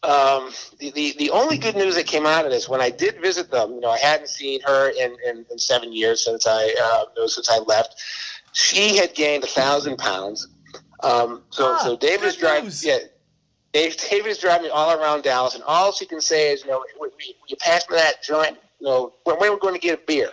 Um, 0.04 0.50
the, 0.80 0.90
the, 0.90 1.14
the 1.18 1.30
only 1.30 1.56
good 1.56 1.76
news 1.76 1.94
that 1.94 2.06
came 2.08 2.26
out 2.26 2.44
of 2.44 2.50
this, 2.50 2.68
when 2.68 2.80
I 2.80 2.90
did 2.90 3.20
visit 3.20 3.52
them, 3.52 3.74
you 3.74 3.80
know, 3.80 3.90
I 3.90 3.98
hadn't 3.98 4.28
seen 4.28 4.60
her 4.62 4.90
in, 4.90 5.16
in, 5.24 5.46
in 5.48 5.58
seven 5.58 5.92
years 5.92 6.24
since 6.24 6.44
I 6.46 6.74
uh, 6.82 7.26
since 7.28 7.48
I 7.48 7.58
left. 7.58 8.02
She 8.52 8.96
had 8.96 9.14
gained 9.14 9.44
a 9.44 9.46
thousand 9.46 9.98
pounds. 9.98 10.48
Um, 11.04 11.42
so 11.50 11.66
Ah, 11.74 11.78
so 11.84 11.96
David 11.96 12.26
is 12.26 12.36
driving. 12.36 12.64
news. 12.64 12.84
Yeah, 12.84 12.98
Dave, 13.72 13.96
David 14.10 14.26
is 14.28 14.38
driving 14.38 14.64
me 14.64 14.70
all 14.70 14.90
around 15.00 15.22
Dallas, 15.22 15.54
and 15.54 15.62
all 15.64 15.92
she 15.92 16.04
can 16.04 16.20
say 16.20 16.52
is, 16.52 16.64
you 16.64 16.70
know, 16.72 16.84
"Will 16.98 17.10
you- 17.24 17.34
you 17.46 17.56
me 17.62 17.88
that 17.90 18.22
joint? 18.24 18.58
You 18.80 18.88
know, 18.88 19.12
when, 19.22 19.38
when 19.38 19.52
we're 19.52 19.58
going 19.58 19.74
to 19.74 19.80
get 19.80 20.00
a 20.00 20.02
beer. 20.04 20.30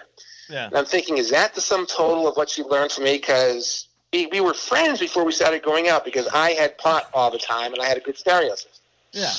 Yeah. 0.50 0.68
And 0.68 0.75
I'm 0.77 0.86
thinking, 0.86 1.18
is 1.18 1.29
that 1.32 1.53
the 1.56 1.62
sum 1.62 1.86
total 1.86 2.27
of 2.27 2.36
what 2.38 2.50
she 2.50 2.63
learned 2.63 2.91
from 2.91 3.03
me? 3.06 3.13
Because 3.13 3.88
we, 4.12 4.25
we 4.27 4.41
were 4.41 4.53
friends 4.53 5.00
before 5.00 5.24
we 5.24 5.32
started 5.32 5.63
going 5.63 5.88
out 5.88 6.03
because 6.03 6.27
I 6.34 6.51
had 6.51 6.77
pot 6.77 7.10
all 7.13 7.29
the 7.32 7.38
time 7.38 7.74
and 7.74 7.82
I 7.82 7.86
had 7.86 7.98
a 7.98 8.01
good 8.01 8.18
stereo 8.18 8.51
system. 8.56 8.72
Yeah. 9.13 9.32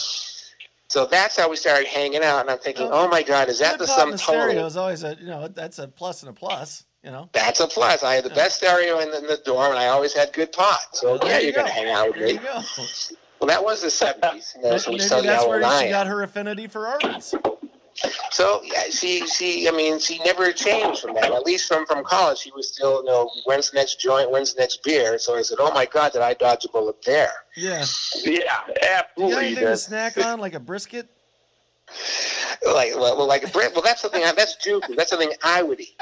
So 0.89 1.07
that's 1.07 1.37
how 1.37 1.49
we 1.49 1.57
started 1.57 1.87
hanging 1.87 2.23
out. 2.23 2.41
And 2.41 2.51
I'm 2.51 2.59
thinking, 2.59 2.89
Well, 2.89 3.05
oh 3.05 3.09
my 3.09 3.23
God, 3.23 3.49
is 3.49 3.59
that 3.61 3.79
the 3.79 3.87
sum 3.87 4.11
the 4.11 4.19
stereo 4.19 4.49
total? 4.55 4.67
is 4.67 4.77
always 4.77 5.03
a, 5.05 5.17
you 5.21 5.27
know, 5.27 5.49
that's 5.49 5.79
a 5.79 5.87
plus 5.89 6.23
and 6.23 6.31
a 6.31 6.33
plus, 6.33 6.85
you 7.05 7.11
know. 7.11 7.29
That's 7.33 7.61
a 7.61 7.67
plus. 7.69 8.03
I 8.03 8.15
had 8.15 8.25
the 8.25 8.29
Yeah. 8.31 8.35
best 8.35 8.57
stereo 8.57 8.99
in 8.99 9.11
the, 9.11 9.19
in 9.19 9.27
the 9.27 9.41
dorm 9.45 9.71
and 9.71 9.79
I 9.79 9.87
always 9.89 10.13
had 10.13 10.33
good 10.33 10.53
pot. 10.53 10.81
So 10.93 11.17
There 11.19 11.31
yeah, 11.31 11.39
you 11.39 11.45
you're 11.47 11.53
gonna 11.55 11.71
hang 11.71 11.91
out 11.91 12.09
with 12.09 12.17
There 12.17 12.27
me. 12.27 12.39
go. 12.39 12.63
Well, 13.41 13.47
that 13.49 13.65
was 13.65 13.81
the 13.83 13.89
70s. 13.89 14.57
You 14.57 14.63
know, 14.63 14.77
so 14.79 14.91
we 14.91 14.99
Maybe 14.99 15.27
that's 15.27 15.47
where 15.47 15.63
she 15.83 15.89
got 15.89 16.07
her 16.09 16.23
affinity 16.23 16.67
for 16.67 16.87
Arby's. 16.87 17.35
So 18.31 18.63
yeah, 18.65 18.85
she 18.91 19.27
she 19.27 19.69
I 19.69 19.73
mean 19.73 19.99
she 19.99 20.19
never 20.21 20.53
changed 20.53 21.01
from 21.01 21.15
that. 21.15 21.33
At 21.33 21.45
least 21.45 21.69
from 21.69 21.87
from 21.87 22.05
college, 22.05 22.39
she 22.39 22.51
was 22.53 22.73
still 22.73 23.03
you 23.05 23.11
know 23.11 23.31
when's 23.45 23.71
the 23.71 23.77
next 23.77 24.01
joint, 24.01 24.31
when's 24.31 24.55
the 24.55 24.61
next 24.61 24.83
beer. 24.83 25.19
So 25.19 25.37
I 25.37 25.43
said, 25.43 25.59
oh 25.61 25.73
my 25.73 25.87
god, 25.87 26.13
did 26.13 26.23
I 26.23 26.35
dodge 26.35 26.65
a 26.65 26.69
bullet 26.69 26.97
there? 27.05 27.33
Yeah. 27.57 27.85
Yeah, 28.25 28.33
You 28.33 28.45
got 28.45 28.71
absolutely. 28.83 29.35
you 29.35 29.39
anything 29.41 29.65
to 29.65 29.77
snack 29.77 30.17
on, 30.19 30.41
like 30.41 30.55
a 30.55 30.61
brisket? 30.61 31.09
Like 32.67 32.95
well, 32.95 33.17
well 33.17 33.27
like 33.27 33.53
Brett, 33.53 33.73
well 33.75 33.83
that's 33.83 34.01
something 34.01 34.23
I, 34.23 34.33
that's 34.33 34.57
juicy. 34.57 34.95
That's 34.95 35.11
something 35.11 35.33
I 35.43 35.63
would 35.63 35.81
eat. 35.81 36.01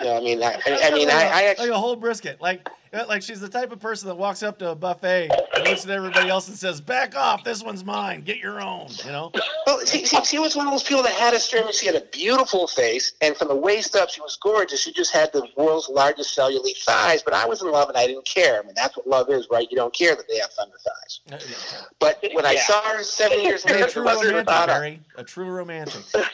You 0.00 0.06
know, 0.06 0.16
I 0.16 0.20
mean 0.20 0.42
I, 0.42 0.52
I, 0.66 0.80
I 0.84 0.90
mean 0.92 1.10
I, 1.10 1.24
I 1.24 1.42
actually 1.44 1.68
like 1.68 1.76
a 1.76 1.80
whole 1.80 1.96
brisket. 1.96 2.40
Like, 2.40 2.68
like 3.04 3.22
she's 3.22 3.40
the 3.40 3.48
type 3.48 3.72
of 3.72 3.80
person 3.80 4.08
that 4.08 4.14
walks 4.14 4.42
up 4.42 4.58
to 4.58 4.70
a 4.70 4.74
buffet 4.74 5.30
and 5.54 5.64
looks 5.64 5.84
at 5.84 5.90
everybody 5.90 6.28
else 6.28 6.48
and 6.48 6.56
says, 6.56 6.80
"Back 6.80 7.16
off! 7.16 7.44
This 7.44 7.62
one's 7.62 7.84
mine. 7.84 8.22
Get 8.22 8.38
your 8.38 8.60
own." 8.60 8.88
You 9.04 9.12
know. 9.12 9.32
well 9.66 9.84
she, 9.84 10.04
she, 10.06 10.24
she 10.24 10.38
was 10.38 10.56
one 10.56 10.66
of 10.66 10.72
those 10.72 10.82
people 10.82 11.02
that 11.02 11.12
had 11.12 11.34
a 11.34 11.40
string. 11.40 11.64
She 11.72 11.86
had 11.86 11.94
a 11.94 12.04
beautiful 12.12 12.66
face, 12.66 13.12
and 13.20 13.36
from 13.36 13.48
the 13.48 13.56
waist 13.56 13.94
up, 13.96 14.08
she 14.10 14.20
was 14.20 14.36
gorgeous. 14.40 14.82
She 14.82 14.92
just 14.92 15.12
had 15.12 15.32
the 15.32 15.46
world's 15.56 15.88
largest 15.88 16.36
cellulite 16.36 16.82
thighs. 16.84 17.22
But 17.22 17.34
I 17.34 17.46
was 17.46 17.62
in 17.62 17.70
love, 17.70 17.88
and 17.88 17.98
I 17.98 18.06
didn't 18.06 18.26
care. 18.26 18.60
I 18.60 18.62
mean 18.64 18.74
that's 18.74 18.96
what 18.96 19.06
love 19.06 19.30
is, 19.30 19.48
right? 19.50 19.66
You 19.70 19.76
don't 19.76 19.94
care 19.94 20.16
that 20.16 20.28
they 20.28 20.38
have 20.38 20.50
thunder 20.52 20.76
thighs. 20.84 21.20
Uh, 21.32 21.38
yeah. 21.48 21.84
But 21.98 22.24
when 22.32 22.46
I 22.46 22.56
saw 22.56 22.82
her 22.82 23.02
seven 23.02 23.42
years 23.42 23.64
A 23.66 23.68
later, 23.68 23.88
true 23.88 24.02
romantic, 24.06 24.42
about 24.42 24.70
her. 24.70 24.96
A 25.16 25.24
true 25.24 25.48
romantic. 25.48 26.02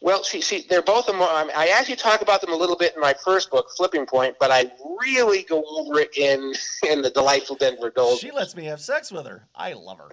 Well, 0.00 0.22
see, 0.22 0.40
she, 0.40 0.64
they're 0.70 0.80
both. 0.82 1.08
emo- 1.08 1.24
I, 1.24 1.42
um, 1.42 1.50
I 1.56 1.68
actually 1.68 1.96
talk 1.96 2.22
about 2.22 2.40
them 2.40 2.52
a 2.52 2.56
little 2.56 2.76
bit 2.76 2.94
in 2.94 3.00
my 3.00 3.14
first 3.24 3.50
book, 3.50 3.66
Flipping 3.76 4.06
Point, 4.06 4.36
but 4.38 4.50
I 4.52 4.70
really 5.00 5.42
go 5.42 5.64
over 5.76 5.98
it 5.98 6.16
in 6.16 6.52
in 6.88 7.02
the 7.02 7.10
Delightful 7.10 7.56
Denver 7.56 7.90
Gold. 7.90 8.18
She 8.20 8.30
lets 8.30 8.54
me 8.54 8.64
have 8.66 8.80
sex 8.80 9.10
with 9.10 9.26
her. 9.26 9.48
I 9.56 9.72
love 9.72 9.98
her. 9.98 10.10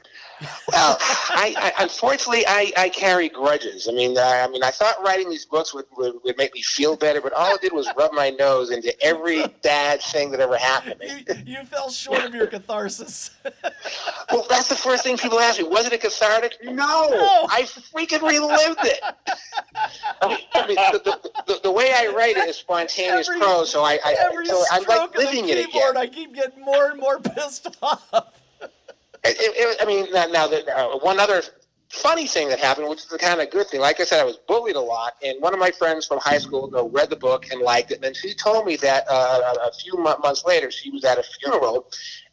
Well, 0.70 0.98
I, 1.02 1.54
I 1.78 1.84
unfortunately 1.84 2.46
I, 2.48 2.72
I 2.76 2.90
carry 2.90 3.30
grudges. 3.30 3.88
I 3.88 3.92
mean, 3.92 4.18
I, 4.18 4.42
I 4.42 4.48
mean, 4.48 4.64
I 4.64 4.72
thought 4.72 4.96
writing 5.04 5.30
these 5.30 5.46
books 5.46 5.74
would, 5.74 5.86
would 5.98 6.16
would 6.24 6.38
make 6.38 6.54
me 6.56 6.62
feel 6.64 6.96
better, 6.96 7.22
but 7.22 7.34
all 7.34 7.54
it 7.54 7.62
did 7.62 7.72
was 7.72 7.88
rub 7.96 8.12
my 8.14 8.32
nose 8.32 8.72
into 8.72 8.92
every 9.04 9.46
bad 9.62 10.02
thing 10.02 10.32
that 10.32 10.40
ever 10.40 10.58
happened. 10.58 10.96
You, 11.04 11.36
you 11.58 11.64
fell 11.66 11.92
short 11.92 12.24
of 12.26 12.34
your 12.34 12.48
catharsis. 12.48 13.32
Well, 14.32 14.46
that's 14.50 14.68
the 14.68 14.76
first 14.76 15.04
thing 15.04 15.18
people 15.18 15.40
ask 15.40 15.60
me. 15.60 15.66
Was 15.68 15.86
it 15.86 15.94
a 15.94 15.98
cathartic? 15.98 16.54
No, 16.64 16.74
No. 16.74 17.48
I 17.50 17.62
freaking 17.62 18.22
relived 18.28 18.80
it. 18.84 19.00
I 20.22 20.28
mean, 20.28 20.38
the, 21.46 21.60
the, 21.64 21.72
way 21.72 21.92
I 21.94 22.08
write 22.16 22.38
it 22.38 22.48
is 22.50 22.56
spontaneous 22.56 23.30
Every- 23.30 23.40
prose, 23.40 23.72
so 23.72 23.84
I, 23.84 24.00
I 24.04 24.16
Every 24.20 24.46
so 24.46 24.64
I'm 24.72 24.84
like 24.84 25.16
living 25.18 25.50
it 25.50 25.68
again. 25.68 25.98
I 25.98 26.08
keep 26.08 26.34
getting 26.34 26.64
more 26.64 26.90
and 26.90 27.00
more 27.00 27.20
pissed 27.20 27.68
off. 27.82 28.34
It, 29.28 29.38
it, 29.40 29.78
I 29.82 29.86
mean, 29.86 30.08
now, 30.14 30.28
now 30.28 30.48
the, 30.48 30.66
uh, 30.78 30.98
one 31.00 31.20
other 31.20 31.42
funny 31.90 32.28
thing 32.28 32.50
that 32.50 32.60
happened, 32.60 32.88
which 32.90 33.00
is 33.00 33.08
the 33.08 33.18
kind 33.18 33.42
of 33.42 33.50
good 33.50 33.68
thing. 33.68 33.80
Like 33.80 34.00
I 34.00 34.04
said, 34.04 34.20
I 34.20 34.24
was 34.24 34.38
bullied 34.48 34.76
a 34.76 34.82
lot, 34.82 35.14
and 35.24 35.42
one 35.42 35.54
of 35.54 35.60
my 35.60 35.72
friends 35.72 36.06
from 36.06 36.20
high 36.20 36.38
school 36.38 36.70
know, 36.70 36.90
read 36.90 37.10
the 37.10 37.16
book 37.16 37.48
and 37.52 37.62
liked 37.62 37.92
it. 37.92 37.96
And 37.96 38.04
then 38.04 38.14
she 38.14 38.34
told 38.34 38.66
me 38.66 38.76
that 38.78 39.06
uh, 39.10 39.56
a 39.64 39.72
few 39.74 39.98
mo- 39.98 40.18
months 40.22 40.44
later, 40.46 40.70
she 40.72 40.92
was 40.92 41.04
at 41.06 41.18
a 41.18 41.24
funeral, 41.40 41.88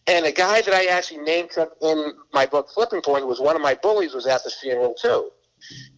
and 0.06 0.26
a 0.26 0.32
guy 0.32 0.60
that 0.62 0.74
I 0.74 0.86
actually 0.86 1.20
named 1.20 1.50
in 1.80 2.12
my 2.32 2.46
book, 2.46 2.70
Flipping 2.70 3.02
Point, 3.02 3.26
was 3.26 3.40
one 3.40 3.56
of 3.56 3.62
my 3.62 3.74
bullies, 3.74 4.14
was 4.14 4.26
at 4.26 4.42
the 4.44 4.50
funeral 4.50 4.94
too. 4.94 5.30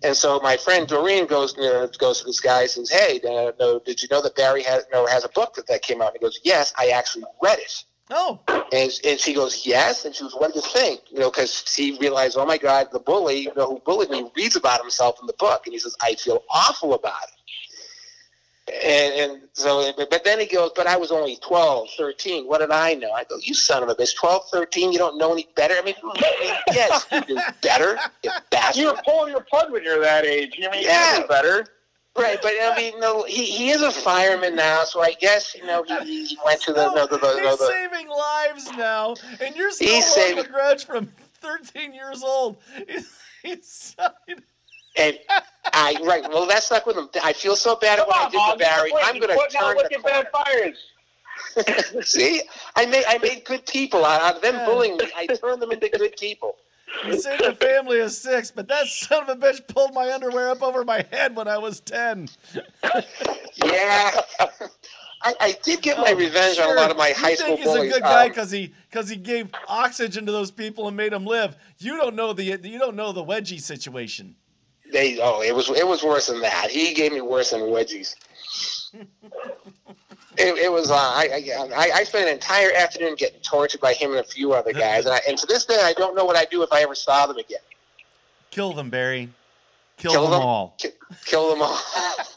And 0.03 0.17
so 0.17 0.41
my 0.41 0.57
friend 0.57 0.87
Doreen 0.87 1.27
goes 1.27 1.55
you 1.57 1.65
know, 1.65 1.89
goes 1.99 2.21
to 2.21 2.27
this 2.27 2.41
guy 2.41 2.63
and 2.63 2.71
says, 2.71 2.91
"Hey, 2.91 3.21
uh, 3.25 3.53
no, 3.59 3.81
did 3.85 4.03
you 4.03 4.09
know 4.11 4.23
that 4.23 4.37
Barry 4.37 4.63
has, 4.63 4.85
no, 4.93 5.07
has 5.07 5.25
a 5.25 5.29
book 5.31 5.55
that, 5.55 5.67
that 5.69 5.83
came 5.83 6.03
out?" 6.03 6.09
And 6.09 6.19
he 6.21 6.25
goes, 6.25 6.41
"Yes, 6.45 6.73
I 6.77 6.89
actually 6.89 7.25
read 7.43 7.59
it." 7.59 7.85
Oh, 8.11 8.41
And, 8.73 8.93
and 9.05 9.19
she 9.19 9.33
goes, 9.33 9.67
yes. 9.67 10.05
And 10.05 10.15
she 10.15 10.25
goes, 10.25 10.35
what 10.35 10.53
do 10.53 10.59
you 10.59 10.63
think? 10.63 11.01
You 11.11 11.21
know, 11.21 11.31
because 11.31 11.65
she 11.67 11.97
realized, 11.99 12.37
oh 12.37 12.45
my 12.45 12.59
God, 12.59 12.89
the 12.93 12.99
bully, 12.99 13.39
you 13.41 13.55
know, 13.57 13.67
who 13.67 13.81
bullied 13.81 14.11
me 14.11 14.31
reads 14.37 14.57
about 14.57 14.81
himself 14.81 15.17
in 15.23 15.27
the 15.27 15.33
book. 15.39 15.63
And 15.65 15.73
he 15.73 15.79
says, 15.79 15.97
I 16.03 16.15
feel 16.15 16.45
awful 16.51 16.93
about 16.93 17.23
it. 17.25 17.41
And, 18.67 19.13
and 19.33 19.43
so, 19.53 19.93
but 19.97 20.25
then 20.25 20.41
he 20.41 20.47
goes, 20.47 20.71
but 20.75 20.87
I 20.87 20.97
was 20.97 21.13
only 21.13 21.37
12, 21.37 21.89
13. 21.99 22.47
What 22.49 22.61
did 22.61 22.71
I 22.71 22.95
know? 22.95 23.11
I 23.13 23.25
go, 23.25 23.37
you 23.43 23.53
son 23.53 23.83
of 23.83 23.91
a 23.91 23.95
bitch, 23.95 24.17
12, 24.17 24.49
13, 24.51 24.91
you 24.91 24.99
don't 24.99 25.19
know 25.19 25.33
any 25.33 25.47
better? 25.55 25.75
I 25.77 25.83
mean, 25.83 25.95
yes, 26.73 27.07
you 27.13 27.21
do 27.23 27.39
better, 27.63 27.99
you 28.23 28.31
bastard. 28.51 28.83
You're 28.83 28.97
pulling 29.05 29.33
your 29.33 29.43
plug 29.43 29.71
when 29.71 29.85
you're 29.85 30.01
that 30.01 30.25
age. 30.25 30.55
You 30.57 30.71
mean 30.71 30.83
Yeah. 30.85 31.15
you 31.17 31.21
know 31.21 31.27
better? 31.27 31.67
Right, 32.17 32.39
but 32.41 32.53
I 32.63 32.75
mean, 32.77 32.99
no, 33.01 33.25
he, 33.25 33.45
he 33.45 33.71
is 33.71 33.83
a 33.83 33.91
fireman 33.91 34.55
now, 34.57 34.85
so 34.85 35.03
I 35.03 35.13
guess, 35.21 35.55
you 35.55 35.67
know, 35.67 35.83
he, 35.83 36.25
he 36.27 36.39
went 36.47 36.63
to 36.63 36.73
the, 36.73 36.87
no, 36.95 37.07
the, 37.07 37.19
the, 37.19 37.27
the, 37.35 37.41
he's 37.51 37.59
the, 37.59 37.67
saving 37.67 38.09
lives 38.09 38.71
now, 38.79 39.15
and 39.41 39.55
you're 39.57 39.73
still 39.73 39.89
He's 39.89 40.05
holding 40.15 40.23
a 40.23 40.37
saving- 40.43 40.53
grudge 40.53 40.87
from 40.87 41.13
13 41.43 41.93
years 41.93 42.23
old. 42.23 42.57
He's, 42.89 43.19
he's 43.43 43.97
And 44.97 45.19
I 45.73 45.99
right, 46.05 46.23
well, 46.29 46.47
that's 46.47 46.71
not 46.71 46.87
with 46.87 46.97
him. 46.97 47.09
I 47.23 47.33
feel 47.33 47.57
so 47.57 47.77
bad 47.77 47.99
Come 47.99 48.07
what 48.09 48.17
I 48.17 48.31
did 48.31 48.53
to 48.53 48.59
Barry. 48.59 48.93
I'm 49.03 49.19
going 49.19 49.37
to 49.37 49.49
turn 49.57 49.77
the 49.77 49.99
corner. 50.03 50.29
fires. 50.33 50.79
See, 52.07 52.43
I 52.77 52.87
made 52.87 53.05
I 53.09 53.19
made 53.19 53.45
good 53.45 53.67
people 53.67 54.05
out 54.05 54.37
of 54.37 54.43
them 54.43 54.55
Yeah. 54.55 54.67
bullying 54.67 54.97
me. 54.97 55.07
I 55.17 55.27
turned 55.27 55.61
them 55.61 55.73
into 55.73 55.89
good 55.89 56.17
people. 56.17 56.57
he 57.05 57.13
saved 57.13 57.43
a 57.43 57.55
family 57.55 57.99
of 58.01 58.13
six, 58.13 58.51
but 58.51 58.69
that 58.69 58.87
son 58.87 59.29
of 59.29 59.29
a 59.31 59.37
bitch 59.37 59.67
pulled 59.69 59.95
my 59.95 60.13
underwear 60.13 60.51
up 60.51 60.63
over 60.63 60.85
my 60.85 61.05
head 61.11 61.35
when 61.37 61.49
I 61.49 61.59
was 61.59 61.81
10. 61.81 62.29
Yeah, 63.57 64.21
I, 65.23 65.35
I 65.41 65.59
did 65.63 65.83
get 65.83 65.99
my 65.99 66.11
Oh, 66.13 66.17
revenge 66.17 66.59
on 66.59 66.71
a 66.71 66.81
lot 66.81 66.91
of 66.91 66.97
my 66.97 67.09
you 67.09 67.15
high 67.15 67.35
school 67.35 67.49
think 67.49 67.59
he's 67.61 67.67
bullies. 67.75 67.91
a 67.91 67.95
good 67.95 68.03
guy 68.03 68.23
Um, 68.25 68.29
because 68.29 68.51
he 68.51 68.75
because 68.91 69.09
he 69.09 69.17
gave 69.17 69.49
oxygen 69.67 70.27
to 70.27 70.33
those 70.33 70.51
people 70.51 70.87
and 70.87 70.97
made 70.97 71.13
them 71.13 71.25
live. 71.25 71.57
You 71.79 71.97
don't 71.97 72.15
know 72.15 72.33
the 72.33 72.45
you 72.45 72.79
don't 72.79 72.97
know 72.97 73.13
the 73.13 73.25
wedgie 73.25 73.61
situation. 73.61 74.37
They 74.93 75.19
oh, 75.21 75.43
it 75.43 75.55
was 75.55 75.71
it 75.71 75.87
was 75.87 76.03
worse 76.03 76.29
than 76.29 76.41
that. 76.41 76.71
He 76.71 76.95
gave 76.95 77.13
me 77.13 77.21
worse 77.21 77.51
than 77.51 77.61
wedgies. 77.63 78.15
It, 80.37 80.59
it 80.59 80.73
was 80.73 80.91
uh, 80.91 80.97
I, 80.97 81.69
I 81.77 81.91
I 81.95 82.03
spent 82.05 82.27
an 82.27 82.35
entire 82.35 82.73
afternoon 82.73 83.15
getting 83.15 83.39
tortured 83.41 83.81
by 83.81 83.93
him 83.93 84.11
and 84.11 84.19
a 84.19 84.25
few 84.25 84.53
other 84.53 84.73
guys, 84.73 85.07
and, 85.07 85.15
I, 85.15 85.21
and 85.29 85.39
to 85.39 85.47
this 85.47 85.65
day 85.65 85.79
I 85.81 85.93
don't 85.93 86.17
know 86.17 86.25
what 86.25 86.35
I'd 86.37 86.51
do 86.51 86.65
if 86.65 86.73
I 86.73 86.83
ever 86.83 86.97
saw 86.97 87.27
them 87.27 87.37
again. 87.37 87.61
Kill 88.51 88.73
them, 88.73 88.91
Barry. 88.91 89.31
Kill, 89.97 90.11
Kill 90.11 90.23
them, 90.25 90.33
them? 90.33 90.43
all. 90.43 90.75
Ki- 90.79 90.91
kill 91.25 91.51
them 91.51 91.63
all. 91.63 91.81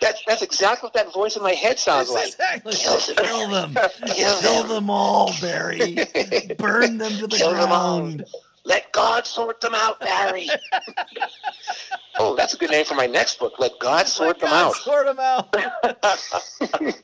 that's 0.00 0.24
that's 0.26 0.42
exactly 0.42 0.86
what 0.86 0.94
that 0.94 1.12
voice 1.12 1.36
in 1.36 1.42
my 1.42 1.52
head 1.52 1.78
sounds 1.78 2.10
like. 2.10 2.28
Exactly. 2.28 2.72
Kill 2.74 2.98
them. 2.98 3.16
Kill 3.24 3.48
them. 3.48 3.74
Kill 4.42 4.64
them. 4.64 4.90
all, 4.90 5.32
Barry. 5.40 5.98
Burn 6.58 6.98
them 6.98 7.12
to 7.12 7.28
the 7.28 7.36
Kill 7.36 7.52
them 7.52 7.70
all. 7.70 8.12
Let 8.68 8.92
God 8.92 9.26
sort 9.26 9.62
them 9.62 9.74
out, 9.74 9.98
Barry. 9.98 10.46
oh, 12.18 12.36
that's 12.36 12.52
a 12.52 12.58
good 12.58 12.70
name 12.70 12.84
for 12.84 12.94
my 12.94 13.06
next 13.06 13.38
book. 13.38 13.54
Let 13.58 13.78
God 13.78 14.06
sort 14.06 14.28
Let 14.28 14.40
them 14.40 14.50
God 14.50 14.66
out. 14.66 14.74
Sort 14.76 15.06
them 15.06 15.18
out. 15.18 15.56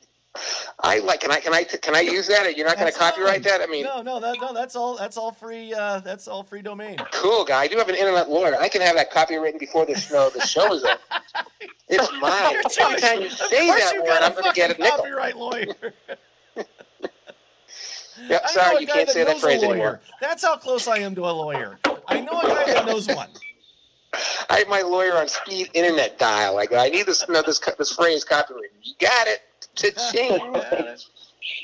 I 0.83 0.99
like. 0.99 1.21
Can 1.21 1.31
I? 1.31 1.39
Can 1.39 1.55
I? 1.55 1.63
Can 1.63 1.95
I 1.95 2.01
use 2.01 2.27
that? 2.27 2.55
You're 2.55 2.67
not 2.67 2.77
going 2.77 2.91
to 2.91 2.97
copyright 2.97 3.41
that? 3.43 3.61
I 3.61 3.65
mean, 3.65 3.85
no, 3.85 4.03
no, 4.03 4.19
that, 4.19 4.37
no, 4.39 4.53
that's 4.53 4.75
all. 4.75 4.95
That's 4.95 5.17
all 5.17 5.31
free. 5.31 5.73
Uh, 5.73 6.01
that's 6.01 6.27
all 6.27 6.43
free 6.43 6.61
domain. 6.61 6.97
cool 7.11 7.43
guy. 7.43 7.61
I 7.61 7.67
do 7.67 7.77
have 7.77 7.89
an 7.89 7.95
internet 7.95 8.29
lawyer. 8.29 8.55
I 8.59 8.69
can 8.69 8.81
have 8.81 8.95
that 8.95 9.11
copywritten 9.11 9.59
before 9.59 9.87
the 9.87 9.97
show. 9.97 10.29
The 10.29 10.45
show 10.45 10.71
is 10.73 10.83
over. 10.83 10.99
It's 11.87 12.11
mine. 12.19 12.55
Every 12.79 12.99
time 12.99 13.21
you 13.21 13.29
say 13.29 13.67
that 13.67 13.93
word, 14.03 14.17
I'm 14.23 14.31
going 14.31 14.45
to 14.45 14.53
get 14.53 14.75
a 14.75 14.81
nickel. 14.81 14.97
Copyright 14.97 15.37
lawyer. 15.37 15.93
Yep, 18.29 18.41
I 18.43 18.47
know 18.47 18.53
sorry, 18.53 18.75
a 18.77 18.79
you 18.81 18.87
guy 18.87 18.93
can't 18.93 19.07
that 19.07 19.13
say 19.13 19.23
that 19.23 19.37
phrase 19.39 19.61
lawyer. 19.61 19.71
anymore. 19.73 20.01
That's 20.21 20.43
how 20.43 20.57
close 20.57 20.87
I 20.87 20.97
am 20.99 21.15
to 21.15 21.21
a 21.21 21.31
lawyer. 21.31 21.77
I 22.07 22.21
know 22.21 22.39
a 22.39 22.47
guy 22.47 22.65
that 22.73 22.85
knows 22.87 23.07
one. 23.07 23.29
I 24.49 24.59
have 24.59 24.67
my 24.69 24.81
lawyer 24.81 25.17
on 25.17 25.27
speed 25.27 25.69
internet 25.73 26.17
dial. 26.17 26.57
I 26.57 26.65
go, 26.67 26.77
I 26.77 26.87
need 26.89 27.05
this, 27.05 27.27
know, 27.27 27.41
this, 27.41 27.59
this 27.77 27.91
phrase 27.93 28.23
copyrighted. 28.23 28.69
You 28.83 28.93
got 28.99 29.27
it. 29.27 29.41
Cha-ching. 29.75 30.53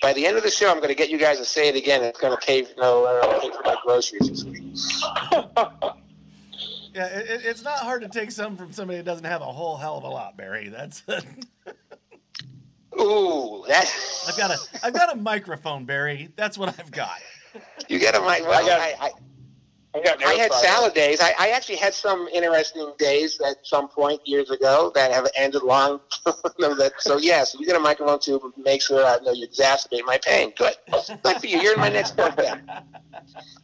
By 0.01 0.13
the 0.13 0.25
end 0.27 0.35
of 0.37 0.43
the 0.43 0.51
show, 0.51 0.69
I'm 0.69 0.77
going 0.77 0.89
to 0.89 0.95
get 0.95 1.09
you 1.09 1.17
guys 1.17 1.37
to 1.39 1.45
say 1.45 1.69
it 1.69 1.75
again. 1.75 2.03
It's 2.03 2.19
going 2.19 2.37
to 2.37 2.45
pay, 2.45 2.63
uh, 2.63 3.39
pay 3.39 3.49
for 3.51 3.61
my 3.63 3.75
groceries 3.85 4.29
this 4.29 4.43
week. 4.45 4.61
Yeah, 6.93 7.05
it, 7.05 7.29
it- 7.29 7.45
it's 7.45 7.63
not 7.63 7.79
hard 7.79 8.01
to 8.01 8.09
take 8.09 8.31
some 8.31 8.57
from 8.57 8.73
somebody 8.73 8.97
that 8.97 9.05
doesn't 9.05 9.25
have 9.25 9.41
a 9.41 9.45
whole 9.45 9.77
hell 9.77 9.97
of 9.97 10.03
a 10.03 10.09
lot, 10.09 10.35
Barry. 10.37 10.67
That's 10.69 11.03
Ooh, 13.01 13.63
that 13.67 13.85
I've 14.27 14.37
got 14.37 14.51
a 14.51 14.57
I've 14.83 14.93
got 14.93 15.13
a 15.13 15.17
microphone, 15.17 15.85
Barry. 15.85 16.29
That's 16.35 16.57
what 16.57 16.69
I've 16.79 16.91
got. 16.91 17.19
you 17.87 17.99
get 17.99 18.15
a 18.15 18.21
mic. 18.21 18.41
Well, 18.41 18.53
I 18.53 18.67
got- 18.67 18.79
I, 18.79 19.07
I, 19.07 19.11
I 19.93 19.99
got 20.01 20.23
I 20.23 20.33
had 20.33 20.53
salad 20.53 20.93
days. 20.93 21.19
I, 21.19 21.33
I 21.37 21.49
actually 21.49 21.75
had 21.75 21.93
some 21.93 22.29
interesting 22.29 22.93
days 22.97 23.41
at 23.41 23.57
some 23.63 23.89
point 23.89 24.21
years 24.25 24.49
ago 24.49 24.89
that 24.95 25.11
have 25.11 25.27
ended 25.35 25.63
long. 25.63 25.99
so 26.99 27.17
yes, 27.17 27.55
you 27.59 27.65
get 27.65 27.75
a 27.75 27.79
microphone 27.79 28.19
too. 28.19 28.53
Make 28.57 28.81
sure 28.81 29.05
I 29.05 29.17
know 29.19 29.33
you 29.33 29.47
exacerbate 29.47 30.05
my 30.05 30.17
pain. 30.17 30.53
Good. 30.55 30.75
Good 31.23 31.37
for 31.37 31.45
you. 31.45 31.59
You're 31.59 31.73
in 31.73 31.79
my 31.79 31.89
next 31.89 32.15
book 32.15 32.35
then. 32.37 32.69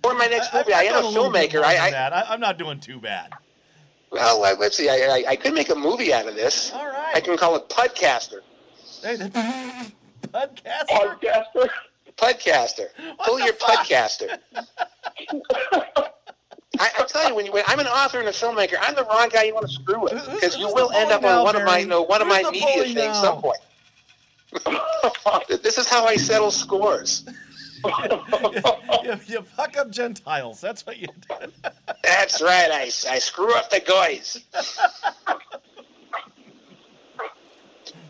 Or 0.03 0.15
my 0.15 0.27
next 0.27 0.53
I, 0.53 0.57
movie. 0.59 0.73
I, 0.73 0.79
I've 0.79 0.87
am 0.87 0.93
done 1.03 1.13
a 1.13 1.17
filmmaker. 1.17 1.63
I, 1.63 1.77
I, 1.77 2.07
I, 2.09 2.33
I'm 2.33 2.41
not 2.41 2.57
doing 2.57 2.81
too 2.81 2.99
bad. 2.99 3.31
well, 4.11 4.41
let's 4.59 4.75
see. 4.75 4.89
I, 4.89 4.95
I, 4.95 5.23
I 5.29 5.35
could 5.37 5.53
make 5.53 5.69
a 5.69 5.75
movie 5.75 6.13
out 6.13 6.27
of 6.27 6.35
this. 6.35 6.73
All 6.73 6.91
I 7.13 7.21
can 7.21 7.37
call 7.37 7.55
it 7.55 7.69
Podcaster. 7.69 8.41
Hey, 9.01 9.15
the 9.15 9.29
podcaster. 10.29 10.85
Podcaster. 10.89 11.69
Podcaster. 12.17 12.87
Pull 13.23 13.39
your 13.39 13.53
fuck? 13.53 13.85
podcaster. 13.85 14.39
I, 16.79 16.89
I 16.99 17.05
tell 17.07 17.27
you, 17.27 17.35
when, 17.35 17.45
you, 17.45 17.51
when 17.51 17.63
I'm 17.67 17.79
an 17.79 17.87
author 17.87 18.19
and 18.19 18.27
a 18.27 18.31
filmmaker, 18.31 18.75
I'm 18.79 18.95
the 18.95 19.05
wrong 19.05 19.29
guy 19.29 19.43
you 19.43 19.53
want 19.53 19.67
to 19.67 19.71
screw 19.71 20.01
with 20.01 20.13
because 20.13 20.57
you 20.57 20.67
will 20.73 20.91
end 20.91 21.11
up 21.11 21.21
now, 21.21 21.39
on 21.39 21.43
one 21.43 21.55
of 21.55 21.63
my, 21.63 21.79
you 21.79 21.87
know, 21.87 22.03
one 22.03 22.21
of 22.21 22.27
my 22.27 22.43
media 22.51 22.83
things 22.83 22.95
now? 22.95 23.13
some 23.13 23.41
point. 23.41 23.59
This 25.61 25.77
is 25.77 25.89
how 25.89 26.05
I 26.05 26.15
settle 26.15 26.51
scores. 26.51 27.25
you, 29.03 29.19
you 29.27 29.41
fuck 29.41 29.77
up 29.77 29.89
Gentiles. 29.91 30.61
That's 30.61 30.85
what 30.85 30.97
you 30.97 31.07
do. 31.07 31.35
That's 32.03 32.41
right. 32.41 32.69
I, 32.71 32.83
I 32.83 33.19
screw 33.19 33.53
up 33.53 33.69
the 33.69 33.79
guys. 33.79 34.43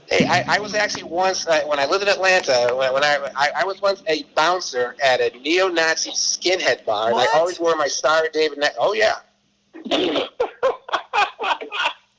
Hey, 0.09 0.25
I, 0.25 0.55
I 0.55 0.59
was 0.59 0.73
actually 0.73 1.03
once 1.03 1.45
uh, 1.47 1.61
when 1.65 1.79
I 1.79 1.85
lived 1.85 2.03
in 2.03 2.09
Atlanta. 2.09 2.73
When, 2.75 2.93
when 2.93 3.03
I, 3.03 3.29
I 3.35 3.49
I 3.57 3.63
was 3.65 3.81
once 3.81 4.01
a 4.07 4.23
bouncer 4.35 4.95
at 5.03 5.19
a 5.19 5.37
neo-Nazi 5.39 6.11
skinhead 6.11 6.85
bar, 6.85 7.09
and 7.11 7.19
I 7.19 7.27
always 7.35 7.59
wore 7.59 7.75
my 7.75 7.87
Star 7.87 8.27
David. 8.31 8.57
Ne- 8.59 8.69
oh 8.79 8.93
yeah, 8.93 9.15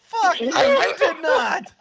Fuck, 0.03 0.41
you 0.41 0.51
I- 0.55 0.95
I- 0.95 0.95
did 0.99 1.23
not. 1.23 1.73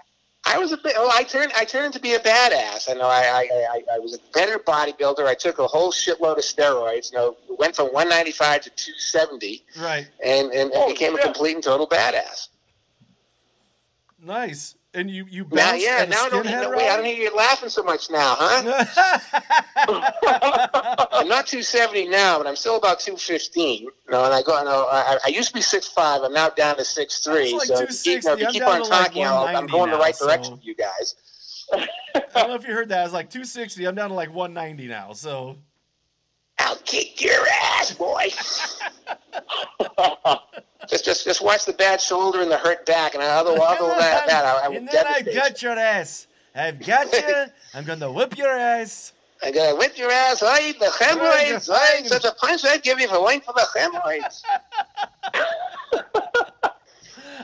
I 0.49 0.57
was 0.57 0.71
a 0.71 0.77
bit. 0.77 0.93
Oh, 0.97 1.11
I 1.13 1.23
turned. 1.23 1.51
I 1.57 1.65
turned 1.65 1.93
to 1.95 1.99
be 1.99 2.13
a 2.13 2.19
badass. 2.19 2.89
I 2.89 2.93
know. 2.93 3.07
I, 3.09 3.19
I, 3.25 3.49
I, 3.51 3.95
I 3.95 3.99
was 3.99 4.13
a 4.15 4.19
better 4.33 4.57
bodybuilder. 4.57 5.25
I 5.27 5.33
took 5.33 5.59
a 5.59 5.67
whole 5.67 5.91
shitload 5.91 6.37
of 6.37 6.43
steroids. 6.43 7.11
You 7.11 7.17
know, 7.17 7.37
went 7.59 7.75
from 7.75 7.87
195 7.87 8.61
to 8.61 8.69
270, 8.69 9.65
Right. 9.81 10.07
and 10.23 10.47
and, 10.51 10.53
and 10.53 10.71
Oh, 10.73 10.87
became 10.87 11.17
a 11.17 11.21
complete 11.21 11.55
and 11.55 11.63
total 11.63 11.85
badass. 11.85 12.47
Nice. 14.23 14.75
And 14.93 15.11
you 15.11 15.25
you 15.29 15.45
Now, 15.51 15.73
yeah. 15.73 16.05
Now 16.05 16.25
I 16.25 16.29
don't. 16.29 16.45
skinhead 16.45 16.61
No, 16.61 16.69
wait, 16.71 16.89
I 16.89 16.95
don't 16.95 17.05
hear 17.05 17.17
you 17.17 17.35
laughing 17.35 17.69
so 17.69 17.83
much 17.83 18.09
now, 18.09 18.35
huh? 18.39 18.85
I'm 21.11 21.27
not 21.27 21.45
270 21.45 22.07
now, 22.07 22.37
but 22.37 22.47
I'm 22.47 22.55
still 22.55 22.77
about 22.77 22.99
215. 22.99 23.81
You 23.83 23.91
know, 24.09 24.23
and 24.25 24.33
I 24.33 24.41
go. 24.41 24.63
No, 24.63 24.87
I, 24.89 25.17
I 25.25 25.27
used 25.29 25.49
to 25.49 25.53
be 25.53 25.59
6'5". 25.59 26.25
I'm 26.25 26.33
now 26.33 26.49
down 26.49 26.77
to 26.77 26.83
6'3". 26.83 27.53
Like 27.53 27.67
so 27.67 27.79
if 27.83 27.91
you 27.91 28.13
keep, 28.15 28.21
260. 28.23 28.31
if 28.31 28.39
you 28.39 28.47
keep 28.47 28.67
on 28.67 28.79
like 28.81 28.89
talking, 28.89 29.25
I'll, 29.25 29.45
I'm 29.45 29.67
190 29.67 29.71
going 29.71 29.91
the 29.91 29.97
right 29.97 30.15
now, 30.19 30.25
direction 30.25 30.45
so- 30.45 30.55
with 30.55 30.65
you 30.65 30.75
guys. 30.75 31.15
I 31.73 31.87
don't 32.33 32.49
know 32.49 32.55
if 32.55 32.65
you 32.65 32.73
heard 32.73 32.89
that. 32.89 33.01
I 33.01 33.03
was 33.03 33.13
like 33.13 33.29
260. 33.29 33.85
I'm 33.85 33.93
down 33.95 34.09
to 34.09 34.15
like 34.15 34.33
190 34.33 34.87
now. 34.87 35.11
So 35.11 35.57
I'll 36.59 36.77
kick 36.77 37.21
your 37.21 37.45
ass, 37.47 37.93
boy. 37.93 38.29
just, 40.89 41.05
just, 41.05 41.23
just 41.25 41.41
watch 41.41 41.65
the 41.65 41.73
bad 41.73 42.01
shoulder 42.01 42.41
and 42.41 42.49
the 42.49 42.57
hurt 42.57 42.85
back, 42.85 43.13
and 43.13 43.23
other, 43.23 43.51
other 43.51 43.87
than 43.87 43.97
that, 43.99 44.27
that 44.27 44.45
I, 44.45 44.65
I 44.65 44.67
and 44.67 44.87
then 44.87 45.05
I 45.05 45.21
devastate 45.21 45.35
got 45.35 45.61
your 45.61 45.73
ass. 45.73 46.27
I've 46.55 46.83
got 46.83 47.13
you. 47.13 47.45
I'm 47.73 47.85
gonna 47.85 48.11
whip 48.11 48.37
your 48.37 48.49
ass. 48.49 49.13
I'm 49.43 49.53
gonna 49.53 49.75
whip 49.75 49.97
your 49.97 50.11
ass. 50.11 50.41
I 50.41 50.73
the 50.79 50.91
hemorrhoids. 50.99 51.69
I 51.69 52.01
such 52.03 52.25
a 52.25 52.31
punch 52.31 52.65
I'd 52.65 52.81
give 52.81 52.99
you 52.99 53.07
for 53.07 53.23
waiting 53.23 53.41
for 53.41 53.53
the 53.53 53.67
hemorrhoids. 53.75 54.43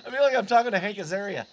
I 0.06 0.10
feel 0.10 0.21
like 0.21 0.36
I'm 0.36 0.47
talking 0.47 0.71
to 0.71 0.80
Hank 0.80 0.97
Azaria. 0.97 1.45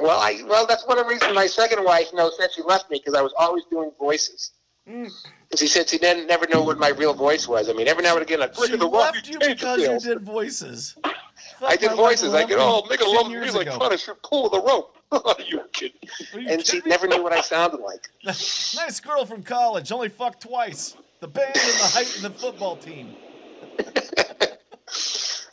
well, 0.00 0.18
I 0.18 0.42
well 0.48 0.66
that's 0.66 0.86
one 0.86 0.98
of 0.98 1.04
the 1.04 1.10
reasons 1.10 1.34
my 1.34 1.46
second 1.46 1.84
wife 1.84 2.08
you 2.12 2.18
know 2.18 2.30
said 2.38 2.48
she 2.54 2.62
left 2.62 2.90
me 2.90 2.98
because 2.98 3.14
I 3.14 3.20
was 3.20 3.34
always 3.38 3.64
doing 3.70 3.92
voices. 3.98 4.52
Mm. 4.88 5.12
And 5.50 5.58
she 5.58 5.68
said 5.68 5.88
she 5.88 5.98
didn't 5.98 6.26
never 6.26 6.46
know 6.48 6.62
what 6.64 6.78
my 6.78 6.88
real 6.88 7.14
voice 7.14 7.46
was. 7.46 7.68
I 7.68 7.72
mean, 7.72 7.86
every 7.86 8.02
now 8.02 8.14
and 8.14 8.22
again, 8.22 8.42
I'd 8.42 8.56
She 8.56 8.76
the 8.76 8.86
left 8.86 9.28
you 9.28 9.38
because 9.38 9.80
you 9.80 9.98
did 10.00 10.22
voices. 10.22 10.96
I 11.62 11.76
did 11.76 11.92
voices. 11.92 12.34
I 12.34 12.44
could, 12.44 12.56
oh, 12.58 12.84
make 12.90 13.00
a 13.00 13.04
10 13.04 13.14
love 13.14 13.30
years 13.30 13.52
music 13.52 13.62
ago. 13.68 13.78
trying 13.78 13.96
to 13.96 14.14
pull 14.24 14.48
the 14.48 14.60
rope. 14.60 14.96
you 15.46 15.60
kidding? 15.72 15.98
You 16.34 16.48
And 16.48 16.66
she 16.66 16.78
me? 16.78 16.82
never 16.86 17.06
knew 17.06 17.22
what 17.22 17.32
I 17.32 17.40
sounded 17.52 17.80
like. 17.80 18.08
nice 18.24 18.98
girl 19.00 19.24
from 19.24 19.42
college, 19.42 19.92
only 19.92 20.08
fucked 20.08 20.42
twice. 20.42 20.96
The 21.20 21.28
band 21.28 21.46
and 21.54 21.80
the 21.80 21.84
height 21.84 22.14
and 22.16 22.24
the 22.24 22.30
football 22.30 22.76
team. 22.76 23.14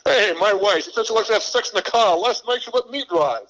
Hey, 0.04 0.32
my 0.40 0.52
wife, 0.54 0.84
she 0.84 0.92
said 0.92 1.06
she 1.06 1.12
likes 1.12 1.28
to 1.28 1.34
have 1.34 1.42
sex 1.42 1.70
in 1.70 1.76
the 1.76 1.82
car. 1.82 2.16
Last 2.16 2.46
night 2.46 2.62
she 2.62 2.70
let 2.72 2.88
me 2.90 3.04
drive. 3.08 3.46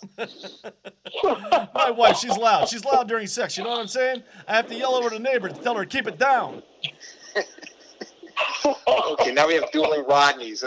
My 1.74 1.90
wife, 1.90 2.18
she's 2.18 2.36
loud. 2.36 2.68
She's 2.68 2.84
loud 2.84 3.08
during 3.08 3.26
sex. 3.26 3.56
You 3.56 3.64
know 3.64 3.70
what 3.70 3.80
I'm 3.80 3.88
saying? 3.88 4.22
I 4.48 4.56
have 4.56 4.66
to 4.68 4.74
yell 4.74 4.94
over 4.94 5.10
to 5.10 5.16
the 5.16 5.22
neighbor 5.22 5.48
to 5.48 5.54
tell 5.54 5.76
her 5.76 5.84
to 5.84 5.88
keep 5.88 6.06
it 6.06 6.18
down. 6.18 6.62
Okay, 8.86 9.32
now 9.32 9.46
we 9.46 9.54
have 9.54 9.70
dueling 9.70 10.04
Rodneys. 10.04 10.64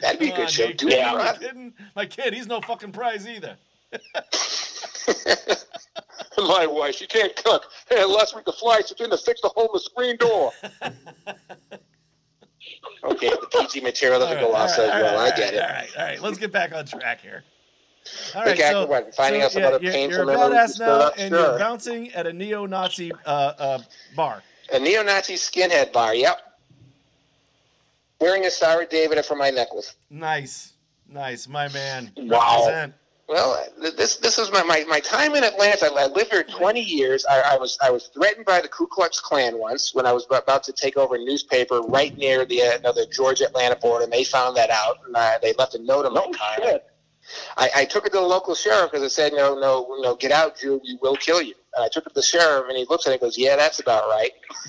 That'd 0.00 0.18
be 0.20 0.30
a 0.30 0.36
good 0.36 0.42
on, 0.42 0.48
show. 0.48 0.64
you 0.66 0.74
Dueling 0.74 0.96
kidding? 0.98 1.20
You 1.20 1.48
kidding? 1.48 1.74
My 1.94 2.06
kid, 2.06 2.34
he's 2.34 2.46
no 2.46 2.60
fucking 2.60 2.92
prize 2.92 3.26
either. 3.28 3.56
My 6.38 6.66
wife, 6.66 6.96
she 6.96 7.06
can't 7.06 7.34
cook. 7.36 7.66
Hey, 7.88 8.04
last 8.04 8.34
week 8.34 8.44
the 8.44 8.52
fly 8.52 8.80
she 8.86 8.94
in 9.02 9.10
to 9.10 9.18
fix 9.18 9.40
the 9.42 9.48
hole 9.48 9.66
in 9.66 9.70
the 9.74 9.80
screen 9.80 10.16
door. 10.16 10.52
okay, 13.04 13.30
the 13.30 13.48
PG 13.50 13.80
material 13.80 14.20
doesn't 14.20 14.38
go 14.38 14.54
off 14.54 14.70
so 14.70 14.84
all 14.84 14.90
right, 14.90 15.02
well. 15.02 15.18
I 15.18 15.30
get 15.36 15.54
it. 15.54 15.62
All 15.62 15.68
right, 15.68 15.88
all 15.98 16.04
right. 16.04 16.22
Let's 16.22 16.38
get 16.38 16.52
back 16.52 16.74
on 16.74 16.86
track 16.86 17.20
here. 17.20 17.44
All 18.34 18.44
right, 18.44 18.58
so, 18.58 18.86
what, 18.86 19.14
finding 19.14 19.42
so, 19.42 19.44
out 19.46 19.52
some 19.52 19.62
yeah, 19.62 19.68
other 19.68 19.78
you're, 19.82 19.92
painful 19.92 20.24
you're 20.24 20.32
a 20.32 20.36
badass 20.36 20.80
now, 20.80 21.10
and 21.16 21.30
Sure. 21.32 21.50
you're 21.50 21.58
bouncing 21.58 22.10
at 22.12 22.26
a 22.26 22.32
neo-Nazi 22.32 23.12
uh, 23.24 23.28
uh, 23.28 23.78
bar. 24.16 24.42
A 24.72 24.78
neo-Nazi 24.78 25.34
skinhead 25.34 25.92
bar. 25.92 26.14
Yep. 26.14 26.38
Wearing 28.20 28.44
a 28.44 28.50
Sarah 28.50 28.86
David 28.86 29.24
for 29.24 29.36
my 29.36 29.50
necklace. 29.50 29.94
Nice, 30.10 30.72
nice, 31.08 31.46
my 31.48 31.68
man. 31.68 32.12
Wow. 32.16 32.64
Represent. 32.66 32.94
Well, 33.32 33.66
this 33.80 34.16
this 34.16 34.38
is 34.38 34.52
my, 34.52 34.62
my, 34.62 34.84
my 34.86 35.00
time 35.00 35.34
in 35.34 35.42
Atlanta. 35.42 35.90
I 35.96 36.04
lived 36.04 36.32
here 36.32 36.42
20 36.42 36.82
years. 36.82 37.24
I, 37.24 37.54
I 37.54 37.56
was 37.56 37.78
I 37.82 37.88
was 37.88 38.08
threatened 38.08 38.44
by 38.44 38.60
the 38.60 38.68
Ku 38.68 38.86
Klux 38.86 39.20
Klan 39.20 39.58
once 39.58 39.94
when 39.94 40.04
I 40.04 40.12
was 40.12 40.26
about 40.30 40.62
to 40.64 40.72
take 40.72 40.98
over 40.98 41.14
a 41.14 41.18
newspaper 41.18 41.80
right 41.80 42.14
near 42.18 42.44
the 42.44 42.60
uh, 42.60 42.92
the 42.92 43.06
Georgia 43.10 43.46
Atlanta 43.46 43.76
border, 43.76 44.04
and 44.04 44.12
they 44.12 44.22
found 44.22 44.54
that 44.58 44.68
out, 44.68 44.98
and 45.06 45.16
uh, 45.16 45.38
they 45.40 45.54
left 45.54 45.74
a 45.74 45.78
note 45.78 46.04
on 46.04 46.12
my 46.12 46.30
car. 46.36 46.80
I, 47.56 47.70
I 47.74 47.84
took 47.86 48.04
it 48.04 48.12
to 48.12 48.18
the 48.18 48.24
local 48.24 48.54
sheriff 48.54 48.90
because 48.90 49.06
it 49.06 49.14
said, 49.14 49.32
no, 49.32 49.54
no, 49.58 49.96
no, 50.00 50.14
get 50.16 50.32
out, 50.32 50.58
Jew, 50.58 50.80
we 50.82 50.98
will 51.00 51.16
kill 51.16 51.40
you. 51.40 51.54
And 51.74 51.84
I 51.84 51.88
took 51.88 52.04
it 52.04 52.10
to 52.10 52.14
the 52.16 52.22
sheriff, 52.22 52.66
and 52.68 52.76
he 52.76 52.84
looks 52.90 53.06
at 53.06 53.10
it 53.10 53.14
and 53.14 53.20
goes, 53.22 53.38
yeah, 53.38 53.54
that's 53.54 53.78
about 53.78 54.08
right. 54.08 54.32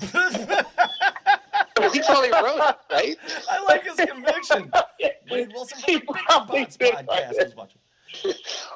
he 1.92 2.00
probably 2.00 2.30
wrote 2.30 2.60
it, 2.60 2.76
right? 2.90 3.16
I 3.50 3.62
like 3.64 3.82
his 3.82 3.96
conviction. 3.96 4.72
Wade 5.30 5.52
Wilson 5.52 5.78
from 5.80 5.92
He 5.92 5.94
the 5.94 6.00
Big 6.00 6.24
probably 6.26 6.64
did 6.64 6.78
podcast 6.78 7.08
write 7.08 7.44
was 7.44 7.56
watching. 7.56 7.80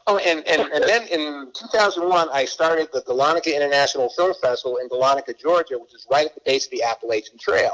Oh, 0.07 0.17
and, 0.19 0.47
and, 0.49 0.63
and 0.73 0.85
then 0.85 1.07
in 1.09 1.53
2001, 1.55 2.29
I 2.33 2.47
started 2.47 2.89
the 2.93 3.03
Dahlonega 3.03 3.55
International 3.55 4.09
Film 4.11 4.33
Festival 4.41 4.79
in 4.79 4.89
Dahlonega, 4.89 5.39
Georgia, 5.39 5.79
which 5.79 5.93
is 5.93 6.07
right 6.11 6.27
at 6.27 6.35
the 6.35 6.41
base 6.47 6.65
of 6.65 6.71
the 6.71 6.83
Appalachian 6.83 7.37
Trail. 7.39 7.73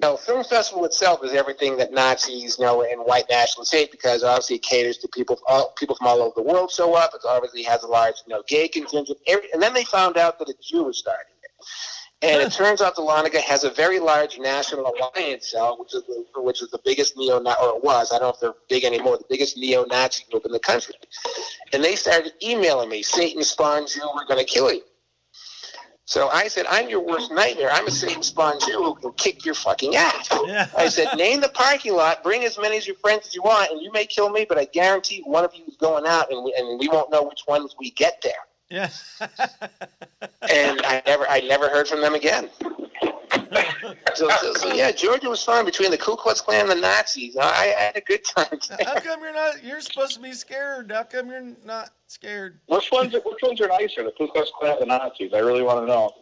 No, 0.00 0.16
film 0.16 0.42
festival 0.42 0.84
itself 0.84 1.22
is 1.22 1.32
everything 1.32 1.76
that 1.76 1.92
Nazis 1.92 2.58
know 2.58 2.82
and 2.82 3.00
white 3.02 3.26
nationalists 3.30 3.72
hate 3.72 3.92
because 3.92 4.24
obviously 4.24 4.56
it 4.56 4.62
caters 4.62 4.98
to 4.98 5.08
people 5.08 5.38
all, 5.46 5.72
people 5.78 5.94
from 5.94 6.08
all 6.08 6.20
over 6.20 6.32
the 6.34 6.42
world 6.42 6.72
show 6.72 6.94
up. 6.94 7.12
It 7.14 7.20
obviously 7.24 7.62
has 7.62 7.84
a 7.84 7.86
large 7.86 8.16
you 8.26 8.34
know 8.34 8.42
gay 8.48 8.66
contingent, 8.66 9.18
every, 9.28 9.52
and 9.52 9.62
then 9.62 9.72
they 9.72 9.84
found 9.84 10.16
out 10.16 10.40
that 10.40 10.48
a 10.48 10.54
Jew 10.60 10.84
was 10.84 10.98
starting 10.98 11.34
it. 11.44 11.66
And 12.24 12.42
it 12.42 12.52
turns 12.52 12.80
out 12.80 12.96
the 12.96 13.02
Dahlonega 13.02 13.40
has 13.40 13.64
a 13.64 13.70
very 13.70 13.98
large 13.98 14.38
national 14.38 14.86
alliance 14.86 15.50
cell, 15.50 15.76
which 15.78 15.94
is 15.94 16.02
the, 16.04 16.24
which 16.40 16.62
is 16.62 16.70
the 16.70 16.80
biggest 16.84 17.16
neo 17.16 17.38
or 17.38 17.76
it 17.76 17.84
was 17.84 18.12
I 18.12 18.18
don't 18.18 18.22
know 18.22 18.30
if 18.30 18.40
they're 18.40 18.54
big 18.68 18.84
anymore, 18.84 19.18
the 19.18 19.24
biggest 19.28 19.56
neo-Nazi 19.56 20.24
group 20.30 20.44
in 20.46 20.52
the 20.52 20.58
country. 20.58 20.94
And 21.72 21.84
they 21.84 21.96
started 21.96 22.32
emailing 22.42 22.88
me, 22.88 23.02
Satan 23.02 23.42
spawned 23.42 23.88
Jew, 23.88 24.08
we're 24.14 24.26
going 24.26 24.44
to 24.44 24.50
kill 24.50 24.72
you. 24.72 24.82
So 26.06 26.28
I 26.28 26.48
said, 26.48 26.66
I'm 26.68 26.90
your 26.90 27.00
worst 27.00 27.32
nightmare. 27.32 27.70
I'm 27.72 27.86
a 27.86 27.90
Satan 27.90 28.22
spawn 28.22 28.60
Jew 28.60 28.82
who 28.82 28.94
can 28.96 29.12
kick 29.12 29.46
your 29.46 29.54
fucking 29.54 29.96
ass. 29.96 30.28
Yeah. 30.46 30.68
I 30.76 30.88
said, 30.88 31.16
name 31.16 31.40
the 31.40 31.48
parking 31.48 31.94
lot, 31.94 32.22
bring 32.22 32.44
as 32.44 32.58
many 32.58 32.76
of 32.76 32.86
your 32.86 32.96
friends 32.96 33.26
as 33.26 33.34
you 33.34 33.42
want, 33.42 33.70
and 33.70 33.80
you 33.80 33.90
may 33.90 34.04
kill 34.04 34.28
me, 34.28 34.44
but 34.46 34.58
I 34.58 34.66
guarantee 34.66 35.22
one 35.24 35.44
of 35.44 35.54
you 35.54 35.64
is 35.66 35.76
going 35.76 36.06
out, 36.06 36.30
and 36.30 36.44
we, 36.44 36.54
and 36.58 36.78
we 36.78 36.88
won't 36.88 37.10
know 37.10 37.22
which 37.22 37.40
ones 37.48 37.74
we 37.78 37.90
get 37.90 38.20
there. 38.22 38.32
Yeah. 38.70 38.90
And 40.50 40.80
I 40.84 41.02
never, 41.06 41.28
I 41.28 41.40
never 41.40 41.68
heard 41.68 41.88
from 41.88 42.00
them 42.00 42.14
again. 42.14 42.50
So, 44.14 44.28
so, 44.40 44.54
so 44.54 44.72
yeah, 44.72 44.92
Georgia 44.92 45.28
was 45.28 45.42
fun 45.42 45.64
between 45.64 45.90
the 45.90 45.98
Ku 45.98 46.14
Klux 46.16 46.40
Klan 46.40 46.62
and 46.62 46.70
the 46.70 46.76
Nazis. 46.76 47.36
I, 47.36 47.42
I 47.46 47.66
had 47.66 47.96
a 47.96 48.00
good 48.00 48.24
time. 48.24 48.46
How 48.84 49.00
come 49.00 49.20
you're 49.22 49.34
not? 49.34 49.62
You're 49.62 49.80
supposed 49.80 50.14
to 50.14 50.20
be 50.20 50.32
scared. 50.32 50.92
How 50.92 51.02
come 51.02 51.30
you're 51.30 51.52
not 51.64 51.90
scared? 52.06 52.60
Which 52.66 52.90
ones? 52.92 53.12
Which 53.12 53.42
ones 53.42 53.60
are 53.60 53.68
nicer, 53.68 54.04
the 54.04 54.12
Ku 54.16 54.28
Klux 54.28 54.50
Klan 54.58 54.76
or 54.76 54.80
the 54.80 54.86
Nazis? 54.86 55.32
I 55.34 55.38
really 55.38 55.62
want 55.62 55.80
to 55.80 55.86
know. 55.86 56.12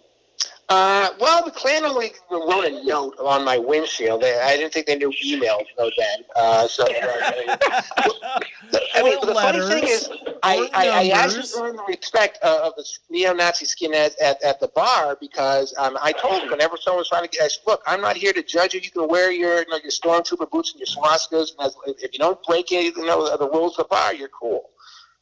Uh, 0.69 1.11
well, 1.21 1.45
the 1.45 1.51
Klan 1.51 1.85
only 1.85 2.13
wrote 2.31 2.65
a 2.65 2.85
note 2.85 3.15
on 3.19 3.45
my 3.45 3.59
windshield. 3.59 4.23
They, 4.23 4.41
I 4.41 4.57
didn't 4.57 4.73
think 4.73 4.87
they 4.87 4.97
knew 4.97 5.13
email 5.23 5.61
though 5.77 5.91
then. 5.99 6.21
Uh, 6.35 6.67
so, 6.67 6.85
uh, 6.85 6.89
I 6.89 9.03
mean, 9.03 9.19
the 9.21 9.35
funny 9.35 9.61
thing 9.69 9.87
is, 9.87 10.09
I, 10.43 10.71
I, 10.73 10.89
I 10.89 11.09
actually 11.09 11.63
earned 11.63 11.79
the 11.79 11.85
respect 11.89 12.39
of 12.43 12.75
the 12.77 12.85
neo-Nazi 13.11 13.67
skinheads 13.67 14.15
at, 14.23 14.43
at 14.43 14.61
the 14.61 14.69
bar 14.69 15.17
because 15.21 15.75
um, 15.79 15.99
I 16.01 16.13
told 16.13 16.43
them 16.43 16.51
whenever 16.51 16.77
someone 16.77 17.01
was 17.01 17.09
trying 17.09 17.25
to 17.25 17.29
get, 17.29 17.43
I 17.43 17.49
said, 17.49 17.63
look, 17.67 17.83
I'm 17.87 18.01
not 18.01 18.17
here 18.17 18.33
to 18.33 18.43
judge 18.43 18.73
you. 18.73 18.81
You 18.81 18.91
can 18.91 19.09
wear 19.09 19.31
your, 19.31 19.59
you 19.59 19.69
know, 19.69 19.79
your 19.83 19.91
stormtrooper 19.91 20.51
boots 20.51 20.73
and 20.73 20.81
your 20.81 20.87
swastikas, 20.87 21.53
and 21.59 21.67
as, 21.67 21.77
if 21.87 22.13
you 22.13 22.19
don't 22.19 22.43
break 22.45 22.73
any, 22.73 22.87
you 22.87 23.07
know, 23.07 23.37
the 23.37 23.51
rules 23.51 23.79
of 23.79 23.85
the 23.85 23.89
bar, 23.89 24.15
you're 24.15 24.29
cool. 24.29 24.71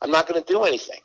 I'm 0.03 0.11
not 0.11 0.29
going 0.29 0.43
to 0.43 0.53
do 0.53 0.63
anything. 0.63 1.01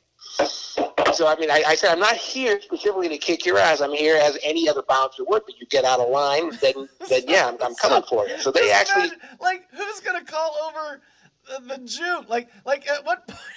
So 1.13 1.27
I 1.27 1.35
mean, 1.39 1.49
I, 1.49 1.63
I 1.67 1.75
said 1.75 1.91
I'm 1.91 1.99
not 1.99 2.15
here 2.15 2.59
specifically 2.61 3.07
to 3.09 3.17
kick 3.17 3.45
your 3.45 3.57
ass. 3.57 3.81
I'm 3.81 3.91
here 3.91 4.17
as 4.17 4.37
any 4.43 4.67
other 4.67 4.81
bouncer 4.87 5.23
would. 5.25 5.43
But 5.45 5.59
you 5.59 5.65
get 5.67 5.85
out 5.85 5.99
of 5.99 6.09
line, 6.09 6.51
then 6.61 6.89
then 7.09 7.23
yeah, 7.27 7.47
I'm, 7.47 7.57
I'm 7.61 7.75
coming 7.75 8.03
for 8.09 8.27
you. 8.27 8.37
So 8.39 8.51
they 8.51 8.71
actually, 8.71 9.11
like, 9.39 9.63
who's 9.71 9.99
gonna 10.01 10.23
call 10.23 10.55
over 10.67 11.01
the, 11.47 11.75
the 11.77 11.85
Jew? 11.85 12.23
Like, 12.27 12.49
like 12.65 12.87
at 12.89 13.05
what 13.05 13.27
point? 13.27 13.39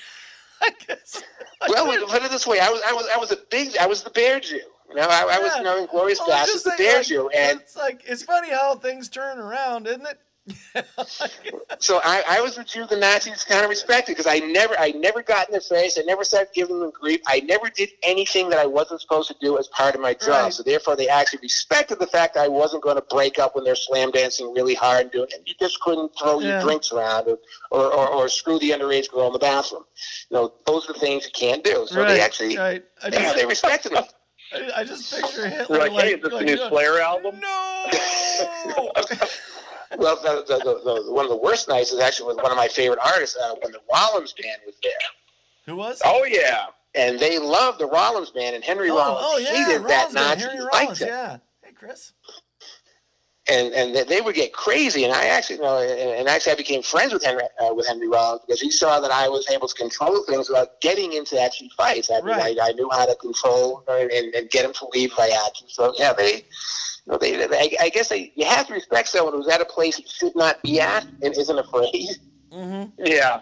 I 0.60 0.70
guess. 0.86 1.22
like, 1.60 1.70
well, 1.70 2.06
put 2.08 2.22
it 2.22 2.30
this 2.30 2.46
way: 2.46 2.58
I 2.60 2.68
was 2.68 2.80
I 2.86 2.92
was 2.92 3.06
I 3.14 3.18
was 3.18 3.32
a 3.32 3.38
big 3.50 3.76
I 3.78 3.86
was 3.86 4.02
the 4.02 4.10
bear 4.10 4.40
Jew. 4.40 4.60
You 4.88 4.94
know, 4.94 5.02
I, 5.02 5.36
I 5.36 5.38
was 5.38 5.52
Yeah. 5.52 5.58
you 5.58 5.64
know 5.64 5.78
in 5.78 5.86
glorious 5.86 6.18
well, 6.18 6.28
bastards, 6.28 6.62
the 6.62 6.74
bear 6.78 6.98
like, 6.98 7.06
Jew, 7.06 7.28
and 7.30 7.60
it's 7.60 7.76
like 7.76 8.02
it's 8.06 8.22
funny 8.22 8.50
how 8.50 8.74
things 8.76 9.08
turn 9.08 9.38
around, 9.38 9.86
isn't 9.86 10.06
it? 10.06 10.18
so 11.78 12.00
I, 12.04 12.22
I 12.28 12.40
was 12.40 12.56
the 12.56 12.64
Jew 12.64 12.86
the 12.86 12.96
Nazis 12.96 13.44
kind 13.44 13.64
of 13.64 13.70
respected 13.70 14.16
because 14.16 14.26
I 14.26 14.38
never 14.38 14.78
I 14.78 14.90
never 14.92 15.22
got 15.22 15.48
in 15.48 15.52
their 15.52 15.60
face. 15.60 15.98
I 15.98 16.02
never 16.02 16.24
started 16.24 16.48
giving 16.54 16.80
them 16.80 16.90
grief. 16.90 17.20
I 17.26 17.40
never 17.40 17.68
did 17.68 17.90
anything 18.02 18.48
that 18.50 18.58
I 18.58 18.66
wasn't 18.66 19.00
supposed 19.00 19.28
to 19.28 19.36
do 19.40 19.58
as 19.58 19.68
part 19.68 19.94
of 19.94 20.00
my 20.00 20.14
job. 20.14 20.28
Right. 20.28 20.52
So 20.52 20.62
therefore, 20.62 20.96
they 20.96 21.08
actually 21.08 21.40
respected 21.42 21.98
the 21.98 22.06
fact 22.06 22.34
that 22.34 22.44
I 22.44 22.48
wasn't 22.48 22.82
going 22.82 22.96
to 22.96 23.04
break 23.10 23.38
up 23.38 23.54
when 23.54 23.64
they're 23.64 23.76
slam 23.76 24.10
dancing 24.10 24.52
really 24.54 24.74
hard 24.74 25.02
and 25.02 25.10
doing. 25.10 25.28
And 25.34 25.46
you 25.46 25.54
just 25.58 25.80
couldn't 25.80 26.12
throw 26.18 26.40
Yeah. 26.40 26.48
your 26.48 26.62
drinks 26.62 26.92
around 26.92 27.28
or, 27.28 27.38
or, 27.70 27.92
or, 27.92 28.08
or 28.08 28.28
screw 28.28 28.58
the 28.58 28.70
underage 28.70 29.10
girl 29.10 29.26
in 29.26 29.32
the 29.32 29.38
bathroom. 29.38 29.84
You 30.30 30.36
know, 30.36 30.52
those 30.66 30.88
are 30.88 30.92
the 30.92 30.98
things 31.00 31.24
you 31.24 31.32
can't 31.32 31.64
do. 31.64 31.86
So 31.88 32.00
right, 32.00 32.08
they 32.08 32.20
actually 32.20 32.56
right. 32.56 32.84
I 33.02 33.08
yeah, 33.08 33.20
just, 33.20 33.36
they 33.36 33.46
respected 33.46 33.92
me. 33.92 33.98
I, 34.52 34.70
I 34.76 34.84
just 34.84 35.14
picture 35.14 35.48
Hitler 35.50 35.78
like, 35.78 35.92
like, 35.92 36.04
hey, 36.04 36.14
is 36.14 36.22
this 36.22 36.32
like, 36.32 36.46
the 36.46 36.56
new 36.56 36.68
Slayer 36.68 37.00
album? 37.00 37.40
No. 37.40 38.92
Well, 39.96 40.16
the, 40.16 40.44
the, 40.46 40.58
the, 40.58 41.02
the, 41.04 41.12
one 41.12 41.24
of 41.24 41.30
the 41.30 41.36
worst 41.36 41.68
nights 41.68 41.92
is 41.92 42.00
actually 42.00 42.26
with 42.34 42.42
one 42.42 42.50
of 42.50 42.56
my 42.56 42.68
favorite 42.68 42.98
artists 43.04 43.36
uh, 43.36 43.54
when 43.62 43.72
the 43.72 43.80
Rollins 43.92 44.34
band 44.34 44.60
was 44.66 44.74
there. 44.82 44.92
Who 45.66 45.76
was? 45.76 46.02
Oh 46.04 46.24
yeah. 46.24 46.66
and 46.94 47.18
they 47.18 47.38
loved 47.38 47.78
the 47.78 47.86
Rollins 47.86 48.30
band, 48.30 48.54
and 48.54 48.64
Henry 48.64 48.90
oh, 48.90 48.96
Rollins 48.96 49.26
oh, 49.26 49.38
yeah, 49.38 49.64
hated 49.66 49.82
that 49.86 49.96
Rollins, 49.96 50.14
man, 50.14 50.24
Nazi. 50.38 50.40
Henry 50.48 50.64
Rollins, 50.72 51.00
yeah. 51.00 51.38
Hey, 51.62 51.72
Chris. 51.72 52.12
and 53.50 53.72
and 53.72 53.94
they- 53.94 54.04
they 54.04 54.20
would 54.20 54.34
get 54.34 54.52
crazy. 54.52 55.04
And 55.04 55.12
I 55.12 55.26
actually, 55.26 55.56
you 55.56 55.62
know, 55.62 55.78
and, 55.78 55.90
and 56.20 56.28
actually, 56.28 56.52
I 56.52 56.56
became 56.56 56.82
friends 56.82 57.12
with 57.12 57.24
Henry 57.24 57.42
uh, 57.60 57.72
with 57.74 57.86
Henry 57.86 58.08
Rollins 58.08 58.42
because 58.46 58.60
he 58.60 58.70
saw 58.70 59.00
that 59.00 59.10
I 59.10 59.28
was 59.28 59.48
able 59.50 59.68
to 59.68 59.74
control 59.74 60.22
things 60.24 60.48
without 60.48 60.80
getting 60.82 61.12
into 61.14 61.40
actually 61.40 61.70
fights. 61.76 62.10
I 62.10 62.16
mean, 62.16 62.26
Right. 62.26 62.58
I, 62.60 62.68
I 62.68 62.72
knew 62.72 62.88
how 62.90 63.06
to 63.06 63.14
control 63.16 63.84
and, 63.88 64.10
and 64.10 64.50
get 64.50 64.64
him 64.66 64.72
to 64.74 64.86
leave 64.94 65.12
if 65.12 65.18
I 65.18 65.28
had 65.28 65.54
to. 65.54 65.64
So 65.68 65.94
yeah, 65.98 66.12
they. 66.12 66.44
You 67.08 67.12
know, 67.14 67.18
they, 67.18 67.46
they, 67.46 67.76
I 67.80 67.88
guess 67.88 68.10
they, 68.10 68.32
you 68.36 68.44
have 68.44 68.66
to 68.66 68.74
respect 68.74 69.08
someone 69.08 69.32
who's 69.32 69.48
at 69.48 69.62
a 69.62 69.64
place 69.64 69.96
he 69.96 70.04
should 70.06 70.36
not 70.36 70.62
be 70.62 70.78
at 70.78 71.06
and 71.22 71.34
isn't 71.34 71.58
afraid. 71.58 72.06
Mm-hmm. 72.52 72.90
Yeah. 72.98 73.40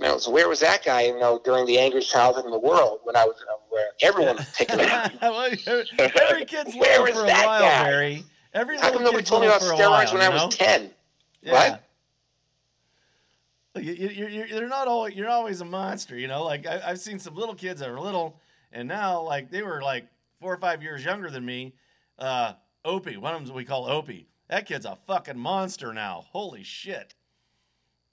You 0.00 0.04
know, 0.04 0.18
so 0.18 0.32
where 0.32 0.48
was 0.48 0.58
that 0.60 0.84
guy? 0.84 1.02
You 1.02 1.18
know, 1.18 1.40
during 1.44 1.64
the 1.66 1.78
angriest 1.78 2.10
childhood 2.10 2.44
in 2.44 2.50
the 2.50 2.58
world 2.58 3.00
when 3.04 3.14
I 3.16 3.24
was 3.24 3.36
uh, 3.48 3.54
where 3.68 3.90
everyone 4.02 4.36
was 4.36 4.48
picking 4.56 4.80
him. 4.80 4.88
well, 5.22 5.50
every 5.98 6.44
kid's 6.44 6.74
Where 6.74 6.98
little 7.00 7.04
was 7.04 7.14
for 7.14 7.24
a 7.24 7.26
that 7.26 7.46
while, 7.46 7.60
guy? 7.60 7.84
Barry. 7.84 8.24
Every 8.54 8.76
How 8.78 8.84
little 8.86 8.98
come 8.98 9.04
nobody 9.04 9.24
told 9.24 9.42
me 9.42 9.46
about 9.48 9.60
for 9.60 9.72
a 9.72 9.76
while, 9.76 10.04
steroids 10.04 10.12
when 10.12 10.22
I 10.22 10.28
you 10.28 10.34
know? 10.34 10.46
was 10.46 10.56
ten? 10.56 10.90
Yeah. 11.42 11.52
What? 11.52 11.84
Like, 13.74 13.84
You, 13.84 13.92
you, 13.92 14.26
you're, 14.26 14.46
you're 14.46 14.68
not 14.68 14.88
always 14.88 15.14
you're 15.14 15.28
always 15.28 15.60
a 15.60 15.64
monster, 15.64 16.18
you 16.18 16.26
know. 16.26 16.42
Like 16.44 16.66
I, 16.66 16.80
I've 16.84 16.98
seen 16.98 17.18
some 17.18 17.34
little 17.36 17.54
kids 17.54 17.80
that 17.80 17.90
were 17.90 18.00
little, 18.00 18.40
and 18.72 18.88
now 18.88 19.22
like 19.22 19.50
they 19.50 19.62
were 19.62 19.82
like 19.82 20.06
four 20.40 20.52
or 20.52 20.58
five 20.58 20.82
years 20.82 21.04
younger 21.04 21.30
than 21.30 21.44
me. 21.44 21.74
Uh, 22.18 22.54
Opie, 22.84 23.16
one 23.16 23.34
of 23.34 23.46
them 23.46 23.54
we 23.54 23.64
call 23.64 23.86
Opie. 23.86 24.28
That 24.48 24.66
kid's 24.66 24.86
a 24.86 24.96
fucking 25.06 25.38
monster 25.38 25.92
now. 25.92 26.24
Holy 26.30 26.62
shit! 26.62 27.14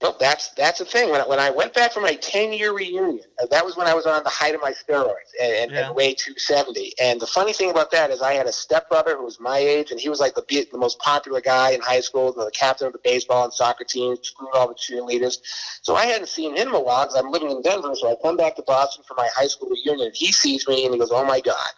Well, 0.02 0.18
that's 0.20 0.50
that's 0.50 0.80
the 0.80 0.86
thing. 0.86 1.10
When 1.10 1.22
I, 1.22 1.28
when 1.28 1.40
I 1.40 1.50
went 1.50 1.74
back 1.74 1.94
for 1.94 2.02
my 2.02 2.16
ten 2.16 2.52
year 2.52 2.74
reunion, 2.74 3.22
uh, 3.42 3.46
that 3.52 3.64
was 3.64 3.78
when 3.78 3.88
I 3.88 3.94
was 3.94 4.06
on 4.06 4.22
the 4.24 4.30
height 4.30 4.54
of 4.54 4.62
my 4.62 4.72
steroids 4.74 5.32
and, 5.42 5.54
and, 5.54 5.72
Yeah. 5.72 5.88
and 5.88 5.96
weighed 5.96 6.18
two 6.18 6.38
seventy. 6.38 6.92
And 7.02 7.22
the 7.22 7.26
funny 7.28 7.54
thing 7.54 7.72
about 7.72 7.90
that 7.92 8.12
is, 8.12 8.22
I 8.22 8.34
had 8.34 8.48
a 8.48 8.52
stepbrother 8.52 9.16
who 9.16 9.24
was 9.24 9.40
my 9.40 9.58
age, 9.58 9.92
and 9.92 10.00
he 10.00 10.10
was 10.10 10.20
like 10.20 10.36
the 10.36 10.68
the 10.70 10.78
most 10.78 11.00
popular 11.00 11.40
guy 11.40 11.72
in 11.72 11.80
high 11.80 12.02
school, 12.02 12.34
the 12.34 12.52
captain 12.54 12.88
of 12.88 12.94
the 12.94 13.00
baseball 13.06 13.46
and 13.46 13.54
soccer 13.54 13.86
team, 13.86 14.18
screwed 14.22 14.50
all 14.54 14.68
the 14.68 14.76
cheerleaders. 14.76 15.38
So 15.82 15.96
I 15.96 16.06
hadn't 16.06 16.28
seen 16.28 16.58
him 16.58 16.68
in 16.68 16.76
a 16.76 16.80
while 16.80 17.06
because 17.06 17.16
I'm 17.16 17.32
living 17.32 17.50
in 17.50 17.62
Denver. 17.62 17.96
So 17.96 18.12
I 18.12 18.16
come 18.22 18.36
back 18.36 18.58
to 18.58 18.64
Boston 18.64 19.06
for 19.08 19.14
my 19.16 19.30
high 19.34 19.48
school 19.48 19.70
reunion. 19.70 20.08
And 20.08 20.16
he 20.16 20.34
sees 20.34 20.68
me 20.68 20.84
and 20.84 20.94
he 20.94 21.00
goes, 21.00 21.12
"Oh 21.12 21.24
my 21.24 21.40
god." 21.40 21.70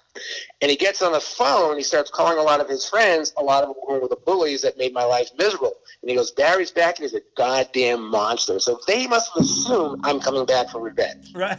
And 0.61 0.71
he 0.71 0.77
gets 0.77 1.01
on 1.01 1.11
the 1.11 1.19
phone. 1.19 1.71
and 1.71 1.77
He 1.77 1.83
starts 1.83 2.09
calling 2.09 2.37
a 2.37 2.41
lot 2.41 2.59
of 2.59 2.67
his 2.69 2.87
friends. 2.87 3.33
A 3.37 3.43
lot 3.43 3.63
of 3.63 3.69
them 3.69 4.01
were 4.01 4.07
the 4.07 4.17
bullies 4.25 4.61
that 4.61 4.77
made 4.77 4.93
my 4.93 5.03
life 5.03 5.29
miserable. 5.37 5.73
And 6.01 6.09
he 6.09 6.15
goes, 6.15 6.31
Barry's 6.31 6.71
back, 6.71 6.97
and 6.99 7.03
he's 7.03 7.13
a 7.13 7.21
goddamn 7.35 8.09
monster. 8.09 8.59
So 8.59 8.79
they 8.87 9.07
must 9.07 9.31
have 9.33 9.43
assumed 9.43 10.01
I'm 10.03 10.19
coming 10.19 10.45
back 10.45 10.69
for 10.69 10.81
revenge. 10.81 11.33
Right? 11.37 11.57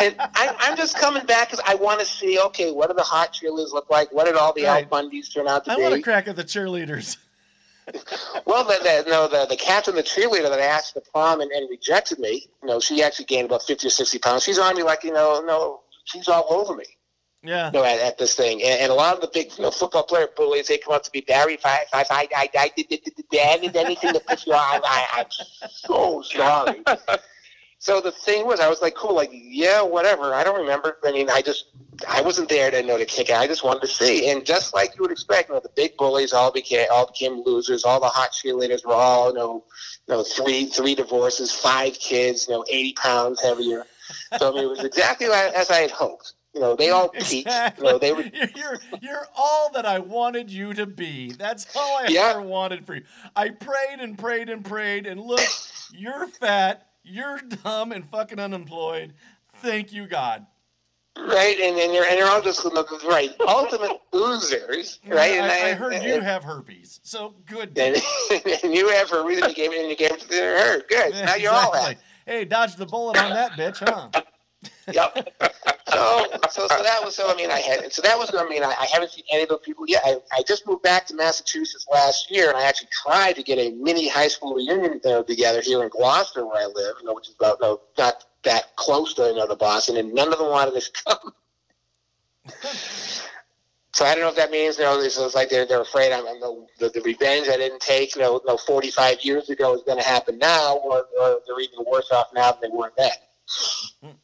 And 0.00 0.14
I, 0.18 0.54
I'm 0.60 0.76
just 0.76 0.96
coming 0.96 1.26
back 1.26 1.50
because 1.50 1.64
I 1.66 1.74
want 1.74 1.98
to 2.00 2.06
see, 2.06 2.38
okay, 2.38 2.70
what 2.70 2.88
do 2.88 2.94
the 2.94 3.02
hot 3.02 3.32
cheerleaders 3.34 3.72
look 3.72 3.90
like? 3.90 4.12
What 4.12 4.26
did 4.26 4.36
all 4.36 4.52
the 4.52 4.64
Right. 4.64 4.86
Al 4.90 5.02
Bundys 5.02 5.32
turn 5.34 5.48
out 5.48 5.64
to 5.64 5.72
I 5.72 5.76
be? 5.76 5.80
I 5.82 5.88
want 5.88 5.96
to 5.96 6.02
crack 6.02 6.28
at 6.28 6.36
the 6.36 6.44
cheerleaders. 6.44 7.16
Well, 8.46 8.64
the, 8.64 8.78
the, 8.82 9.10
no, 9.10 9.26
the, 9.28 9.46
the 9.46 9.56
captain, 9.56 9.94
the 9.96 10.02
cheerleader 10.02 10.48
that 10.48 10.60
I 10.60 10.64
asked 10.66 10.94
to 10.94 11.00
prom 11.12 11.40
and, 11.40 11.50
and 11.50 11.68
rejected 11.68 12.18
me, 12.18 12.46
you 12.62 12.68
know, 12.68 12.78
she 12.80 13.02
actually 13.02 13.24
gained 13.24 13.46
about 13.46 13.62
50 13.64 13.86
or 13.86 13.90
60 13.90 14.18
pounds. 14.18 14.44
She's 14.44 14.58
on 14.58 14.76
me 14.76 14.82
like, 14.82 15.02
you 15.04 15.12
know, 15.12 15.42
no, 15.44 15.80
she's 16.04 16.28
all 16.28 16.46
over 16.50 16.76
me. 16.76 16.84
Yeah. 17.42 17.66
you 17.66 17.72
know, 17.72 17.84
at, 17.84 17.98
at 17.98 18.18
this 18.18 18.34
thing. 18.34 18.62
And, 18.62 18.82
and 18.82 18.92
a 18.92 18.94
lot 18.94 19.14
of 19.14 19.20
the 19.20 19.30
big 19.32 19.52
you 19.56 19.64
know, 19.64 19.70
football 19.70 20.04
player 20.04 20.28
bullies, 20.36 20.68
they 20.68 20.78
come 20.78 20.94
out 20.94 21.04
to 21.04 21.10
be 21.10 21.22
Barry, 21.22 21.54
if 21.54 21.66
I, 21.66 21.80
if 21.82 21.88
I, 21.92 22.04
I, 22.10 22.28
I, 22.36 22.48
I 22.56 22.70
did, 22.76 22.88
did, 22.88 23.02
did, 23.02 23.14
did, 23.30 23.40
I 23.40 23.58
did 23.58 23.76
anything 23.76 24.12
to 24.12 24.20
piss 24.20 24.46
you 24.46 24.52
off, 24.52 24.80
I, 24.84 25.06
I'm 25.12 25.26
so 25.68 26.22
sorry. 26.22 26.82
so 27.78 28.00
the 28.00 28.12
thing 28.12 28.46
was, 28.46 28.60
I 28.60 28.68
was 28.68 28.80
like, 28.80 28.94
cool, 28.94 29.14
like, 29.14 29.30
yeah, 29.32 29.82
whatever. 29.82 30.34
I 30.34 30.44
don't 30.44 30.60
remember. 30.60 30.98
I 31.04 31.10
mean, 31.10 31.30
I 31.30 31.42
just, 31.42 31.66
I 32.08 32.20
wasn't 32.22 32.48
there 32.48 32.70
to 32.70 32.80
know 32.82 32.96
to 32.96 33.04
kick 33.04 33.28
it. 33.28 33.34
I 33.34 33.48
just 33.48 33.64
wanted 33.64 33.82
to 33.82 33.88
see. 33.88 34.30
And 34.30 34.46
just 34.46 34.72
like 34.72 34.94
you 34.94 35.02
would 35.02 35.10
expect, 35.10 35.48
you 35.48 35.56
know, 35.56 35.60
the 35.60 35.70
big 35.74 35.96
bullies 35.96 36.32
all 36.32 36.52
became, 36.52 36.86
all 36.92 37.06
became 37.06 37.42
losers. 37.44 37.84
All 37.84 37.98
the 37.98 38.06
hot 38.06 38.30
cheerleaders 38.30 38.86
were 38.86 38.94
all, 38.94 39.30
you 39.30 39.36
know, 39.36 39.64
you 40.06 40.14
know, 40.14 40.22
three, 40.22 40.66
three 40.66 40.94
divorces, 40.94 41.52
five 41.52 41.98
kids, 41.98 42.46
you 42.48 42.54
know, 42.54 42.64
80 42.70 42.92
pounds 42.94 43.42
heavier. 43.42 43.84
So 44.38 44.50
I 44.50 44.54
mean, 44.54 44.64
it 44.64 44.70
was 44.70 44.84
exactly 44.84 45.26
as 45.26 45.70
I 45.70 45.78
had 45.78 45.90
hoped. 45.90 46.34
You 46.54 46.60
know, 46.60 46.76
they 46.76 46.90
all 46.90 47.08
peaked. 47.12 47.46
Exactly. 47.46 47.86
You 47.86 47.92
know, 47.92 47.98
they 47.98 48.12
were 48.12 48.24
You're, 48.54 48.80
you're 49.00 49.26
all 49.36 49.70
that 49.72 49.86
I 49.86 49.98
wanted 49.98 50.50
you 50.50 50.74
to 50.74 50.86
be. 50.86 51.32
That's 51.32 51.66
all 51.76 51.98
I 51.98 52.08
Yeah. 52.08 52.30
ever 52.30 52.42
wanted 52.42 52.86
for 52.86 52.94
you. 52.94 53.04
I 53.34 53.50
prayed 53.50 54.00
and 54.00 54.18
prayed 54.18 54.48
and 54.48 54.64
prayed, 54.64 55.06
and 55.06 55.20
look, 55.20 55.48
you're 55.90 56.26
fat, 56.26 56.88
you're 57.02 57.38
dumb, 57.38 57.92
and 57.92 58.08
fucking 58.08 58.38
unemployed. 58.38 59.14
Thank 59.56 59.92
you, 59.92 60.06
God. 60.06 60.46
Right, 61.18 61.58
and, 61.60 61.78
and 61.78 61.92
you're 61.92 62.06
and 62.06 62.18
you're 62.18 62.28
all 62.28 62.40
just 62.40 62.64
right, 63.04 63.30
ultimate 63.46 64.00
losers, 64.14 64.98
right? 65.06 65.32
I, 65.32 65.36
and 65.36 65.46
I, 65.46 65.74
heard 65.74 65.92
and, 65.92 66.04
you 66.04 66.20
have 66.22 66.42
herpes, 66.42 67.00
so 67.02 67.34
good. 67.44 67.76
And, 67.78 67.96
and 68.64 68.74
you 68.74 68.88
have 68.88 69.10
herpes, 69.10 69.26
reason 69.26 69.50
you 69.50 69.54
gave 69.54 69.72
it, 69.72 69.80
and 69.80 69.90
you 69.90 69.96
gave 69.96 70.12
it 70.12 70.20
to 70.20 70.34
her. 70.34 70.82
Good. 70.88 71.14
Yeah, 71.14 71.26
now 71.26 71.34
you're 71.34 71.52
all 71.52 71.74
exactly. 71.74 72.02
Hey, 72.24 72.44
dodged 72.46 72.78
the 72.78 72.86
bullet 72.86 73.18
on 73.18 73.30
that 73.34 73.52
bitch, 73.52 73.78
huh? 73.78 74.08
Yep. 74.90 75.28
So, 75.88 76.26
so, 76.50 76.68
so 76.68 76.82
that 76.82 77.00
was 77.04 77.14
so. 77.14 77.30
I 77.30 77.36
mean, 77.36 77.50
I 77.50 77.60
had 77.60 77.92
so 77.92 78.02
that 78.02 78.18
was. 78.18 78.34
I 78.34 78.48
mean, 78.48 78.62
I, 78.64 78.70
I 78.70 78.86
haven't 78.92 79.12
seen 79.12 79.24
any 79.30 79.42
of 79.42 79.48
those 79.50 79.60
people 79.64 79.84
yet. 79.86 80.02
I, 80.04 80.16
I 80.32 80.42
just 80.46 80.66
moved 80.66 80.82
back 80.82 81.06
to 81.08 81.14
Massachusetts 81.14 81.86
last 81.92 82.30
year, 82.30 82.48
and 82.48 82.56
I 82.56 82.64
actually 82.64 82.88
tried 82.90 83.34
to 83.34 83.42
get 83.42 83.58
a 83.58 83.70
mini 83.72 84.08
high 84.08 84.28
school 84.28 84.54
reunion 84.54 85.00
uh, 85.04 85.22
together 85.22 85.60
here 85.60 85.82
in 85.82 85.88
Gloucester, 85.90 86.46
where 86.46 86.62
I 86.62 86.66
live. 86.66 86.96
You 87.00 87.06
know, 87.06 87.14
which 87.14 87.28
is 87.28 87.34
about 87.34 87.58
no, 87.60 87.80
not 87.98 88.24
that 88.44 88.74
close 88.76 89.14
to 89.14 89.22
you 89.22 89.36
know, 89.36 89.46
to 89.46 89.54
Boston, 89.54 89.96
and 89.98 90.14
none 90.14 90.32
of 90.32 90.38
them 90.38 90.48
wanted 90.48 90.80
to 90.80 90.90
come. 91.04 91.32
So 93.92 94.06
I 94.06 94.14
don't 94.14 94.22
know 94.22 94.30
if 94.30 94.36
that 94.36 94.50
means 94.50 94.78
you 94.78 94.84
know 94.84 94.98
it's, 94.98 95.18
like 95.34 95.50
they're 95.50 95.66
they're 95.66 95.82
afraid 95.82 96.12
I'm, 96.12 96.26
I'm 96.26 96.40
the, 96.40 96.66
the 96.78 96.88
the 96.88 97.00
revenge 97.02 97.48
I 97.48 97.58
didn't 97.58 97.80
take 97.80 98.16
you 98.16 98.22
know, 98.22 98.40
you 98.42 98.46
know 98.46 98.56
45 98.56 99.22
years 99.22 99.50
ago 99.50 99.74
is 99.74 99.82
going 99.82 99.98
to 99.98 100.04
happen 100.04 100.38
now, 100.38 100.76
or, 100.76 101.04
or 101.20 101.40
they're 101.46 101.60
even 101.60 101.84
worse 101.86 102.10
off 102.10 102.28
now 102.34 102.52
than 102.52 102.70
they 102.70 102.76
were 102.76 102.92
then. 102.96 104.14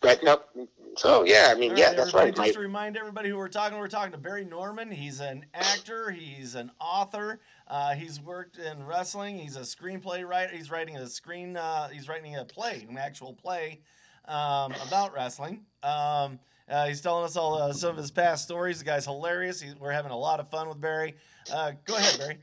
But 0.00 0.22
nope. 0.22 0.48
So 0.96 1.24
yeah, 1.24 1.52
I 1.54 1.58
mean 1.58 1.72
All 1.72 1.78
yeah, 1.78 1.92
that's 1.92 2.12
right. 2.12 2.34
Just 2.34 2.54
to 2.54 2.60
remind 2.60 2.96
everybody 2.96 3.28
who 3.28 3.36
we're 3.36 3.48
talking, 3.48 3.78
we're 3.78 3.88
talking 3.88 4.12
to 4.12 4.18
Barry 4.18 4.44
Norman. 4.44 4.90
He's 4.90 5.20
an 5.20 5.46
actor. 5.54 6.10
He's 6.10 6.54
an 6.54 6.70
author. 6.80 7.40
Uh, 7.66 7.94
he's 7.94 8.20
worked 8.20 8.58
in 8.58 8.84
wrestling. 8.84 9.38
He's 9.38 9.56
a 9.56 9.60
screenplay 9.60 10.26
writer. 10.26 10.54
He's 10.54 10.70
writing 10.70 10.96
a 10.96 11.06
screen. 11.06 11.56
Uh, 11.56 11.88
he's 11.88 12.08
writing 12.08 12.36
a 12.36 12.44
play, 12.44 12.86
an 12.88 12.98
actual 12.98 13.32
play 13.34 13.80
um, 14.26 14.74
about 14.86 15.14
wrestling. 15.14 15.64
Um, 15.82 16.40
uh, 16.68 16.86
he's 16.86 17.00
telling 17.00 17.24
us 17.24 17.36
all 17.36 17.54
uh, 17.54 17.72
some 17.72 17.90
of 17.90 17.96
his 17.96 18.10
past 18.10 18.44
stories. 18.44 18.78
The 18.78 18.84
guy's 18.84 19.04
hilarious. 19.04 19.60
He, 19.60 19.72
we're 19.78 19.92
having 19.92 20.12
a 20.12 20.18
lot 20.18 20.40
of 20.40 20.50
fun 20.50 20.68
with 20.68 20.80
Barry. 20.80 21.14
Uh, 21.52 21.72
go 21.84 21.96
ahead, 21.96 22.18
Barry. 22.18 22.38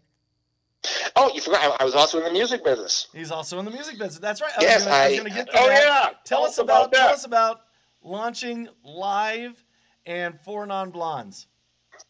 Oh, 1.15 1.31
you 1.33 1.41
forgot. 1.41 1.61
I, 1.79 1.83
I 1.83 1.85
was 1.85 1.95
also 1.95 2.17
in 2.19 2.23
the 2.25 2.31
music 2.31 2.63
business. 2.63 3.07
He's 3.13 3.31
also 3.31 3.59
in 3.59 3.65
the 3.65 3.71
music 3.71 3.97
business. 3.97 4.19
That's 4.19 4.41
right. 4.41 4.51
I 4.57 4.61
Yes, 4.61 4.83
gonna, 4.83 4.95
I 4.95 5.07
was 5.07 5.17
gonna 5.17 5.29
get 5.29 5.49
to 5.51 5.59
Oh 5.59 5.67
that. 5.67 5.83
yeah. 5.83 6.09
Tell 6.23 6.43
us 6.43 6.57
about, 6.57 6.91
that. 6.91 6.97
tell 6.97 7.09
us 7.13 7.25
about 7.25 7.61
launching 8.01 8.69
live 8.83 9.63
and 10.05 10.39
four 10.41 10.65
non 10.65 10.91
blondes. 10.91 11.47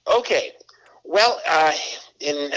Okay. 0.08 0.52
Well, 1.04 1.40
uh, 1.50 1.72
in 2.20 2.52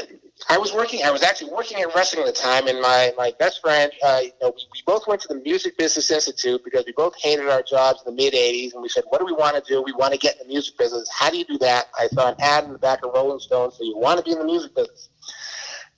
I 0.48 0.58
was 0.58 0.72
working. 0.72 1.02
I 1.04 1.10
was 1.10 1.22
actually 1.22 1.52
working 1.52 1.80
at 1.82 1.94
wrestling 1.94 2.26
at 2.26 2.34
the 2.34 2.40
time, 2.40 2.66
and 2.66 2.80
my 2.80 3.12
my 3.16 3.32
best 3.38 3.60
friend. 3.60 3.92
Uh, 4.02 4.20
you 4.22 4.32
know, 4.40 4.48
we, 4.56 4.62
we 4.72 4.82
both 4.86 5.06
went 5.06 5.20
to 5.22 5.28
the 5.28 5.36
Music 5.36 5.76
Business 5.78 6.10
Institute 6.10 6.62
because 6.64 6.84
we 6.86 6.92
both 6.92 7.14
hated 7.20 7.48
our 7.48 7.62
jobs 7.62 8.02
in 8.04 8.16
the 8.16 8.22
mid 8.22 8.32
'80s, 8.34 8.72
and 8.72 8.82
we 8.82 8.88
said, 8.88 9.04
"What 9.08 9.18
do 9.20 9.26
we 9.26 9.32
want 9.32 9.62
to 9.62 9.72
do? 9.72 9.82
We 9.82 9.92
want 9.92 10.14
to 10.14 10.18
get 10.18 10.40
in 10.40 10.46
the 10.48 10.52
music 10.52 10.78
business. 10.78 11.08
How 11.14 11.30
do 11.30 11.36
you 11.38 11.44
do 11.44 11.58
that?" 11.58 11.88
I 11.98 12.08
saw 12.08 12.28
an 12.30 12.36
ad 12.40 12.64
in 12.64 12.72
the 12.72 12.78
back 12.78 13.04
of 13.04 13.12
Rolling 13.14 13.38
Stone, 13.38 13.72
so 13.72 13.84
you 13.84 13.96
want 13.96 14.18
to 14.18 14.24
be 14.24 14.32
in 14.32 14.38
the 14.38 14.44
music 14.44 14.74
business. 14.74 15.09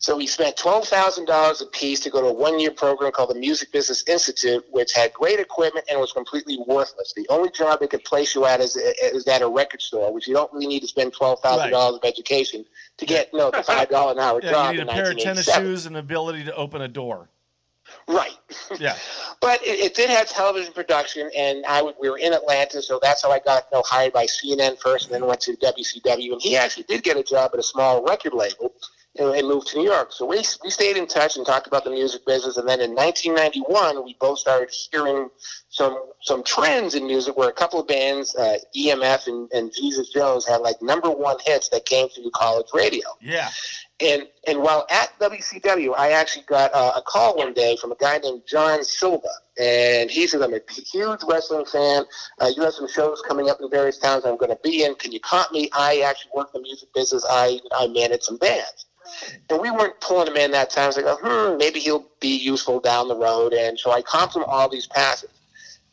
So 0.02 0.16
we 0.16 0.26
spent 0.26 0.56
twelve 0.56 0.88
thousand 0.88 1.26
dollars 1.26 1.62
a 1.62 1.66
piece 1.66 2.00
to 2.00 2.10
go 2.10 2.20
to 2.20 2.26
a 2.26 2.32
one-year 2.32 2.72
program 2.72 3.12
called 3.12 3.30
the 3.30 3.38
Music 3.38 3.70
Business 3.70 4.02
Institute, 4.08 4.64
which 4.72 4.92
had 4.92 5.12
great 5.12 5.38
equipment 5.38 5.86
and 5.88 6.00
was 6.00 6.10
completely 6.10 6.58
worthless. 6.66 7.12
The 7.14 7.24
only 7.28 7.50
job 7.50 7.78
they 7.78 7.86
could 7.86 8.02
place 8.02 8.34
you 8.34 8.44
at 8.44 8.60
is, 8.60 8.74
is 8.74 9.28
at 9.28 9.42
a 9.42 9.48
record 9.48 9.80
store, 9.80 10.12
which 10.12 10.26
you 10.26 10.34
don't 10.34 10.52
really 10.52 10.66
need 10.66 10.80
to 10.80 10.88
spend 10.88 11.12
twelve 11.12 11.38
thousand 11.38 11.70
dollars 11.70 12.00
of 12.02 12.04
education 12.04 12.64
to 12.96 13.06
get 13.06 13.32
know, 13.32 13.52
the 13.52 13.62
five 13.62 13.90
dollar 13.90 14.12
an 14.12 14.18
hour 14.18 14.40
Yeah, 14.42 14.50
job 14.50 14.74
you 14.74 14.80
need 14.80 14.88
a 14.88 14.92
pair 14.92 15.12
of 15.12 15.18
tennis 15.18 15.46
shoes 15.46 15.86
and 15.86 15.94
the 15.94 16.00
ability 16.00 16.44
to 16.46 16.54
open 16.56 16.82
a 16.82 16.88
door. 16.88 17.28
Right. 18.08 18.36
Yeah. 18.78 18.96
But 19.40 19.60
it, 19.66 19.80
it 19.80 19.94
did 19.96 20.08
have 20.08 20.28
television 20.28 20.72
production, 20.72 21.28
and 21.36 21.66
I 21.66 21.82
we 22.00 22.08
were 22.08 22.18
in 22.18 22.32
Atlanta, 22.32 22.80
so 22.80 23.00
that's 23.02 23.24
how 23.24 23.32
I 23.32 23.40
got 23.40 23.66
you 23.72 23.78
know, 23.78 23.82
hired 23.84 24.12
by 24.12 24.24
CNN 24.26 24.78
first, 24.78 25.06
and 25.06 25.14
then 25.14 25.26
went 25.26 25.40
to 25.40 25.56
WCW. 25.56 26.34
And 26.34 26.40
he 26.40 26.56
actually 26.56 26.84
did 26.84 27.02
get 27.02 27.16
a 27.16 27.24
job 27.24 27.50
at 27.52 27.58
a 27.58 27.62
small 27.64 28.04
record 28.04 28.34
label 28.34 28.72
and, 29.18 29.34
and 29.34 29.46
moved 29.46 29.68
to 29.68 29.78
New 29.78 29.84
York. 29.84 30.12
So 30.12 30.24
we, 30.24 30.38
we 30.62 30.70
stayed 30.70 30.96
in 30.96 31.06
touch 31.06 31.36
and 31.36 31.44
talked 31.44 31.66
about 31.66 31.84
the 31.84 31.90
music 31.90 32.24
business. 32.26 32.56
And 32.56 32.68
then 32.68 32.80
in 32.80 32.94
1991, 32.94 34.04
we 34.04 34.16
both 34.18 34.38
started 34.38 34.72
hearing 34.90 35.28
some 35.68 35.98
some 36.22 36.44
trends 36.44 36.94
in 36.94 37.06
music 37.06 37.36
where 37.36 37.48
a 37.48 37.52
couple 37.52 37.80
of 37.80 37.86
bands, 37.88 38.34
uh, 38.36 38.58
EMF 38.76 39.26
and, 39.26 39.50
and 39.52 39.72
Jesus 39.72 40.10
Jones, 40.10 40.46
had 40.46 40.58
like 40.58 40.80
number 40.80 41.10
one 41.10 41.36
hits 41.44 41.68
that 41.70 41.84
came 41.84 42.08
through 42.08 42.30
college 42.34 42.66
radio. 42.72 43.06
Yeah. 43.20 43.50
And 44.00 44.26
and 44.46 44.60
while 44.60 44.86
at 44.90 45.16
WCW, 45.20 45.94
I 45.96 46.12
actually 46.12 46.44
got 46.48 46.74
uh, 46.74 46.92
a 46.96 47.02
call 47.02 47.36
one 47.36 47.52
day 47.52 47.76
from 47.76 47.92
a 47.92 47.96
guy 47.96 48.18
named 48.18 48.42
John 48.48 48.82
Silva, 48.82 49.28
and 49.60 50.10
he 50.10 50.26
says, 50.26 50.42
"I'm 50.42 50.54
a 50.54 50.60
huge 50.68 51.20
wrestling 51.28 51.66
fan. 51.66 52.04
Uh, 52.40 52.50
you 52.56 52.62
have 52.62 52.72
some 52.72 52.88
shows 52.88 53.22
coming 53.28 53.48
up 53.48 53.58
in 53.60 53.70
various 53.70 53.98
towns 53.98 54.24
I'm 54.24 54.36
going 54.38 54.50
to 54.50 54.58
be 54.64 54.84
in. 54.84 54.96
Can 54.96 55.12
you 55.12 55.20
comp 55.20 55.52
me? 55.52 55.68
I 55.72 56.00
actually 56.00 56.32
work 56.34 56.48
in 56.54 56.62
the 56.62 56.66
music 56.66 56.88
business. 56.94 57.24
I 57.28 57.60
I 57.72 57.86
manage 57.88 58.22
some 58.22 58.38
bands." 58.38 58.86
And 59.50 59.60
we 59.60 59.70
weren't 59.70 60.00
pulling 60.00 60.28
him 60.28 60.36
in 60.36 60.50
that 60.52 60.70
time. 60.70 60.84
I 60.84 60.86
was 60.88 60.96
like, 60.96 61.06
oh, 61.06 61.18
hmm, 61.52 61.58
maybe 61.58 61.80
he'll 61.80 62.06
be 62.20 62.36
useful 62.36 62.80
down 62.80 63.08
the 63.08 63.16
road. 63.16 63.52
And 63.52 63.78
so 63.78 63.92
I 63.92 64.02
comped 64.02 64.36
him 64.36 64.44
all 64.46 64.68
these 64.68 64.86
passes. 64.86 65.30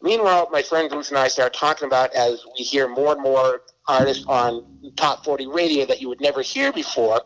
Meanwhile, 0.02 0.50
my 0.52 0.62
friend 0.62 0.90
Bruce 0.90 1.10
and 1.10 1.18
I 1.18 1.28
start 1.28 1.54
talking 1.54 1.86
about 1.86 2.14
as 2.14 2.46
we 2.58 2.64
hear 2.64 2.88
more 2.88 3.14
and 3.14 3.22
more 3.22 3.62
artists 3.88 4.26
on 4.28 4.66
top 4.96 5.26
40 5.26 5.48
radio 5.48 5.86
that 5.86 6.00
you 6.00 6.08
would 6.08 6.22
never 6.22 6.42
hear 6.42 6.72
before. 6.72 7.22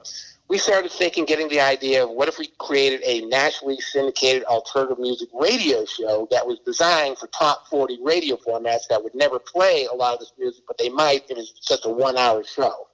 We 0.50 0.58
started 0.58 0.92
thinking, 0.92 1.26
getting 1.26 1.48
the 1.50 1.62
idea 1.62 2.04
of 2.04 2.10
what 2.10 2.28
if 2.28 2.38
we 2.38 2.48
created 2.60 3.02
a 3.06 3.22
nationally 3.28 3.78
syndicated 3.80 4.44
alternative 4.46 5.00
music 5.00 5.30
radio 5.34 5.86
show 5.86 6.28
that 6.32 6.46
was 6.46 6.60
designed 6.66 7.18
for 7.18 7.28
top 7.28 7.68
40 7.68 8.00
radio 8.04 8.38
formats 8.38 8.88
that 8.90 9.04
would 9.04 9.16
never 9.16 9.40
play 9.40 9.88
a 9.92 9.96
lot 9.96 10.14
of 10.14 10.20
this 10.20 10.34
music, 10.38 10.64
but 10.68 10.78
they 10.78 10.90
might 10.90 11.24
if 11.30 11.38
it's 11.38 11.52
just 11.52 11.86
a 11.86 11.90
one 11.90 12.18
hour 12.18 12.44
show. 12.44 12.88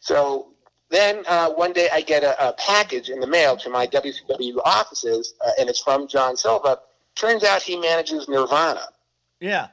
So 0.00 0.48
then 0.92 1.24
uh, 1.26 1.50
one 1.50 1.72
day 1.72 1.88
I 1.92 2.02
get 2.02 2.22
a, 2.22 2.48
a 2.48 2.52
package 2.52 3.08
in 3.08 3.18
the 3.18 3.26
mail 3.26 3.56
to 3.58 3.70
my 3.70 3.86
WCW 3.86 4.58
offices, 4.64 5.34
uh, 5.44 5.50
and 5.58 5.68
it's 5.68 5.80
from 5.80 6.06
John 6.06 6.36
Silva. 6.36 6.78
Turns 7.14 7.44
out 7.44 7.62
he 7.62 7.76
manages 7.76 8.28
Nirvana. 8.28 8.88
Yeah. 9.40 9.68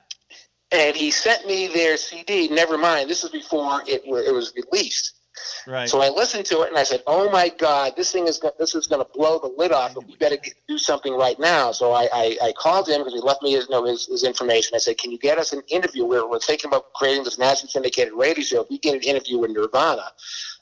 And 0.72 0.96
he 0.96 1.12
sent 1.12 1.46
me 1.46 1.68
their 1.68 1.98
CD. 1.98 2.48
Never 2.48 2.78
mind, 2.78 3.10
this 3.10 3.24
is 3.24 3.32
before 3.32 3.82
it, 3.88 4.02
it 4.06 4.34
was 4.34 4.54
released. 4.56 5.20
Right. 5.68 5.88
So 5.88 6.02
I 6.02 6.10
listened 6.10 6.46
to 6.48 6.62
it 6.62 6.70
and 6.70 6.78
I 6.78 6.84
said, 6.84 7.02
"Oh 7.08 7.30
my 7.30 7.50
God, 7.50 7.94
this 7.96 8.12
thing 8.12 8.28
is 8.28 8.42
this 8.58 8.76
is 8.76 8.88
going 8.88 9.04
to 9.04 9.12
blow 9.14 9.40
the 9.40 9.54
lid 9.58 9.72
off. 9.72 9.94
But 9.94 10.08
we 10.08 10.16
better 10.16 10.38
get, 10.38 10.54
do 10.68 10.78
something 10.78 11.14
right 11.14 11.40
now." 11.40 11.72
So 11.72 11.94
I, 11.94 12.08
I, 12.14 12.38
I 12.44 12.54
called 12.58 12.90
him 12.90 13.00
because 13.00 13.14
he 13.14 13.20
left 13.20 13.42
me 13.42 13.54
his, 13.54 13.66
you 13.70 13.76
know, 13.76 13.86
his, 13.86 14.08
his 14.08 14.24
information. 14.24 14.76
I 14.76 14.80
said, 14.80 14.98
"Can 14.98 15.12
you 15.12 15.18
get 15.18 15.38
us 15.38 15.54
an 15.54 15.62
interview? 15.70 16.06
We're, 16.06 16.28
we're 16.28 16.40
thinking 16.40 16.70
about 16.70 16.94
creating 16.94 17.24
this 17.24 17.38
nationally 17.38 17.72
syndicated 17.72 18.14
radio 18.14 18.44
show. 18.44 18.62
If 18.62 18.70
we 18.70 18.80
get 18.80 18.96
an 18.96 19.02
interview 19.02 19.38
with 19.38 19.52
Nirvana, 19.52 20.12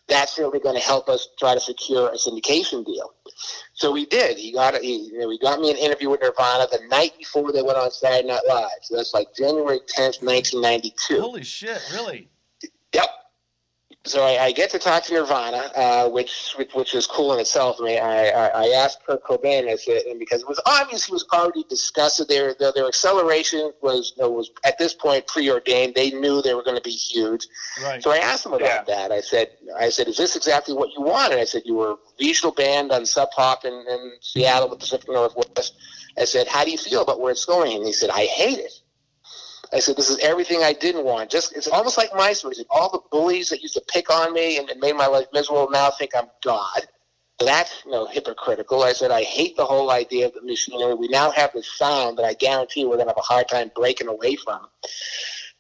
that's 0.08 0.38
really 0.38 0.60
going 0.60 0.76
to 0.76 0.82
help 0.82 1.10
us 1.10 1.30
try 1.38 1.54
to 1.54 1.60
secure 1.60 2.10
a 2.10 2.16
syndication 2.16 2.86
deal." 2.86 3.14
So 3.74 3.92
we 3.92 4.06
did. 4.06 4.38
He 4.38 4.52
got 4.52 4.76
he, 4.82 5.10
you 5.12 5.20
know, 5.20 5.30
he 5.30 5.38
got 5.38 5.60
me 5.60 5.70
an 5.70 5.78
interview 5.78 6.10
with 6.10 6.22
Nirvana 6.22 6.68
the 6.72 6.80
night 6.90 7.14
before 7.18 7.52
they 7.52 7.62
went 7.62 7.78
on 7.78 7.92
Saturday 7.92 8.28
Night 8.28 8.42
Live. 8.48 8.70
So 8.82 8.96
that's 8.96 9.14
like 9.14 9.28
January 9.36 9.80
tenth, 9.88 10.22
nineteen 10.22 10.62
ninety 10.62 10.94
two. 11.08 11.22
Holy 11.22 11.44
shit! 11.44 11.82
Really? 11.94 12.30
Yep. 12.94 13.10
So 14.08 14.24
I, 14.24 14.46
I 14.46 14.52
get 14.52 14.70
to 14.72 14.80
talk 14.80 15.04
to 15.04 15.14
Nirvana, 15.14 15.72
uh, 15.76 16.10
which, 16.10 16.54
which 16.58 16.74
which 16.74 16.96
is 16.96 17.06
cool 17.06 17.34
in 17.34 17.40
itself. 17.40 17.78
I 17.80 17.84
mean, 17.84 18.00
I, 18.00 18.30
I, 18.30 18.48
I 18.48 18.68
asked 18.70 19.00
Kurt 19.06 19.24
Cobain, 19.24 19.70
I 19.70 19.76
said, 19.76 20.04
and 20.04 20.18
because 20.20 20.42
it 20.42 20.48
was 20.48 20.62
obvious 20.66 21.06
he 21.06 21.12
was 21.12 21.26
already 21.34 21.64
discussed. 21.70 22.26
Their 22.28 22.54
their, 22.56 22.72
their 22.72 22.88
acceleration 22.88 23.72
was 23.82 24.14
you 24.18 24.24
know, 24.24 24.30
was 24.30 24.50
at 24.66 24.78
this 24.78 24.94
point 24.94 25.28
preordained. 25.28 25.94
They 25.96 26.12
knew 26.12 26.42
they 26.42 26.54
were 26.54 26.64
going 26.64 26.78
to 26.78 26.84
be 26.84 26.92
huge. 26.92 27.48
Right. 27.84 28.02
So 28.02 28.12
I 28.12 28.18
asked 28.18 28.46
him 28.46 28.54
about 28.54 28.88
that. 28.88 29.12
I 29.12 29.22
said, 29.22 29.50
I 29.78 29.90
said, 29.90 30.08
is 30.08 30.18
this 30.18 30.36
exactly 30.36 30.74
what 30.74 30.90
you 30.94 31.02
wanted? 31.02 31.40
I 31.40 31.44
said, 31.46 31.64
you 31.66 31.76
were 31.76 31.92
a 31.92 31.98
regional 32.20 32.54
band 32.54 32.92
on 32.92 33.06
Sub 33.06 33.30
Pop 33.32 33.66
in, 33.66 33.74
in 33.74 34.14
Seattle, 34.22 34.70
the 34.70 34.78
Pacific 34.78 35.10
Northwest. 35.10 35.76
I 36.18 36.26
said, 36.26 36.48
how 36.48 36.64
do 36.64 36.72
you 36.72 36.78
feel 36.78 37.02
about 37.02 37.20
where 37.20 37.32
it's 37.32 37.46
going? 37.46 37.76
And 37.78 37.86
he 37.86 37.94
said, 37.94 38.10
I 38.10 38.26
hate 38.26 38.58
it. 38.58 38.74
I 39.74 39.80
said, 39.80 39.98
this 39.98 40.10
is 40.10 40.20
everything 40.20 40.64
I 40.64 40.74
didn't 40.74 41.04
want. 41.04 41.30
Just 41.30 41.56
it's 41.56 41.68
almost 41.68 41.98
like 41.98 42.10
my 42.16 42.34
stories. 42.34 42.64
All 42.70 42.90
the 42.90 43.02
bullies 43.12 43.50
that 43.50 43.62
used 43.62 43.74
to 43.74 43.84
pick 43.88 44.10
on 44.10 44.34
me 44.34 44.58
and, 44.58 44.70
and 44.70 44.80
made 44.80 44.96
my 44.96 45.08
life 45.08 45.28
miserable 45.34 45.70
now 45.70 45.92
think 45.92 46.12
I'm 46.16 46.28
God. 46.44 46.88
That's 47.40 47.84
you 47.86 47.92
know 47.92 48.08
hypocritical. 48.08 48.84
I 48.84 48.94
said 48.94 49.12
I 49.12 49.24
hate 49.24 49.56
the 49.58 49.66
whole 49.66 49.92
idea 49.92 50.26
of 50.26 50.34
the 50.34 50.42
machinery. 50.42 50.96
We 50.96 51.08
now 51.08 51.30
have 51.32 51.54
this 51.54 51.78
sound 51.78 52.18
that 52.18 52.26
I 52.26 52.34
guarantee 52.34 52.86
we're 52.86 52.96
going 52.96 53.08
to 53.08 53.12
have 53.12 53.18
a 53.18 53.22
hard 53.22 53.48
time 53.48 53.72
breaking 53.76 54.08
away 54.08 54.38
from. 54.38 54.68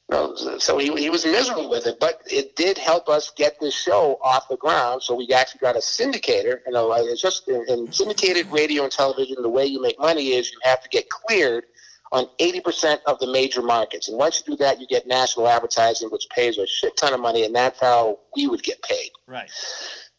No, 0.10 0.36
so 0.58 0.78
he, 0.78 0.96
he 0.96 1.10
was 1.10 1.26
miserable 1.26 1.70
with 1.70 1.86
it, 1.86 2.00
but 2.00 2.22
it 2.32 2.56
did 2.56 2.78
help 2.78 3.10
us 3.10 3.30
get 3.36 3.60
this 3.60 3.76
show 3.76 4.18
off 4.24 4.48
the 4.48 4.56
ground. 4.56 5.04
So 5.04 5.14
we 5.16 5.28
actually 5.34 5.60
got 5.60 5.76
a 5.76 5.80
syndicator. 5.80 6.62
You 6.66 6.72
know, 6.72 6.94
it's 6.94 7.22
just 7.22 7.50
in, 7.50 7.66
in 7.68 7.92
syndicated 7.92 8.50
radio 8.50 8.84
and 8.84 8.92
television. 8.92 9.36
The 9.42 9.50
way 9.50 9.66
you 9.66 9.82
make 9.82 10.00
money 10.00 10.30
is 10.30 10.50
you 10.50 10.60
have 10.64 10.82
to 10.82 10.90
get 10.90 11.10
cleared 11.10 11.66
on 12.12 12.28
80% 12.40 13.00
of 13.06 13.20
the 13.20 13.28
major 13.28 13.62
markets, 13.62 14.08
and 14.08 14.18
once 14.18 14.42
you 14.46 14.56
do 14.56 14.64
that, 14.64 14.80
you 14.80 14.88
get 14.88 15.08
national 15.08 15.48
advertising, 15.48 16.10
which 16.10 16.28
pays 16.30 16.58
a 16.58 16.66
shit 16.66 16.96
ton 16.98 17.14
of 17.14 17.20
money, 17.20 17.46
and 17.46 17.56
that's 17.56 17.80
how 17.80 18.20
we 18.36 18.48
would 18.48 18.64
get 18.64 18.82
paid. 18.82 19.10
Right. 19.28 19.50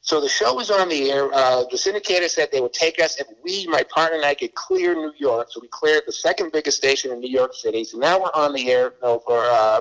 So 0.00 0.20
the 0.20 0.28
show 0.28 0.54
was 0.54 0.70
on 0.70 0.88
the 0.88 1.10
air. 1.10 1.32
Uh, 1.32 1.64
the 1.70 1.76
syndicator 1.76 2.28
said 2.30 2.48
they 2.50 2.62
would 2.62 2.72
take 2.72 2.98
us 2.98 3.20
if 3.20 3.26
we, 3.44 3.66
my 3.66 3.82
partner 3.82 4.16
and 4.16 4.24
I, 4.24 4.34
could 4.34 4.54
clear 4.54 4.94
New 4.94 5.12
York. 5.18 5.48
So 5.50 5.60
we 5.60 5.68
cleared 5.68 6.04
the 6.06 6.12
second 6.12 6.50
biggest 6.50 6.78
station 6.78 7.12
in 7.12 7.20
New 7.20 7.30
York 7.30 7.52
City. 7.52 7.84
So 7.84 7.98
now 7.98 8.18
we're 8.18 8.30
on 8.34 8.54
the 8.54 8.70
air 8.70 8.84
you 8.84 8.92
know, 9.02 9.18
for 9.26 9.44
uh, 9.44 9.80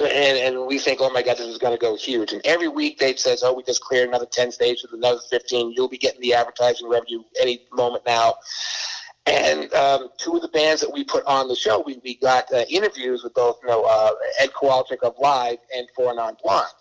and, 0.00 0.56
and 0.56 0.66
we 0.66 0.78
think, 0.78 1.00
oh 1.00 1.10
my 1.10 1.22
God, 1.22 1.38
this 1.38 1.46
is 1.46 1.58
going 1.58 1.76
to 1.76 1.80
go 1.80 1.96
huge. 1.96 2.32
And 2.32 2.40
every 2.44 2.68
week 2.68 2.98
they 2.98 3.16
says, 3.16 3.42
oh, 3.42 3.52
we 3.52 3.64
just 3.64 3.80
cleared 3.82 4.08
another 4.08 4.26
10 4.26 4.52
stations, 4.52 4.92
another 4.92 5.20
15. 5.28 5.72
You'll 5.72 5.88
be 5.88 5.98
getting 5.98 6.20
the 6.20 6.34
advertising 6.34 6.88
revenue 6.88 7.22
any 7.40 7.62
moment 7.72 8.04
now. 8.06 8.34
And 9.28 9.72
um, 9.74 10.08
two 10.18 10.36
of 10.36 10.42
the 10.42 10.48
bands 10.48 10.80
that 10.80 10.92
we 10.92 11.04
put 11.04 11.24
on 11.26 11.48
the 11.48 11.56
show, 11.56 11.82
we, 11.84 12.00
we 12.04 12.16
got 12.16 12.52
uh, 12.52 12.64
interviews 12.68 13.22
with 13.22 13.34
both 13.34 13.58
you 13.62 13.68
know, 13.68 13.84
uh, 13.84 14.12
Ed 14.40 14.50
Kowalczyk 14.52 15.02
of 15.02 15.14
Live 15.20 15.58
and 15.76 15.86
Four 15.94 16.14
Non 16.14 16.36
Blondes. 16.42 16.74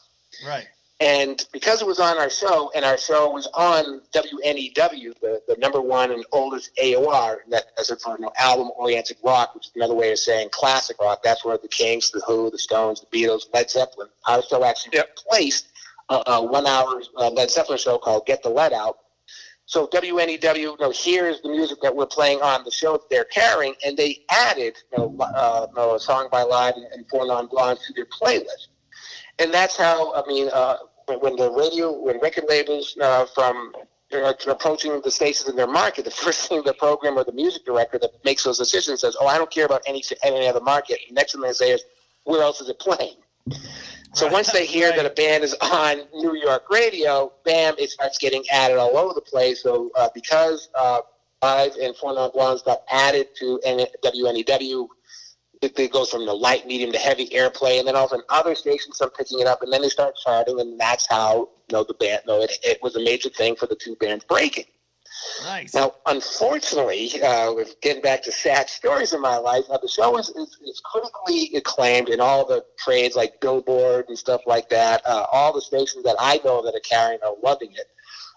Right. 0.46 0.68
And 1.00 1.46
because 1.54 1.82
it 1.82 1.88
was 1.88 2.00
on 2.00 2.18
our 2.18 2.30
show, 2.30 2.72
and 2.76 2.84
our 2.84 2.98
show 2.98 3.30
was 3.30 3.48
on 3.54 4.02
WNEW, 4.14 5.20
the, 5.22 5.42
the 5.48 5.56
number 5.60 5.80
one 5.80 6.12
and 6.12 6.26
oldest 6.32 6.72
AOR, 6.82 7.38
that 7.50 7.66
as 7.78 7.92
a 7.92 7.98
for 7.98 8.16
you 8.18 8.26
know, 8.26 8.32
album-oriented 8.40 9.18
rock, 9.24 9.54
which 9.54 9.68
is 9.68 9.72
another 9.76 9.94
way 9.94 10.12
of 10.12 10.18
saying 10.18 10.50
classic 10.52 10.98
rock. 11.00 11.22
That's 11.24 11.46
where 11.46 11.58
the 11.58 11.68
Kinks, 11.68 12.10
the 12.10 12.22
Who, 12.26 12.50
the 12.50 12.58
Stones, 12.58 13.02
the 13.02 13.16
Beatles, 13.16 13.44
Led 13.54 13.70
Zeppelin. 13.70 14.08
Our 14.28 14.42
show 14.42 14.64
actually 14.64 14.98
Yep. 14.98 15.18
replaced 15.20 15.68
a, 16.10 16.24
a 16.26 16.44
one-hour 16.44 17.04
uh, 17.18 17.30
Led 17.30 17.52
Zeppelin 17.52 17.78
show 17.78 18.00
called 18.00 18.26
Get 18.26 18.42
the 18.42 18.50
Lead 18.50 18.74
Out. 18.74 18.98
So 19.68 19.86
WNEW, 19.88 20.58
you 20.58 20.78
know, 20.80 20.92
here's 20.96 21.42
the 21.42 21.50
music 21.50 21.80
that 21.82 21.96
we're 21.96 22.08
playing 22.08 22.42
on 22.42 22.64
the 22.64 22.72
show 22.72 22.94
that 22.94 23.10
they're 23.10 23.26
carrying, 23.26 23.76
and 23.86 23.96
they 23.96 24.24
added, 24.32 24.76
you 24.92 24.98
know, 24.98 25.18
uh, 25.20 25.68
you 25.70 25.76
know, 25.76 25.96
a 25.96 26.00
song 26.00 26.30
by 26.32 26.42
Live 26.42 26.74
and, 26.76 27.08
Four 27.10 27.28
Non 27.28 27.48
Blondes 27.48 27.86
to 27.88 27.94
their 27.94 28.06
playlist 28.06 28.68
and 29.40 29.54
that's 29.54 29.78
how 29.78 30.14
I 30.14 30.24
mean, 30.28 30.50
uh, 30.54 30.78
when, 31.20 31.36
the 31.36 31.52
radio, 31.52 31.92
when 31.92 32.20
record 32.20 32.46
labels 32.50 32.98
uh, 33.02 33.26
from 33.34 33.74
are 34.14 34.36
approaching 34.48 35.02
the 35.04 35.12
stations 35.12 35.50
in 35.50 35.56
their 35.56 35.68
market, 35.68 36.06
the 36.06 36.12
first 36.12 36.48
thing 36.48 36.64
the 36.64 36.74
program 36.74 37.18
or 37.18 37.24
the 37.24 37.32
music 37.32 37.66
director 37.66 38.00
that 38.00 38.12
makes 38.24 38.44
those 38.44 38.58
decisions 38.58 39.02
says, 39.02 39.16
"Oh, 39.20 39.28
I 39.28 39.38
don't 39.38 39.52
care 39.52 39.66
about 39.66 39.82
any 39.86 40.04
any 40.24 40.48
other 40.48 40.62
market." 40.62 41.00
Next 41.12 41.34
thing 41.34 41.42
they 41.42 41.54
say 41.54 41.72
is, 41.72 41.84
"Where 42.24 42.42
else 42.42 42.62
is 42.62 42.70
it 42.70 42.80
playing?" 42.80 43.18
So 44.14 44.28
once 44.28 44.52
they 44.52 44.66
hear 44.76 44.92
that 44.96 45.06
a 45.06 45.10
band 45.10 45.44
is 45.44 45.56
on 45.62 46.02
New 46.14 46.36
York 46.36 46.70
radio, 46.70 47.32
bam, 47.46 47.76
it 47.78 47.90
starts 47.90 48.18
getting 48.18 48.44
added 48.52 48.78
all 48.78 48.98
over 48.98 49.14
the 49.14 49.22
place. 49.22 49.64
So 49.64 49.92
uh, 49.96 50.10
because 50.14 50.70
uh, 50.76 51.02
Live 51.42 51.76
and 51.82 51.96
Four 51.96 52.14
Non 52.16 52.32
Blondes 52.32 52.64
got 52.64 52.80
added 52.90 53.28
to 53.40 53.60
N- 53.64 53.86
WNEW, 54.04 54.88
it, 55.62 55.80
it 55.80 55.92
goes 55.92 56.10
from 56.10 56.26
the 56.26 56.34
light, 56.34 56.68
medium 56.68 56.92
to 56.92 56.98
heavy 56.98 57.28
airplay, 57.30 57.80
and 57.80 57.88
then 57.88 57.96
all 57.96 58.08
of 58.08 58.22
other 58.30 58.56
stations 58.56 58.96
start 58.96 59.16
picking 59.16 59.40
it 59.40 59.48
up, 59.48 59.62
and 59.64 59.72
then 59.72 59.82
they 59.82 59.90
start 59.90 60.16
charting, 60.24 60.60
and 60.60 60.80
that's 60.80 61.08
how 61.10 61.50
you 61.70 61.74
know 61.74 61.84
the 61.84 61.94
band. 61.96 62.22
No, 62.28 62.42
it, 62.42 62.52
it 62.64 62.80
was 62.82 62.96
a 62.96 63.04
major 63.04 63.30
thing 63.30 63.56
for 63.56 63.66
the 63.66 63.76
two 63.76 63.96
bands 63.96 64.24
breaking. 64.26 64.66
Nice. 65.44 65.74
Now, 65.74 65.96
unfortunately, 66.06 67.22
uh, 67.22 67.54
getting 67.82 68.02
back 68.02 68.24
to 68.24 68.32
sad 68.32 68.70
stories 68.70 69.14
in 69.14 69.22
my 69.22 69.38
life, 69.38 69.64
now 69.70 69.78
the 69.78 69.88
show 69.88 70.18
is, 70.18 70.30
is, 70.30 70.58
is 70.66 70.82
critically 70.84 71.56
acclaimed 71.56 72.10
in 72.10 72.20
all 72.20 72.46
the 72.46 72.64
trades 72.78 73.16
like 73.16 73.40
Billboard 73.42 74.06
and 74.08 74.18
stuff 74.18 74.42
like 74.46 74.70
that. 74.70 75.02
Uh, 75.06 75.26
all 75.32 75.54
the 75.54 75.62
stations 75.62 76.04
that 76.04 76.16
I 76.20 76.40
know 76.44 76.62
that 76.64 76.76
are 76.76 76.82
carrying 76.82 77.20
are 77.24 77.36
loving 77.44 77.72
it. 77.72 77.88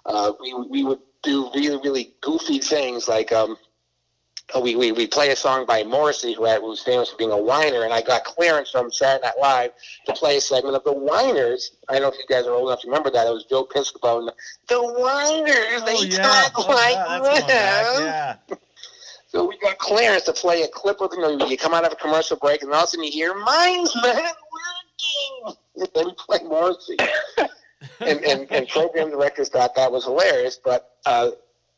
Uh, 0.07 0.33
we, 0.41 0.55
we 0.69 0.85
would 0.85 1.01
do 1.23 1.51
really, 1.55 1.81
really 1.85 2.15
goofy 2.21 2.59
things 2.59 3.09
like 3.09 3.33
um, 3.33 3.57
we, 4.59 4.75
we, 4.77 4.93
we 4.93 5.07
play 5.07 5.31
a 5.31 5.37
song 5.37 5.67
by 5.67 5.83
Morrissey, 5.85 6.33
who, 6.33 6.45
had, 6.45 6.61
famous 6.85 7.11
for 7.11 7.17
being 7.17 7.31
a 7.31 7.37
whiner, 7.37 7.85
and 7.85 7.93
I 7.93 8.01
got 8.03 8.25
clearance 8.25 8.71
from 8.71 8.91
Saturday 8.91 9.27
Night 9.27 9.35
Live 9.41 9.71
to 10.07 10.13
play 10.13 10.37
a 10.39 10.41
segment 10.41 10.75
of 10.77 10.85
the 10.85 10.93
Whiners. 10.93 11.73
I 11.89 11.95
don't 11.95 12.03
know 12.03 12.09
if 12.09 12.15
you 12.15 12.25
guys 12.29 12.47
are 12.47 12.53
old 12.53 12.69
enough 12.69 12.81
to 12.83 12.89
remember 12.89 13.11
that. 13.11 13.27
It 13.27 13.31
was 13.31 13.45
Joe 13.45 13.65
Piscopo 13.65 14.19
and 14.21 14.29
the, 14.69 14.81
Whiners. 14.81 15.83
oh, 15.83 15.85
they 15.87 16.09
yeah. 16.09 16.23
talk 16.23 16.53
Oh, 16.57 16.69
like 16.69 16.95
yeah, 16.95 17.19
that's 17.19 17.29
going 17.29 17.47
back. 17.47 17.97
this. 17.97 18.01
Yeah. 18.51 18.57
So 19.29 19.47
we 19.49 19.57
got 19.59 19.79
clearance 19.79 20.25
to 20.25 20.33
play 20.33 20.63
a 20.63 20.69
clip 20.69 21.01
of, 21.01 21.13
you 21.13 21.21
know, 21.21 21.47
you 21.47 21.57
come 21.57 21.73
out 21.73 21.85
of 21.85 21.93
a 21.93 21.97
commercial 21.97 22.37
break 22.37 22.63
and 22.63 22.73
all 22.73 22.79
of 22.79 22.85
a 22.85 22.87
sudden 22.89 23.05
you 23.05 23.13
hear, 23.13 23.33
mine's 23.35 23.95
not 23.95 24.17
working. 24.17 25.57
And 25.77 25.89
then 25.95 26.07
we 26.07 26.15
play 26.19 26.39
Morrissey. 26.43 26.97
and, 28.01 28.25
and, 28.25 28.51
and 28.51 28.69
program 28.69 29.11
directors 29.11 29.49
thought 29.49 29.77
that 29.77 29.93
was 29.93 30.05
hilarious. 30.05 30.59
But 30.63 30.97
uh, 31.07 31.31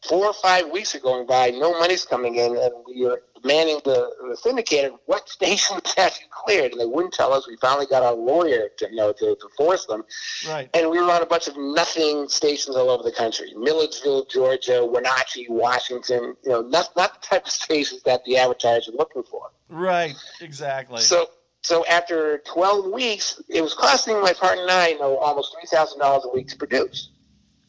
four 0.09 0.27
or 0.27 0.33
five 0.35 0.69
weeks 0.71 0.95
are 0.95 1.01
going 1.01 1.27
by, 1.27 1.51
no 1.51 1.79
money's 1.79 2.05
coming 2.05 2.37
in, 2.37 2.57
and 2.57 2.73
we 2.87 3.07
are 3.07 3.23
demanding 3.41 3.81
the, 3.85 4.11
the 4.21 4.37
syndicator 4.43 4.91
what 5.07 5.29
station 5.29 5.77
was 5.77 5.95
actually 5.99 6.27
cleared. 6.31 6.73
And 6.73 6.81
they 6.81 6.87
wouldn't 6.87 7.15
tell 7.15 7.33
us. 7.33 7.47
We 7.47 7.57
finally 7.57 7.87
got 7.87 8.03
our 8.03 8.15
lawyer 8.15 8.69
to, 8.79 8.89
you 8.91 8.97
know, 8.97 9.13
to, 9.13 9.37
to 9.37 9.49
force 9.57 9.87
them. 9.87 10.05
Right. 10.49 10.69
And 10.75 10.91
we 10.91 10.99
were 10.99 11.11
on 11.11 11.23
a 11.23 11.27
bunch 11.27 11.49
of 11.49 11.57
nothing 11.57 12.29
stations 12.29 12.77
all 12.77 12.91
over 12.91 13.03
the 13.03 13.13
country. 13.13 13.53
Milledgeville, 13.57 14.25
Georgia, 14.27 14.85
Wenatchee, 14.85 15.47
Washington, 15.49 16.37
you 16.45 16.51
know, 16.51 16.63
not, 16.63 16.91
not 16.97 17.21
the 17.21 17.27
type 17.27 17.45
of 17.45 17.51
stations 17.51 18.03
that 18.05 18.25
the 18.25 18.37
advertisers 18.37 18.89
are 18.89 18.97
looking 18.97 19.23
for. 19.25 19.51
Right. 19.69 20.15
Exactly. 20.41 21.01
So, 21.01 21.27
so 21.63 21.87
after 21.87 22.43
12 22.53 22.93
weeks, 22.93 23.41
it 23.49 23.63
was 23.63 23.75
costing 23.75 24.21
my 24.21 24.33
partner 24.33 24.63
and 24.63 24.71
I, 24.71 24.89
you 24.89 24.99
know, 24.99 25.17
almost 25.19 25.55
$3,000 25.73 26.25
a 26.25 26.29
week 26.35 26.49
to 26.49 26.57
produce. 26.57 27.12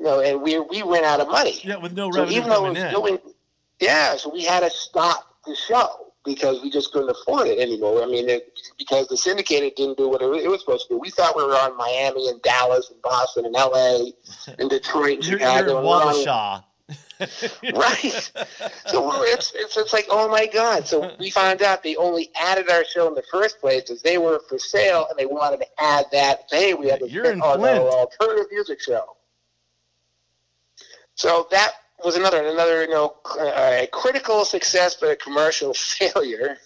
You 0.04 0.10
know, 0.10 0.20
and 0.20 0.41
we, 0.41 0.60
we 0.60 0.82
ran 0.82 1.06
out 1.06 1.22
of 1.22 1.30
money. 1.30 1.62
yeah, 1.64 1.78
with 1.78 1.93
no 1.93 2.10
revenue 2.10 2.32
So 2.34 2.38
even 2.38 2.49
though 2.49 2.64
coming 2.64 2.76
in. 2.76 2.91
doing, 2.91 3.20
yeah, 3.80 4.18
so 4.18 4.30
we 4.30 4.43
had 4.43 4.60
to 4.60 4.70
stop 4.70 5.34
the 5.45 5.56
show 5.56 6.08
because 6.26 6.62
we 6.62 6.70
just 6.70 6.91
couldn't 6.91 7.10
afford 7.10 7.47
it 7.47 7.58
anymore. 7.58 8.04
I 8.04 8.06
mean, 8.08 8.28
it, 8.28 8.60
because 8.78 9.08
the 9.08 9.16
syndicated 9.16 9.76
didn't 9.76 9.97
do 9.97 10.10
what 10.10 10.22
it, 10.22 10.26
it 10.43 10.49
was 10.49 10.60
supposed 10.60 10.89
to 10.89 10.95
do. 10.95 10.99
We 10.99 11.10
thought 11.10 11.38
we 11.38 11.43
were 11.45 11.54
on 11.54 11.78
Miami 11.78 12.28
and 12.28 12.41
Dallas 12.41 12.89
and 12.91 13.01
Boston 13.01 13.45
and 13.45 13.56
L.A. 13.56 14.12
and 14.60 14.70
Detroit 14.70 15.20
and 15.20 15.26
you're, 15.26 15.39
Chicago. 15.39 15.72
you're 15.72 15.78
and 15.78 15.88
Waukesha. 15.88 16.64
Right. 17.74 18.32
So 18.88 19.08
we're, 19.08 19.26
it's, 19.28 19.54
it's 19.56 19.78
it's 19.78 19.93
like 19.93 20.08
oh 20.10 20.28
my 20.28 20.45
god! 20.47 20.86
So 20.86 21.16
we 21.18 21.30
found 21.30 21.62
out 21.62 21.82
they 21.82 21.95
only 21.95 22.30
added 22.36 22.70
our 22.70 22.84
show 22.84 23.08
in 23.08 23.14
the 23.14 23.24
first 23.32 23.62
place 23.62 23.84
because 23.84 24.01
they 24.01 24.18
were 24.18 24.41
for 24.49 24.60
sale 24.60 25.08
and 25.10 25.18
they 25.18 25.26
wanted 25.26 25.62
to 25.62 25.68
add 25.82 26.06
that. 26.12 26.41
Hey, 26.51 26.74
we 26.74 26.89
have 26.89 27.01
a 27.01 27.10
You're 27.10 27.32
in 27.32 27.39
Flint. 27.39 27.80
alternative 27.80 28.47
music 28.51 28.82
show. 28.82 29.06
So 31.16 31.47
that 31.51 31.72
was 32.03 32.16
another 32.16 32.43
another 32.43 32.84
you 32.84 32.89
know 32.89 33.16
uh, 33.39 33.82
a 33.82 33.88
critical 33.91 34.45
success 34.45 34.95
but 34.99 35.11
a 35.11 35.16
commercial 35.16 35.74
failure. 35.76 36.57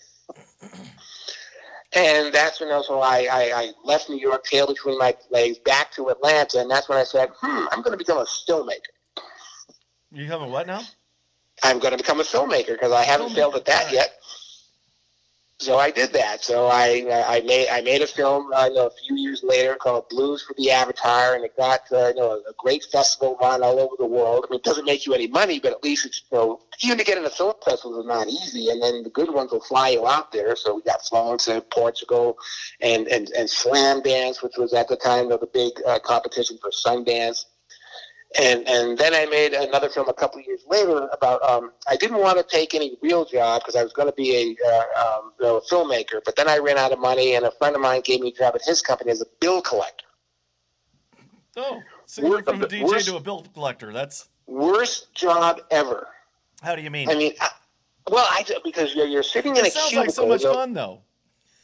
And 1.93 2.33
that's 2.33 2.59
when 2.59 2.69
also 2.69 2.99
I, 2.99 3.27
I, 3.31 3.51
I 3.55 3.71
left 3.85 4.09
New 4.09 4.19
York, 4.19 4.43
tail 4.43 4.67
between 4.67 4.99
my 4.99 5.15
legs, 5.31 5.57
back 5.59 5.91
to 5.93 6.09
Atlanta, 6.09 6.59
and 6.59 6.69
that's 6.69 6.89
when 6.89 6.97
I 6.97 7.03
said, 7.03 7.29
"Hmm, 7.39 7.65
I'm 7.71 7.81
going 7.81 7.93
to 7.93 7.97
become 7.97 8.17
a 8.17 8.25
filmmaker. 8.25 9.23
You 10.11 10.25
having 10.25 10.51
what 10.51 10.67
now? 10.67 10.81
I'm 11.63 11.79
going 11.79 11.91
to 11.91 11.97
become 11.97 12.19
a 12.19 12.23
filmmaker 12.23 12.73
because 12.73 12.91
I 12.91 13.03
haven't 13.03 13.29
Filmmaker, 13.29 13.35
failed 13.35 13.55
at 13.55 13.65
that 13.65 13.85
right. 13.85 13.93
yet." 13.93 14.13
So 15.59 15.79
I 15.79 15.89
did 15.89 16.13
that. 16.13 16.43
So 16.43 16.67
I 16.67 17.03
I 17.27 17.41
made 17.41 17.67
I 17.69 17.81
made 17.81 18.03
a 18.03 18.07
film 18.07 18.51
uh, 18.53 18.69
know, 18.69 18.87
a 18.87 18.91
few 18.91 19.15
years 19.15 19.41
later 19.43 19.75
called 19.75 20.07
Blues 20.07 20.43
for 20.43 20.53
the 20.55 20.69
Avatar, 20.69 21.33
and 21.33 21.43
it 21.43 21.57
got 21.57 21.81
uh, 21.91 22.09
you 22.09 22.15
know 22.15 22.33
a 22.47 22.53
great 22.59 22.83
festival 22.83 23.35
run 23.41 23.63
all 23.63 23.79
over 23.79 23.95
the 23.97 24.05
world. 24.05 24.45
I 24.47 24.51
mean, 24.51 24.59
it 24.59 24.63
doesn't 24.63 24.85
make 24.85 25.07
you 25.07 25.15
any 25.15 25.27
money, 25.27 25.59
but 25.59 25.71
at 25.71 25.83
least 25.83 26.05
it's 26.05 26.21
you 26.31 26.37
know 26.37 26.61
even 26.83 26.99
to 26.99 27.03
get 27.03 27.17
into 27.17 27.31
film 27.31 27.55
festivals 27.65 27.97
is 27.97 28.05
not 28.05 28.27
easy. 28.27 28.69
And 28.69 28.81
then 28.81 29.01
the 29.01 29.09
good 29.09 29.33
ones 29.33 29.51
will 29.51 29.61
fly 29.61 29.89
you 29.89 30.07
out 30.07 30.31
there. 30.31 30.55
So 30.55 30.75
we 30.75 30.83
got 30.83 31.03
flown 31.03 31.39
to 31.39 31.61
Portugal, 31.61 32.37
and 32.79 33.07
and 33.07 33.29
and 33.31 33.49
Slamdance, 33.49 34.43
which 34.43 34.57
was 34.57 34.73
at 34.73 34.87
the 34.87 34.95
time 34.95 35.23
you 35.23 35.29
know, 35.29 35.37
the 35.37 35.47
big 35.47 35.73
uh, 35.87 35.97
competition 35.99 36.59
for 36.61 36.69
Sundance. 36.69 37.45
And 38.39 38.67
and 38.67 38.97
then 38.97 39.13
I 39.15 39.25
made 39.25 39.53
another 39.53 39.89
film 39.89 40.09
a 40.09 40.13
couple 40.13 40.39
of 40.39 40.45
years 40.45 40.61
later 40.67 41.07
about 41.13 41.41
um, 41.43 41.71
I 41.89 41.95
didn't 41.95 42.19
want 42.19 42.37
to 42.37 42.43
take 42.43 42.75
any 42.75 42.97
real 43.01 43.23
job 43.23 43.61
because 43.61 43.75
I 43.75 43.83
was 43.83 43.93
going 43.93 44.09
to 44.09 44.13
be 44.13 44.35
a, 44.35 44.67
uh, 44.69 45.17
um, 45.19 45.31
you 45.39 45.45
know, 45.45 45.57
a 45.57 45.61
filmmaker, 45.61 46.19
but 46.25 46.35
then 46.35 46.49
I 46.49 46.57
ran 46.57 46.77
out 46.77 46.91
of 46.91 46.99
money, 46.99 47.35
and 47.35 47.45
a 47.45 47.51
friend 47.51 47.73
of 47.75 47.81
mine 47.81 48.01
gave 48.03 48.19
me 48.19 48.29
a 48.29 48.31
job 48.33 48.53
at 48.55 48.61
his 48.63 48.81
company 48.81 49.11
as 49.11 49.21
a 49.21 49.25
bill 49.39 49.61
collector. 49.61 50.05
Oh, 51.55 51.81
so 52.05 52.21
you 52.21 52.31
went 52.31 52.45
from 52.45 52.61
a 52.61 52.67
DJ 52.67 52.83
we're- 52.83 53.01
to 53.01 53.15
a 53.15 53.19
bill 53.19 53.45
collector. 53.53 53.93
That's 53.93 54.27
Worst 54.45 55.13
job 55.13 55.61
ever. 55.71 56.07
how 56.61 56.75
do 56.75 56.81
you 56.81 56.89
mean? 56.91 57.09
I 57.09 57.15
mean, 57.15 57.33
I, 57.41 57.49
well, 58.09 58.25
I 58.29 58.45
because 58.63 58.95
you're, 58.95 59.07
you're 59.07 59.23
sitting 59.23 59.55
in 59.55 59.63
a 59.63 59.67
it 59.67 59.73
sounds 59.73 59.89
cubicle. 59.89 60.27
like 60.29 60.39
so 60.41 60.49
much 60.49 60.55
fun, 60.55 60.73
though. 60.73 61.01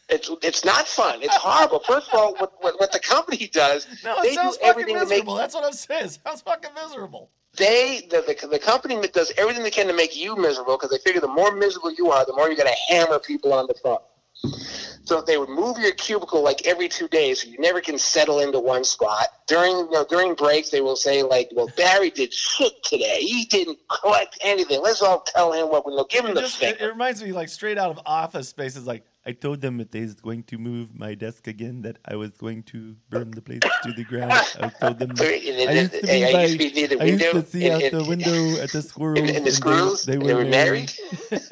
It's 0.10 0.30
it's 0.42 0.66
not 0.66 0.88
fun. 0.88 1.20
It's 1.22 1.36
horrible. 1.36 1.80
First 1.80 2.10
of 2.10 2.20
all, 2.20 2.34
what, 2.36 2.54
what, 2.62 2.80
what 2.80 2.92
the 2.92 3.00
company 3.00 3.48
does, 3.48 3.88
No, 4.04 4.22
they 4.22 4.30
it 4.30 4.36
sounds 4.36 4.58
do 4.58 4.66
fucking 4.66 4.70
everything 4.70 4.96
to 4.96 5.00
make 5.02 5.10
miserable. 5.10 5.36
That's 5.36 5.56
what 5.56 5.64
I'm 5.64 5.74
saying. 5.74 6.06
It 6.06 6.20
sounds 6.26 6.42
fucking 6.42 6.72
miserable. 6.76 7.30
they 7.58 8.08
the, 8.12 8.22
the 8.42 8.48
the 8.48 8.60
company 8.60 8.96
does 9.08 9.32
everything 9.38 9.64
they 9.64 9.72
can 9.72 9.88
to 9.88 9.94
make 9.94 10.16
you 10.16 10.36
miserable 10.36 10.76
because 10.78 10.90
they 10.92 10.98
figure 11.00 11.22
the 11.22 11.28
more 11.28 11.56
miserable 11.56 11.92
you 11.94 12.12
are, 12.12 12.26
the 12.26 12.34
more 12.34 12.48
you're 12.48 12.58
going 12.58 12.70
to 12.74 12.94
hammer 12.94 13.18
people 13.20 13.54
on 13.54 13.66
the 13.68 13.76
phone. 13.82 14.00
So 15.06 15.22
they 15.22 15.38
would 15.38 15.50
move 15.50 15.78
your 15.78 15.92
cubicle 15.94 16.42
like 16.44 16.66
every 16.66 16.90
two 16.90 17.08
days, 17.08 17.42
so 17.42 17.48
you 17.50 17.60
never 17.60 17.80
can 17.82 17.98
settle 17.98 18.40
into 18.40 18.60
one 18.60 18.84
spot. 18.84 19.28
During 19.48 19.72
you 19.78 19.92
know, 19.92 20.06
during 20.10 20.34
breaks, 20.34 20.70
they 20.70 20.82
will 20.82 20.96
say 20.96 21.24
like, 21.24 21.50
"Well, 21.54 21.70
Barry 21.78 22.10
did 22.10 22.34
shit 22.34 22.84
today. 22.84 23.20
He 23.20 23.46
didn't 23.46 23.78
collect 23.90 24.38
anything. 24.44 24.82
Let's 24.82 25.02
all 25.02 25.22
tell 25.22 25.54
him 25.54 25.70
what 25.70 25.86
we 25.86 25.96
know. 25.96 26.06
Give 26.06 26.26
him 26.26 26.32
It, 26.32 26.36
the 26.36 26.42
just, 26.42 26.62
it, 26.62 26.78
finger." 26.78 26.86
it 26.86 26.88
reminds 26.94 27.24
me 27.24 27.32
like 27.32 27.50
straight 27.50 27.78
out 27.78 27.92
of 27.92 28.00
Office 28.06 28.50
Space. 28.50 28.78
Like 28.86 29.06
I 29.26 29.32
told 29.32 29.62
them 29.62 29.78
that 29.78 29.92
they 29.92 30.02
was 30.02 30.16
going 30.16 30.44
to 30.44 30.58
move 30.58 30.94
my 30.94 31.16
desk 31.16 31.48
again. 31.48 31.82
That 31.84 31.98
I 32.06 32.16
was 32.16 32.32
going 32.32 32.64
to 32.64 32.96
burn 33.10 33.32
the 33.32 33.42
place 33.42 33.62
to 33.84 33.94
the 33.94 34.04
ground. 34.04 34.34
I 34.34 34.70
told 34.82 35.00
them. 35.00 35.10
That 35.16 35.70
I 35.70 35.72
used 35.72 35.92
to 35.94 36.08
Hey, 36.08 36.32
be 36.32 36.36
I 36.36 36.44
used 36.44 36.52
to 36.54 36.58
be 36.58 36.72
near 36.74 36.88
the 36.88 37.02
I 37.02 37.06
used 37.06 37.32
to 37.32 37.46
see 37.46 37.68
and- 37.70 37.84
out 37.84 37.92
the 37.92 38.04
window 38.04 38.62
at 38.62 38.72
the 38.72 38.82
squirrels. 38.82 39.20
And, 39.20 39.30
and 39.30 39.38
the 39.46 39.50
they- 39.50 39.56
screws, 39.56 40.04
they, 40.04 40.18
they, 40.18 40.34
were 40.34 40.44
married. 40.46 40.92
Um, 41.32 41.40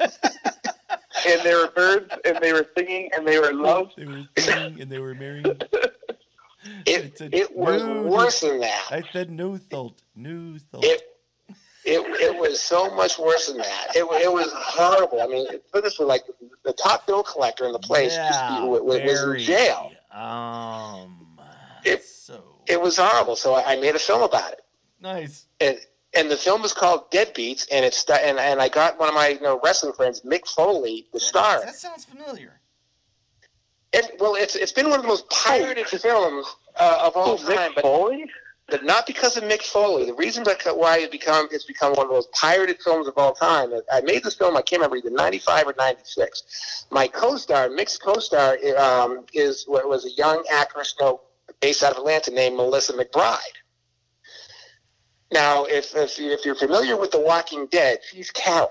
and 1.26 1.40
they 1.42 1.54
were 1.54 1.68
birds, 1.74 2.12
and 2.24 2.38
they 2.42 2.52
were 2.52 2.66
singing, 2.76 3.08
and 3.16 3.26
they 3.26 3.38
were 3.38 3.50
in 3.50 3.62
love. 3.62 3.90
They 3.96 4.06
were 4.06 4.24
singing 4.38 4.80
and 4.80 4.90
they 4.90 4.98
were 4.98 5.14
married. 5.14 5.64
It 6.86 7.18
said, 7.18 7.34
it 7.34 7.56
was 7.56 7.82
"No, 7.82 8.02
worse 8.02 8.38
than 8.40 8.60
that. 8.60 8.84
I 8.92 9.02
said 9.12 9.30
no 9.32 9.58
salt, 9.68 10.00
no 10.14 10.56
salt. 10.70 10.84
It 10.84 11.02
it 11.84 12.00
it 12.20 12.38
was 12.38 12.60
so 12.60 12.88
much 12.94 13.18
worse 13.18 13.48
than 13.48 13.56
that. 13.58 13.86
It 13.96 14.04
it 14.04 14.32
was 14.32 14.48
horrible. 14.52 15.20
I 15.20 15.26
mean, 15.26 15.48
put 15.72 15.82
this 15.82 15.98
way, 15.98 16.06
like 16.06 16.22
the 16.64 16.72
top 16.72 17.06
bill 17.06 17.22
collector 17.22 17.66
in 17.66 17.72
the 17.72 17.78
place 17.78 18.14
yeah, 18.14 18.64
was, 18.64 18.80
was 18.82 18.98
in 18.98 19.38
jail. 19.38 19.92
Um, 20.12 21.38
It- 21.84 22.04
so 22.04 22.42
It 22.66 22.80
was 22.80 22.96
horrible. 22.98 23.34
So 23.36 23.54
I, 23.54 23.72
I 23.72 23.76
made 23.80 23.94
a 23.96 23.98
film 23.98 24.22
about 24.22 24.52
it. 24.52 24.60
nice. 25.00 25.46
and 25.60 25.78
and 26.14 26.30
the 26.30 26.36
film 26.36 26.62
is 26.62 26.74
called 26.74 27.10
Deadbeats, 27.10 27.66
and 27.72 27.84
it's 27.86 28.04
and 28.10 28.38
and 28.38 28.60
I 28.60 28.68
got 28.68 28.98
one 28.98 29.08
of 29.08 29.14
my 29.14 29.28
you 29.28 29.40
know 29.40 29.58
wrestling 29.64 29.94
friends, 29.94 30.20
Mick 30.20 30.46
Foley, 30.46 31.06
the 31.12 31.18
star. 31.20 31.60
That 31.64 31.74
sounds 31.74 32.04
familiar. 32.04 32.60
It, 33.94 34.16
well, 34.20 34.34
it's 34.34 34.54
it's 34.54 34.72
been 34.72 34.88
one 34.90 34.98
of 35.00 35.02
the 35.02 35.08
most 35.08 35.28
pirated 35.30 35.86
films 35.86 36.46
uh, 36.78 37.02
of 37.06 37.16
all 37.16 37.30
Oh, 37.32 37.36
time, 37.38 37.72
Mick 37.72 37.74
but, 37.76 37.82
Foley? 37.82 38.24
But 38.72 38.84
not 38.84 39.06
because 39.06 39.36
of 39.36 39.44
Mick 39.44 39.62
Foley. 39.62 40.06
The 40.06 40.14
reason 40.14 40.44
why 40.44 40.98
it 40.98 41.12
become 41.12 41.46
it's 41.52 41.66
become 41.66 41.92
one 41.92 42.06
of 42.06 42.08
the 42.08 42.14
most 42.14 42.32
pirated 42.32 42.80
films 42.80 43.06
of 43.06 43.14
all 43.18 43.34
time. 43.34 43.70
I 43.92 44.00
made 44.00 44.24
this 44.24 44.34
film. 44.34 44.56
I 44.56 44.62
can't 44.62 44.80
remember 44.80 44.96
either 44.96 45.10
ninety 45.10 45.38
five 45.38 45.66
or 45.66 45.74
ninety 45.78 46.00
six. 46.04 46.86
My 46.90 47.06
co-star, 47.06 47.68
Mick's 47.68 47.98
co-star, 47.98 48.56
um, 48.78 49.26
is 49.34 49.66
was 49.68 50.06
a 50.06 50.10
young 50.12 50.42
actress, 50.50 50.96
based 51.60 51.82
out 51.82 51.92
of 51.92 51.98
Atlanta, 51.98 52.30
named 52.30 52.56
Melissa 52.56 52.94
McBride. 52.94 53.36
Now, 55.32 55.64
if 55.66 55.94
if, 55.94 56.18
you, 56.18 56.30
if 56.32 56.46
you're 56.46 56.54
familiar 56.54 56.96
with 56.96 57.10
The 57.10 57.20
Walking 57.20 57.66
Dead, 57.66 57.98
she's 58.10 58.30
Carol. 58.30 58.70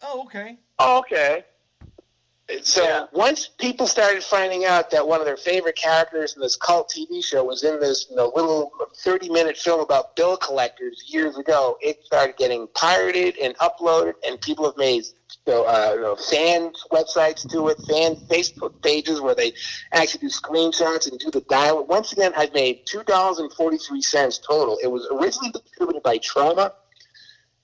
Oh, 0.00 0.22
okay. 0.26 0.58
Oh, 0.78 0.98
okay. 1.00 1.44
So 2.62 2.82
Yeah. 2.84 3.06
once 3.12 3.48
people 3.48 3.88
started 3.88 4.22
finding 4.22 4.64
out 4.64 4.90
that 4.90 5.06
one 5.06 5.18
of 5.20 5.26
their 5.26 5.36
favorite 5.36 5.74
characters 5.76 6.36
in 6.36 6.42
this 6.42 6.54
cult 6.54 6.88
TV 6.88 7.22
show 7.22 7.42
was 7.42 7.64
in 7.64 7.80
this 7.80 8.06
you 8.08 8.16
know, 8.16 8.32
little 8.36 8.70
30 9.02 9.28
minute 9.30 9.56
film 9.56 9.80
about 9.80 10.14
bill 10.14 10.36
collectors 10.36 11.04
years 11.08 11.36
ago, 11.36 11.76
it 11.80 12.04
started 12.04 12.36
getting 12.36 12.68
pirated 12.68 13.36
and 13.38 13.56
uploaded, 13.58 14.14
and 14.26 14.40
people 14.40 14.64
have 14.64 14.76
made 14.76 15.04
so, 15.46 15.64
uh, 15.64 15.92
you 15.94 16.00
know, 16.02 16.16
fan 16.16 16.72
websites 16.92 17.48
to 17.50 17.68
it, 17.68 17.78
fan 17.88 18.16
Facebook 18.28 18.80
pages 18.82 19.20
where 19.20 19.34
they 19.34 19.52
actually 19.92 20.20
do 20.20 20.28
screenshots 20.28 21.10
and 21.10 21.18
do 21.18 21.30
the 21.30 21.40
dial. 21.42 21.84
Once 21.86 22.12
again, 22.12 22.32
I've 22.36 22.52
made 22.54 22.86
$2.43 22.86 24.40
total. 24.46 24.78
It 24.82 24.88
was 24.88 25.06
originally 25.10 25.50
distributed 25.52 26.02
by 26.02 26.18
Troma. 26.18 26.72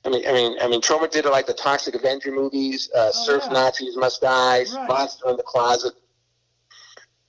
I 0.04 0.08
mean, 0.10 0.26
I 0.26 0.32
mean, 0.32 0.56
I 0.60 0.66
mean, 0.68 0.80
Troma 0.80 1.10
did 1.10 1.24
like 1.26 1.46
the 1.46 1.54
Toxic 1.54 1.94
Avenger 1.94 2.32
movies, 2.32 2.90
uh, 2.94 3.10
Oh, 3.14 3.24
Surf 3.24 3.44
yeah. 3.46 3.52
Nazis 3.52 3.96
Must 3.96 4.20
Die, 4.20 4.64
Right. 4.74 4.88
Monster 4.88 5.28
in 5.30 5.36
the 5.36 5.42
Closet. 5.44 5.92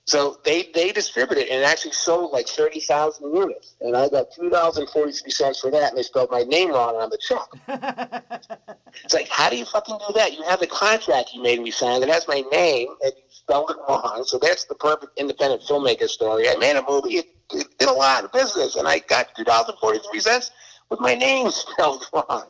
So 0.06 0.38
they 0.44 0.68
they 0.74 0.92
distributed 0.92 1.46
it 1.46 1.50
and 1.50 1.64
actually 1.64 1.92
sold 1.92 2.30
like 2.32 2.46
thirty 2.46 2.78
thousand 2.80 3.34
units, 3.34 3.74
and 3.80 3.96
I 3.96 4.10
got 4.10 4.26
two 4.32 4.50
dollars 4.50 4.76
and 4.76 4.86
forty 4.90 5.12
three 5.12 5.30
cents 5.30 5.60
for 5.60 5.70
that, 5.70 5.90
and 5.90 5.96
they 5.98 6.02
spelled 6.02 6.30
my 6.30 6.42
name 6.42 6.70
wrong 6.72 6.96
on 6.96 7.08
the 7.10 7.18
check. 7.18 7.48
It's 9.02 9.12
like, 9.12 9.28
how 9.28 9.50
do 9.50 9.56
you 9.56 9.64
fucking 9.64 9.98
do 10.06 10.14
that? 10.14 10.34
You 10.34 10.42
have 10.44 10.60
the 10.60 10.68
contract 10.68 11.30
you 11.34 11.42
made 11.42 11.60
me 11.60 11.70
sign 11.72 11.98
that 12.00 12.08
has 12.08 12.28
my 12.28 12.42
name, 12.52 12.88
and 13.02 13.12
you 13.16 13.22
spelled 13.28 13.70
it 13.70 13.76
wrong. 13.88 14.22
So 14.24 14.38
that's 14.38 14.66
the 14.66 14.76
perfect 14.76 15.18
independent 15.18 15.62
filmmaker 15.62 16.08
story. 16.08 16.48
I 16.48 16.54
made 16.56 16.76
a 16.76 16.84
movie, 16.88 17.16
it, 17.16 17.26
it 17.52 17.66
did 17.78 17.88
a 17.88 17.92
lot 17.92 18.22
of 18.24 18.30
business, 18.32 18.76
and 18.76 18.86
I 18.86 19.00
got 19.00 19.34
two 19.34 19.42
dollars 19.42 19.68
and 19.70 19.78
forty 19.78 19.98
three 20.10 20.20
cents 20.20 20.52
with 20.90 21.00
my 21.00 21.14
name 21.14 21.50
spelled 21.50 22.06
wrong. 22.12 22.44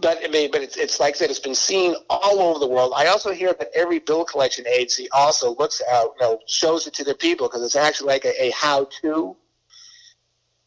But 0.00 0.18
I 0.24 0.28
mean, 0.28 0.50
but 0.50 0.62
it's, 0.62 0.76
it's 0.76 0.98
like 0.98 1.14
I 1.14 1.18
said, 1.18 1.30
it's 1.30 1.38
been 1.38 1.54
seen 1.54 1.94
all 2.10 2.40
over 2.40 2.58
the 2.58 2.66
world. 2.66 2.92
I 2.96 3.06
also 3.06 3.30
hear 3.32 3.52
that 3.52 3.68
every 3.74 4.00
bill 4.00 4.24
collection 4.24 4.66
agency 4.66 5.08
also 5.12 5.54
looks 5.56 5.80
out, 5.92 6.14
you 6.18 6.26
know, 6.26 6.38
shows 6.48 6.86
it 6.86 6.94
to 6.94 7.04
their 7.04 7.14
people 7.14 7.46
because 7.46 7.62
it's 7.62 7.76
actually 7.76 8.08
like 8.08 8.24
a, 8.24 8.44
a 8.46 8.50
how-to. 8.50 9.36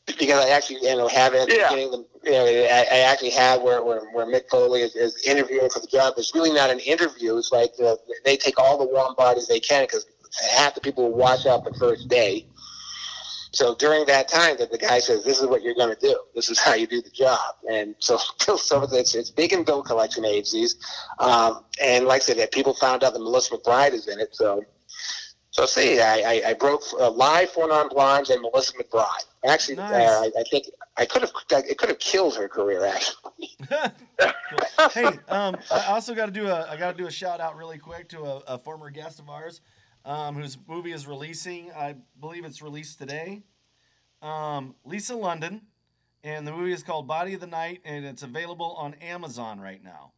Because 0.06 0.46
I 0.46 0.50
actually, 0.50 0.78
you 0.84 0.96
know, 0.96 1.08
have 1.08 1.34
it 1.34 1.50
Yeah. 1.52 1.70
the, 1.72 2.06
you 2.24 2.32
know, 2.32 2.46
I, 2.46 2.86
I 2.92 3.00
actually 3.00 3.32
have 3.32 3.62
where, 3.64 3.84
where, 3.84 4.02
where 4.14 4.28
Mick 4.28 4.48
Foley 4.50 4.82
is, 4.82 4.96
is 4.96 5.22
interviewing 5.26 5.70
for 5.70 5.80
the 5.80 5.88
job. 5.88 6.14
It's 6.18 6.34
really 6.36 6.54
not 6.54 6.70
an 6.70 6.80
interview. 6.80 7.36
It's 7.38 7.52
like 7.52 7.72
uh, 7.84 7.96
they 8.24 8.38
take 8.38 8.60
all 8.60 8.78
the 8.78 8.86
warm 8.86 9.16
bodies 9.16 9.48
they 9.48 9.60
can 9.60 9.84
because 9.84 10.06
half 10.52 10.76
the 10.76 10.82
people 10.82 11.10
will 11.10 11.18
wash 11.18 11.48
out 11.48 11.66
the 11.66 11.74
first 11.74 12.08
day. 12.08 12.46
So 13.56 13.74
during 13.76 14.06
that 14.08 14.28
time, 14.28 14.58
that 14.58 14.72
the 14.72 14.78
guy 14.78 14.99
says, 14.99 15.24
"This 15.24 15.39
is 15.39 15.47
what 15.47 15.64
you're 15.64 15.76
going 15.76 15.95
to 15.95 15.99
do. 15.99 16.20
This 16.36 16.49
is 16.49 16.60
how 16.60 16.74
you 16.74 16.88
do 16.88 17.01
the 17.01 17.10
job." 17.10 17.39
And 17.72 17.95
so, 17.99 18.18
so 18.58 18.84
it's, 18.91 19.16
it's 19.16 19.30
big 19.30 19.53
in 19.53 19.64
bill 19.64 19.82
collection 19.82 20.26
agencies. 20.26 20.76
Um, 21.20 21.64
and 21.82 22.06
like 22.06 22.22
I 22.22 22.26
said, 22.26 22.38
that 22.38 22.51
people 22.51 22.74
found 22.74 23.03
out 23.03 23.14
that 23.14 23.20
Melissa 23.20 23.56
McBride 23.58 23.93
is 23.93 24.08
in 24.08 24.20
it. 24.20 24.36
So, 24.36 24.64
so 25.51 25.66
see, 25.66 26.01
I, 26.01 26.16
I, 26.20 26.41
I 26.47 26.53
broke 26.53 26.82
uh, 26.99 27.10
live 27.12 27.49
for 27.49 27.68
non 27.68 27.88
blondes 27.88 28.30
and 28.30 28.41
Melissa 28.41 28.74
McBride. 28.74 29.26
Actually, 29.47 29.78
Nice. 29.78 30.10
uh, 30.10 30.22
I, 30.22 30.39
I 30.39 30.43
think 30.51 30.66
I 30.97 31.06
could 31.06 31.22
have 31.22 31.32
it 31.49 31.78
could 31.78 31.89
have 31.89 31.99
killed 31.99 32.36
her 32.36 32.49
career. 32.49 32.86
Actually, 32.86 33.56
Hey, 34.91 35.06
um, 35.30 35.58
I 35.72 35.86
also 35.88 36.14
got 36.14 36.26
to 36.26 36.32
do 36.32 36.47
a 36.47 36.68
I 36.70 36.76
got 36.76 36.91
to 36.91 36.97
do 36.97 37.08
a 37.08 37.12
shout 37.12 37.39
out 37.39 37.56
really 37.56 37.78
quick 37.78 38.10
to 38.10 38.22
a, 38.22 38.38
a 38.47 38.58
former 38.58 38.89
guest 38.89 39.20
of 39.20 39.30
ours, 39.30 39.62
um, 40.06 40.36
whose 40.36 40.58
movie 40.68 40.91
is 40.91 41.08
releasing. 41.08 41.72
I 41.72 41.95
believe 42.20 42.45
it's 42.45 42.62
released 42.62 42.99
today. 42.99 43.43
Um, 44.22 44.76
Lisa 44.86 45.16
London, 45.16 45.62
and 46.24 46.47
the 46.47 46.51
movie 46.51 46.72
is 46.72 46.84
called 46.84 47.08
Body 47.08 47.34
of 47.34 47.41
the 47.41 47.47
Night, 47.47 47.82
and 47.84 48.06
it's 48.06 48.24
available 48.24 48.76
on 48.78 48.93
Amazon 48.95 49.60
right 49.60 49.84
now. 49.84 50.12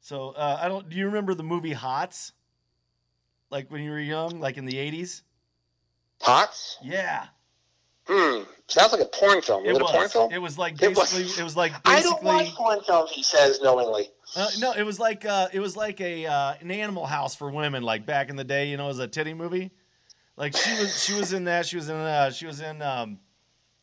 So 0.00 0.30
uh, 0.30 0.58
I 0.60 0.68
don't. 0.68 0.88
Do 0.88 0.96
you 0.96 1.06
remember 1.06 1.34
the 1.34 1.42
movie 1.44 1.72
Hots? 1.72 2.32
Like 3.50 3.70
when 3.70 3.82
you 3.82 3.90
were 3.90 4.00
young, 4.00 4.40
like 4.40 4.56
in 4.56 4.64
the 4.64 4.78
eighties? 4.78 5.22
Hots. 6.20 6.78
Yeah, 6.82 7.26
Hmm. 8.06 8.42
Sounds 8.66 8.92
like 8.92 9.00
a 9.00 9.04
porn 9.06 9.40
film. 9.42 9.64
it 9.64 9.68
Was 9.68 9.76
it, 9.78 9.82
a 9.82 9.84
porn 9.86 10.02
was. 10.02 10.12
film? 10.12 10.32
It 10.32 10.38
was 10.38 10.58
like 10.58 10.82
It 10.82 10.88
was- 10.96 11.12
basically. 11.12 11.40
It 11.40 11.44
was 11.44 11.56
like 11.56 11.72
I 11.84 12.02
don't 12.02 12.22
watch 12.22 12.48
porn 12.54 12.80
films. 12.86 13.10
He 13.10 13.22
says 13.22 13.60
knowingly. 13.62 14.10
Uh, 14.36 14.48
no, 14.58 14.72
it 14.72 14.84
was 14.84 14.98
like 14.98 15.24
uh, 15.24 15.48
it 15.52 15.60
was 15.60 15.76
like 15.76 16.00
a 16.00 16.26
uh, 16.26 16.54
an 16.60 16.70
Animal 16.70 17.06
House 17.06 17.34
for 17.34 17.50
women, 17.50 17.82
like 17.82 18.06
back 18.06 18.30
in 18.30 18.36
the 18.36 18.44
day. 18.44 18.68
You 18.68 18.76
know, 18.76 18.84
it 18.84 18.88
was 18.88 18.98
a 18.98 19.08
titty 19.08 19.34
movie. 19.34 19.70
Like 20.36 20.56
she 20.56 20.78
was 20.78 21.02
she 21.02 21.14
was 21.14 21.32
in 21.32 21.44
that. 21.44 21.66
She 21.66 21.76
was 21.76 21.88
in 21.88 21.96
uh, 21.96 22.30
she 22.30 22.46
was 22.46 22.60
in 22.60 22.80
um, 22.80 23.18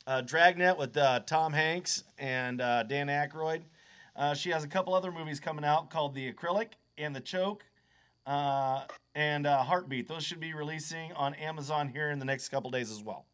uh, 0.08 0.22
Dragnet 0.22 0.78
with 0.78 0.96
uh, 0.98 1.20
Tom 1.20 1.54
Hanks 1.54 2.04
and 2.18 2.62
uh, 2.62 2.84
Dan 2.84 3.08
Aykroyd. 3.08 3.62
Uh, 4.16 4.34
she 4.34 4.50
has 4.50 4.64
a 4.64 4.68
couple 4.68 4.96
other 4.96 5.12
movies 5.12 5.40
coming 5.40 5.64
out 5.64 5.92
called 5.92 6.16
The 6.16 6.32
Acrylic 6.32 6.70
and 6.98 7.16
The 7.16 7.20
Choke 7.20 7.64
uh, 8.26 8.84
and 9.14 9.46
uh, 9.46 9.62
Heartbeat. 9.64 10.08
Those 10.08 10.24
should 10.24 10.40
be 10.40 10.54
releasing 10.54 11.12
on 11.14 11.36
Amazon 11.36 11.90
here 11.90 12.10
in 12.10 12.18
the 12.18 12.26
next 12.26 12.50
couple 12.50 12.72
days 12.72 12.90
as 12.90 13.04
well. 13.04 13.26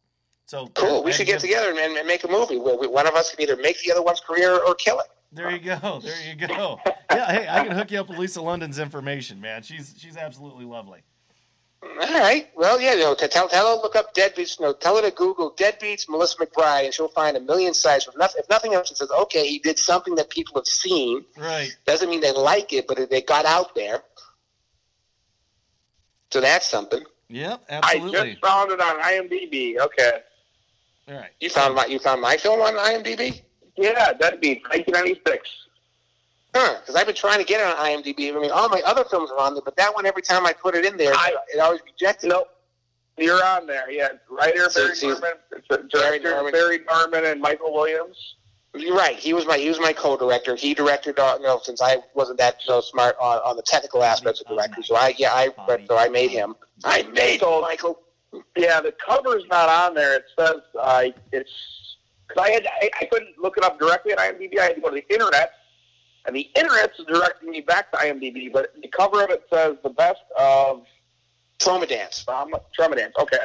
So 0.46 0.66
Cool. 0.74 1.02
We 1.02 1.12
should 1.12 1.26
get 1.26 1.40
together 1.40 1.70
and, 1.70 1.78
and 1.78 2.06
make 2.06 2.24
a 2.24 2.28
movie 2.28 2.58
we, 2.58 2.86
one 2.86 3.06
of 3.06 3.14
us 3.14 3.30
can 3.30 3.40
either 3.40 3.56
make 3.56 3.80
the 3.80 3.90
other 3.92 4.02
one's 4.02 4.20
career 4.20 4.58
or 4.58 4.74
kill 4.74 5.00
it. 5.00 5.06
There 5.34 5.50
you 5.50 5.58
go. 5.58 6.00
There 6.02 6.14
you 6.26 6.46
go. 6.46 6.80
Yeah, 7.10 7.32
hey, 7.32 7.46
I 7.48 7.64
can 7.64 7.76
hook 7.76 7.90
you 7.90 8.00
up 8.00 8.08
with 8.08 8.18
Lisa 8.18 8.40
London's 8.40 8.78
information, 8.78 9.40
man. 9.40 9.62
She's 9.62 9.94
she's 9.98 10.16
absolutely 10.16 10.64
lovely. 10.64 11.00
All 11.82 12.20
right. 12.20 12.48
Well, 12.56 12.80
yeah. 12.80 12.94
You 12.94 13.00
know, 13.00 13.14
tell 13.14 13.48
tell 13.48 13.68
her 13.68 13.76
to 13.76 13.82
look 13.82 13.96
up 13.96 14.14
deadbeats. 14.14 14.60
Know, 14.60 14.72
tell 14.72 14.96
her 14.96 15.02
to 15.02 15.10
Google 15.10 15.52
deadbeats 15.52 16.08
Melissa 16.08 16.38
McBride, 16.38 16.86
and 16.86 16.94
she'll 16.94 17.08
find 17.08 17.36
a 17.36 17.40
million 17.40 17.74
sites. 17.74 18.08
If 18.08 18.16
nothing, 18.16 18.40
if 18.42 18.48
nothing 18.48 18.74
else, 18.74 18.90
it 18.90 18.96
says, 18.96 19.10
okay, 19.10 19.46
he 19.46 19.58
did 19.58 19.78
something 19.78 20.14
that 20.14 20.30
people 20.30 20.54
have 20.56 20.66
seen. 20.66 21.24
Right. 21.36 21.76
Doesn't 21.84 22.08
mean 22.08 22.20
they 22.20 22.32
like 22.32 22.72
it, 22.72 22.86
but 22.86 23.10
they 23.10 23.22
got 23.22 23.44
out 23.44 23.74
there. 23.74 24.02
So 26.30 26.40
that's 26.40 26.66
something. 26.66 27.02
Yep, 27.28 27.64
I 27.70 27.98
just 27.98 28.40
found 28.40 28.70
it 28.70 28.80
on 28.80 29.00
IMDb. 29.00 29.78
Okay. 29.78 30.12
All 31.08 31.14
right. 31.14 31.30
You 31.40 31.50
found 31.50 31.74
my 31.74 31.86
you 31.86 31.98
found 31.98 32.20
my 32.20 32.36
film 32.36 32.60
on 32.60 32.74
IMDb. 32.74 33.42
Yeah, 33.76 34.12
that'd 34.12 34.40
be 34.40 34.62
1996. 34.70 35.48
Huh? 36.54 36.76
Because 36.80 36.94
I've 36.94 37.06
been 37.06 37.16
trying 37.16 37.38
to 37.38 37.44
get 37.44 37.60
it 37.60 37.66
on 37.66 37.76
IMDb. 37.84 38.34
I 38.34 38.40
mean, 38.40 38.50
all 38.52 38.68
my 38.68 38.80
other 38.86 39.04
films 39.04 39.30
are 39.30 39.38
on 39.38 39.54
there, 39.54 39.62
but 39.64 39.76
that 39.76 39.92
one, 39.94 40.06
every 40.06 40.22
time 40.22 40.46
I 40.46 40.52
put 40.52 40.74
it 40.76 40.84
in 40.84 40.96
there, 40.96 41.12
I- 41.14 41.34
it 41.52 41.58
always 41.58 41.80
rejected. 41.84 42.28
Nope. 42.30 42.48
You're 43.16 43.44
on 43.44 43.66
there. 43.66 43.90
Yeah, 43.90 44.08
writer 44.28 44.68
So 44.70 44.84
Barry 44.86 44.96
she's- 44.96 45.20
Norman, 45.20 45.88
director 45.88 46.30
Norman. 46.30 46.52
Barry 46.52 46.80
Norman 46.90 47.24
and 47.26 47.40
Michael 47.40 47.72
Williams. 47.72 48.16
You're 48.76 48.96
right. 48.96 49.16
He 49.16 49.32
was 49.32 49.46
my 49.46 49.56
he 49.56 49.68
was 49.68 49.78
my 49.78 49.92
co-director. 49.92 50.56
He 50.56 50.74
directed. 50.74 51.16
Uh, 51.20 51.36
you 51.38 51.46
know, 51.46 51.60
since 51.62 51.80
I 51.80 51.98
wasn't 52.14 52.38
that 52.38 52.56
know, 52.68 52.80
smart 52.80 53.14
on, 53.20 53.38
on 53.38 53.54
the 53.56 53.62
technical 53.62 54.02
aspects 54.02 54.40
of 54.40 54.48
directing, 54.48 54.82
so 54.82 54.96
I 54.96 55.14
yeah 55.16 55.32
I 55.32 55.50
so 55.86 55.96
I 55.96 56.08
made 56.08 56.32
him. 56.32 56.56
I 56.84 57.02
made 57.02 57.38
So- 57.38 57.60
Michael. 57.60 58.00
Yeah, 58.56 58.80
the 58.80 58.90
cover's 58.90 59.44
not 59.48 59.68
on 59.68 59.94
there. 59.94 60.16
It 60.16 60.24
says 60.36 60.56
uh, 60.80 61.04
it's 61.30 61.52
because 62.34 62.48
I 62.48 62.52
had 62.52 62.66
I, 62.66 62.90
I 63.00 63.04
couldn't 63.06 63.38
look 63.38 63.56
it 63.56 63.64
up 63.64 63.78
directly 63.78 64.12
at 64.12 64.18
IMDb. 64.18 64.58
I 64.58 64.64
had 64.64 64.74
to 64.76 64.80
go 64.80 64.90
to 64.90 64.96
the 64.96 65.12
internet, 65.12 65.52
and 66.26 66.34
the 66.34 66.48
internet's 66.56 67.00
directing 67.06 67.50
me 67.50 67.60
back 67.60 67.90
to 67.92 67.98
IMDb. 67.98 68.52
But 68.52 68.74
the 68.80 68.88
cover 68.88 69.22
of 69.22 69.30
it 69.30 69.44
says 69.52 69.76
the 69.82 69.90
best 69.90 70.22
of 70.38 70.84
Troma 71.58 71.88
Dance. 71.88 72.24
um, 72.28 72.52
Troma 72.78 72.96
Dance. 72.96 73.14
Okay, 73.18 73.38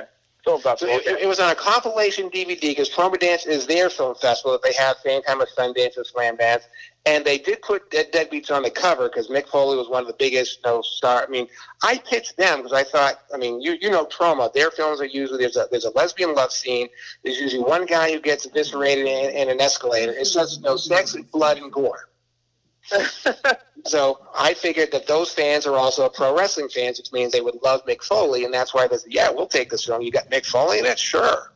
Film 0.46 0.62
So 0.62 0.70
festival. 0.70 0.96
it, 0.96 1.22
it 1.22 1.28
was 1.28 1.40
on 1.40 1.52
a 1.52 1.56
compilation 1.56 2.30
DVD 2.30 2.62
because 2.62 2.90
Troma 2.90 3.20
Dance 3.20 3.46
is 3.46 3.68
their 3.68 3.90
film 3.90 4.16
festival 4.16 4.54
that 4.54 4.64
they 4.64 4.74
have 4.74 4.96
same 5.04 5.22
time 5.24 5.42
as 5.42 5.50
Sundance 5.50 5.98
and 5.98 6.06
Slamdance, 6.06 6.64
and 7.06 7.26
they 7.26 7.38
did 7.38 7.62
put 7.62 7.92
Dead 7.92 8.12
Deadbeats 8.12 8.50
on 8.50 8.64
the 8.64 8.70
cover 8.70 9.10
because 9.10 9.28
Mick 9.28 9.48
Foley 9.48 9.78
was 9.78 9.90
one 9.90 10.02
of 10.02 10.08
the 10.08 10.16
biggest 10.18 10.60
you 10.64 10.72
know, 10.72 10.82
star. 10.82 11.24
I 11.24 11.28
mean, 11.28 11.48
I 11.84 11.98
pitched 12.00 12.38
them 12.38 12.60
because 12.60 12.74
I 12.74 12.84
thought, 12.84 13.16
I 13.34 13.38
mean, 13.38 13.62
you 13.62 13.78
you 13.82 13.90
know 13.90 14.06
Troma. 14.06 14.52
their 14.54 14.72
films 14.72 15.02
are 15.02 15.06
usually 15.06 15.40
there's 15.40 15.58
a 15.58 15.68
there's 15.72 15.86
a 15.86 15.92
lesbian 15.92 16.34
love 16.34 16.52
scene. 16.52 16.88
There's 17.24 17.40
usually 17.40 17.64
one 17.64 17.86
guy 17.86 18.12
who 18.12 18.20
gets 18.20 18.46
eviscerated 18.46 19.08
in, 19.08 19.36
in 19.36 19.50
an 19.50 19.60
escalator. 19.60 20.14
It's 20.14 20.34
just 20.34 20.62
no 20.62 20.78
sex, 20.78 21.16
and 21.16 21.30
blood, 21.32 21.58
and 21.58 21.72
gore. 21.72 22.09
So 23.86 24.20
I 24.36 24.54
figured 24.54 24.92
that 24.92 25.08
those 25.08 25.32
fans 25.32 25.66
are 25.66 25.76
also 25.76 26.10
pro 26.10 26.36
wrestling 26.36 26.70
fans, 26.70 27.00
which 27.00 27.12
means 27.12 27.32
they 27.32 27.42
would 27.42 27.62
love 27.64 27.86
Mick 27.86 28.04
Foley, 28.04 28.44
and 28.44 28.54
that's 28.54 28.74
why 28.74 28.88
they 28.88 28.98
said, 28.98 29.14
"Yeah, 29.14 29.30
we'll 29.30 29.48
take 29.48 29.70
this 29.70 29.86
film. 29.86 30.02
You 30.02 30.12
got 30.12 30.30
Mick 30.30 30.46
Foley 30.46 30.80
in 30.80 30.86
it, 30.86 31.00
sure." 31.00 31.54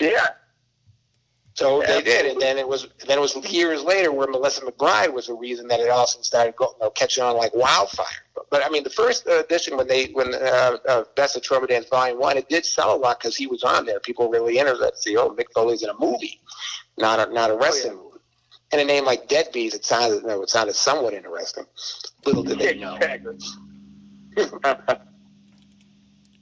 yeah. 0.00 0.28
So 1.54 1.82
they 1.86 2.02
did, 2.02 2.26
and 2.26 2.40
then 2.40 2.58
it 2.58 2.66
was 2.66 2.88
then 3.06 3.18
it 3.18 3.20
was 3.20 3.36
years 3.52 3.84
later 3.84 4.10
where 4.10 4.26
Melissa 4.26 4.62
McBride 4.62 5.12
was 5.12 5.28
the 5.28 5.34
reason 5.34 5.68
that 5.68 5.78
it 5.78 5.88
also 5.88 6.20
started 6.20 6.56
go, 6.56 6.74
you 6.80 6.84
know, 6.84 6.90
catching 6.90 7.22
on 7.22 7.36
like 7.36 7.54
wildfire. 7.54 8.06
But, 8.34 8.50
but 8.50 8.66
I 8.66 8.68
mean, 8.70 8.82
the 8.82 8.90
first 8.90 9.28
edition 9.28 9.76
when 9.76 9.86
they 9.86 10.06
when 10.06 10.34
uh, 10.34 10.78
uh, 10.88 11.04
Best 11.14 11.36
of 11.36 11.42
Troma 11.42 11.68
Dance 11.68 11.86
Volume 11.88 12.18
One, 12.18 12.36
it 12.36 12.48
did 12.48 12.66
sell 12.66 12.96
a 12.96 12.98
lot 12.98 13.20
because 13.20 13.36
he 13.36 13.46
was 13.46 13.62
on 13.62 13.86
there. 13.86 14.00
People 14.00 14.28
were 14.28 14.32
really 14.32 14.58
interested 14.58 14.96
see, 14.96 15.16
oh, 15.16 15.30
Mick 15.30 15.46
Foley's 15.54 15.84
in 15.84 15.90
a 15.90 15.98
movie, 16.00 16.40
not 16.98 17.20
a 17.20 17.32
not 17.32 17.50
a 17.50 17.56
wrestling 17.56 17.94
movie. 17.94 18.03
And 18.74 18.80
a 18.80 18.84
name 18.84 19.04
like 19.04 19.28
Deadbeats, 19.28 19.72
it 19.72 19.84
sounded 19.84 20.22
you 20.22 20.26
know, 20.26 20.42
it 20.42 20.50
sounded 20.50 20.74
somewhat 20.74 21.14
interesting. 21.14 21.64
Little 22.26 22.42
did 22.42 22.58
they 22.58 22.74
know. 22.76 22.98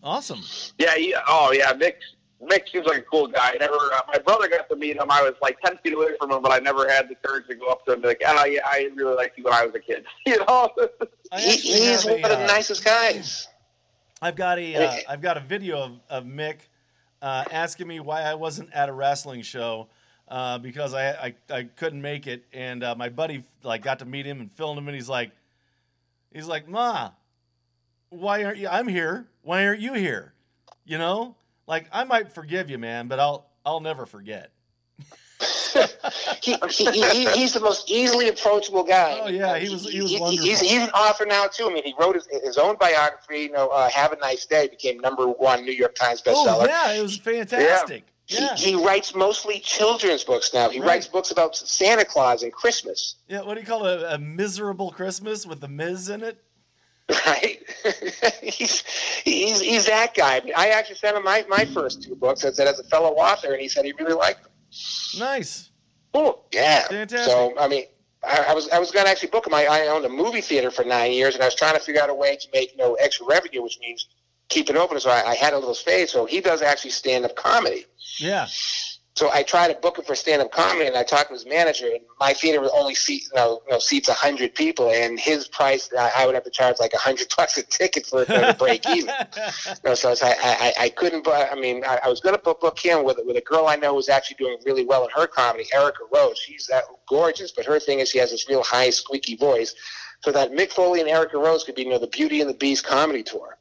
Awesome. 0.03 0.41
Yeah, 0.79 0.97
he, 0.97 1.15
oh 1.29 1.53
yeah, 1.53 1.73
Mick. 1.75 1.93
Mick 2.43 2.69
seems 2.73 2.87
like 2.87 2.99
a 2.99 3.03
cool 3.03 3.29
guy. 3.29 3.51
I 3.51 3.57
never, 3.61 3.75
uh, 3.75 4.01
my 4.13 4.19
brother 4.19 4.49
got 4.49 4.69
to 4.71 4.75
meet 4.75 4.97
him. 4.97 5.11
I 5.11 5.23
was 5.23 5.35
like 5.41 5.61
ten 5.61 5.79
feet 5.85 5.93
away 5.93 6.17
from 6.19 6.33
him, 6.33 6.43
but 6.43 6.51
I 6.51 6.59
never 6.59 6.89
had 6.89 7.09
the 7.09 7.15
courage 7.15 7.47
to 7.49 7.55
go 7.55 7.67
up 7.67 7.85
to 7.85 7.93
him 7.93 7.97
and 7.97 8.03
be 8.03 8.09
like, 8.09 8.23
"Oh 8.27 8.45
yeah, 8.47 8.63
I 8.65 8.89
really 8.97 9.15
liked 9.15 9.39
you 9.39 9.45
when 9.45 9.53
I 9.53 9.65
was 9.65 9.75
a 9.77 9.79
kid." 9.79 10.05
You 10.27 10.39
know? 10.39 10.71
He, 10.77 11.51
actually 11.51 11.55
he's 11.55 12.05
one 12.05 12.15
a, 12.15 12.17
of 12.17 12.31
the 12.31 12.45
uh, 12.45 12.47
nicest 12.47 12.85
guys. 12.85 13.47
I've 14.23 14.35
got 14.35 14.59
a 14.59 14.75
uh, 14.75 14.97
I've 15.09 15.21
got 15.21 15.37
a 15.37 15.41
video 15.41 15.83
of, 15.83 15.93
of 16.09 16.25
Mick 16.25 16.57
uh, 17.21 17.45
asking 17.53 17.87
me 17.87 18.01
why 18.01 18.23
I 18.23 18.35
wasn't 18.35 18.73
at 18.73 18.89
a 18.89 18.93
wrestling 18.93 19.43
show 19.43 19.89
uh, 20.33 20.57
because 20.57 20.95
I, 20.95 21.11
I 21.11 21.35
I 21.51 21.63
couldn't 21.65 22.01
make 22.01 22.27
it, 22.27 22.45
and 22.55 22.83
uh, 22.83 22.95
my 22.97 23.11
buddy 23.11 23.45
like 23.63 23.83
got 23.83 23.99
to 23.99 24.07
meet 24.07 24.25
him 24.25 24.41
and 24.41 24.51
filmed 24.51 24.79
him, 24.79 24.89
and 24.89 24.95
he's 24.95 25.09
like, 25.09 25.31
he's 26.33 26.47
like, 26.47 26.67
Ma, 26.67 27.11
why 28.09 28.43
aren't 28.43 28.57
you? 28.57 28.67
I'm 28.67 28.89
here. 28.89 29.29
Why 29.43 29.67
aren't 29.67 29.81
you 29.81 29.93
here? 29.93 30.33
You 30.87 30.97
know, 30.97 31.37
like 31.67 31.87
I 31.93 32.05
might 32.05 32.33
forgive 32.33 32.71
you, 32.71 32.79
man, 32.79 33.09
but 33.09 33.21
I'll 33.21 33.45
I'll 33.67 33.81
never 33.81 34.07
forget. 34.07 34.51
he, 36.41 36.57
he, 36.71 36.91
he, 36.91 37.27
he's 37.33 37.53
the 37.53 37.61
most 37.61 37.91
easily 37.91 38.29
approachable 38.29 38.85
guy. 38.85 39.21
Oh, 39.23 39.29
yeah, 39.29 39.59
he 39.59 39.69
was- 39.69 39.91
he 39.91 40.01
was 40.01 40.13
he's, 40.13 40.21
wonderful. 40.21 40.47
he's 40.47 40.63
an 40.63 40.91
author 40.91 41.27
now 41.27 41.47
too. 41.47 41.67
I 41.69 41.75
mean, 41.75 41.85
he 41.85 41.95
wrote 41.99 42.15
his, 42.15 42.27
his 42.43 42.57
own 42.57 42.77
biography. 42.79 43.41
You 43.41 43.53
know, 43.53 43.69
uh, 43.69 43.91
"Have 43.91 44.13
a 44.13 44.17
Nice 44.17 44.47
Day" 44.47 44.69
became 44.69 44.99
number 44.99 45.27
one 45.27 45.65
New 45.65 45.73
York 45.73 45.95
Times 45.95 46.23
bestseller. 46.23 46.63
Oh 46.63 46.67
yeah, 46.67 46.93
it 46.93 47.03
was 47.03 47.19
fantastic. 47.19 48.05
Yeah, 48.07 48.12
He, 48.33 48.71
he 48.71 48.75
writes 48.75 49.15
mostly 49.15 49.61
children's 49.61 50.25
books 50.25 50.53
now. 50.55 50.69
He 50.71 50.81
Right. 50.81 50.89
writes 50.89 51.07
books 51.07 51.31
about 51.31 51.55
Santa 51.57 52.05
Claus 52.05 52.43
and 52.43 52.53
Christmas, 52.53 53.17
yeah. 53.29 53.43
What 53.43 53.55
do 53.55 53.61
you 53.61 53.67
call 53.67 53.87
it? 53.87 54.01
A, 54.01 54.15
a 54.15 54.19
miserable 54.19 54.91
Christmas 54.91 55.47
with 55.47 55.61
the 55.61 55.69
Miz 55.69 56.09
in 56.09 56.23
it. 56.23 56.39
right? 57.27 57.59
he's, 58.43 58.83
he's 59.25 59.61
he's 59.61 59.87
that 59.87 60.15
guy. 60.15 60.41
I, 60.57 60.69
actually 60.69 60.97
sent 60.97 61.17
him 61.17 61.25
my, 61.25 61.45
my 61.49 61.65
first 61.67 62.03
two 62.03 62.15
books. 62.15 62.45
I 62.45 62.53
said 62.53 62.69
as 62.69 62.79
a 62.79 62.85
fellow 62.85 63.11
author, 63.11 63.53
and 63.53 63.61
he 63.61 63.69
said 63.69 63.85
he 63.85 63.93
really 63.99 64.15
liked 64.15 64.43
them. 64.45 64.53
Nice. 65.19 65.71
Cool. 66.15 66.45
Yeah. 66.53 66.87
Fantastic. 66.89 67.31
So 67.31 67.55
I 67.59 67.69
mean, 67.69 67.85
I, 68.25 68.47
I 68.51 68.55
was 68.55 68.69
I 68.71 68.79
was 68.79 68.91
going 68.93 69.05
to 69.05 69.11
actually 69.11 69.31
book 69.31 69.47
him. 69.47 69.53
I, 69.55 69.67
I 69.67 69.87
owned 69.89 70.05
a 70.05 70.09
movie 70.09 70.41
theater 70.41 70.71
for 70.71 70.85
nine 70.85 71.13
years, 71.13 71.35
and 71.35 71.43
I 71.43 71.47
was 71.47 71.55
trying 71.57 71.75
to 71.75 71.81
figure 71.81 72.01
out 72.01 72.09
a 72.09 72.15
way 72.15 72.37
to 72.37 72.49
make 72.55 72.71
you 72.73 72.79
know 72.79 72.95
extra 72.95 73.27
revenue, 73.27 73.63
which 73.63 73.79
means 73.81 74.07
keep 74.53 74.71
it 74.71 74.77
open. 74.77 75.01
So 75.01 75.11
I, 75.11 75.31
I 75.31 75.35
had 75.35 75.53
a 75.53 75.59
little 75.59 75.75
space. 75.75 76.13
So 76.13 76.27
he 76.27 76.41
does 76.41 76.63
actually 76.63 76.91
stand 76.91 77.25
up 77.25 77.35
comedy. 77.37 77.87
Yeah. 78.19 78.47
So 79.15 79.31
I 79.31 79.43
tried 79.43 79.69
to 79.69 79.75
book 79.75 79.99
him 79.99 80.07
for 80.07 80.15
stand 80.15 80.41
up 80.41 80.51
comedy, 80.51 80.87
and 80.87 80.97
I 80.97 81.03
talked 81.03 81.29
to 81.29 81.35
his 81.35 81.45
manager, 81.45 81.87
and 81.87 82.01
my 82.19 82.33
theater 82.33 82.63
was 82.63 82.71
only 82.75 82.95
seat 82.95 83.25
you 83.25 83.37
know, 83.37 83.61
you 83.67 83.73
know 83.73 83.79
seats 83.79 84.09
hundred 84.09 84.55
people, 84.55 84.91
and 84.91 85.21
his 85.21 85.49
price 85.49 85.91
I, 85.99 86.25
would 86.25 86.35
have 86.35 86.45
to 86.45 86.51
charge 86.51 86.77
like 86.81 86.95
a 86.95 86.99
hundred 86.99 87.27
bucks 87.37 87.59
a 87.59 87.63
ticket 87.63 88.07
for 88.07 88.23
it 88.23 88.29
to 88.29 88.57
break 88.59 88.89
even. 88.89 89.13
No, 89.85 89.95
so 89.95 90.15
I, 90.23 90.31
I, 90.31 90.37
I, 90.43 90.73
I 90.85 90.89
couldn't. 90.89 91.29
I 91.29 91.55
mean, 91.57 91.85
I, 91.85 92.01
I 92.05 92.09
was 92.09 92.21
going 92.21 92.35
to 92.35 92.41
book, 92.41 92.63
book 92.63 92.79
him 92.79 93.05
with 93.05 93.19
with 93.27 93.37
a 93.37 93.43
girl 93.43 93.67
I 93.67 93.77
know 93.77 93.97
who's 93.97 94.09
actually 94.09 94.37
doing 94.39 94.57
really 94.65 94.87
well 94.87 95.05
in 95.05 95.11
her 95.15 95.27
comedy, 95.27 95.67
Erica 95.75 96.05
Rose. 96.15 96.39
She's 96.39 96.67
that 96.69 96.85
gorgeous, 97.07 97.53
but 97.53 97.67
her 97.67 97.79
thing 97.79 97.99
is 97.99 98.09
she 98.09 98.19
has 98.19 98.31
this 98.31 98.49
real 98.49 98.63
high, 98.63 98.89
squeaky 98.89 99.37
voice. 99.37 99.75
So 100.23 100.33
that 100.33 100.53
Mick 100.53 100.71
Foley 100.71 101.01
and 101.01 101.09
Erica 101.09 101.37
Rose 101.37 101.65
could 101.65 101.75
be, 101.75 101.83
you 101.83 101.91
know, 101.91 101.99
the 101.99 102.07
Beauty 102.07 102.41
and 102.41 102.49
the 102.49 102.55
Beast 102.55 102.87
comedy 102.87 103.23
tour. 103.23 103.59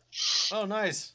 Oh, 0.52 0.66
nice. 0.66 1.14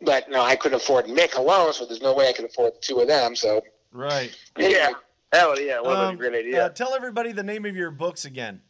But 0.00 0.28
no, 0.30 0.42
I 0.42 0.56
couldn't 0.56 0.76
afford 0.80 1.06
Mick 1.06 1.36
alone, 1.36 1.72
so 1.72 1.86
there's 1.86 2.02
no 2.02 2.14
way 2.14 2.28
I 2.28 2.32
could 2.32 2.44
afford 2.44 2.74
the 2.74 2.80
two 2.80 3.00
of 3.00 3.08
them. 3.08 3.36
So 3.36 3.62
Right. 3.92 4.34
yeah. 4.58 4.92
Hell 5.32 5.58
yeah, 5.58 5.80
what 5.80 5.96
Um, 5.96 6.14
a 6.14 6.18
great 6.18 6.34
idea. 6.34 6.66
Uh, 6.66 6.68
tell 6.68 6.94
everybody 6.94 7.32
the 7.32 7.42
name 7.42 7.64
of 7.64 7.74
your 7.74 7.90
books 7.90 8.24
again. 8.26 8.60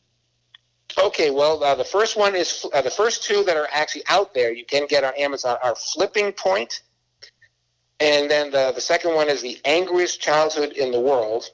Okay, 0.98 1.30
well, 1.30 1.62
uh, 1.64 1.74
the 1.74 1.84
first 1.84 2.16
one 2.16 2.36
is 2.36 2.66
uh, 2.74 2.82
the 2.82 2.90
first 2.90 3.24
two 3.24 3.42
that 3.44 3.56
are 3.56 3.68
actually 3.72 4.04
out 4.08 4.34
there 4.34 4.52
you 4.52 4.64
can 4.64 4.86
get 4.86 5.02
on 5.04 5.12
Amazon 5.18 5.56
are 5.62 5.74
Flipping 5.74 6.32
Point, 6.32 6.82
and 7.98 8.30
then 8.30 8.50
the 8.50 8.72
the 8.74 8.80
second 8.80 9.14
one 9.14 9.28
is 9.28 9.40
The 9.42 9.58
Angriest 9.64 10.20
Childhood 10.20 10.72
in 10.72 10.92
the 10.92 11.00
World, 11.00 11.50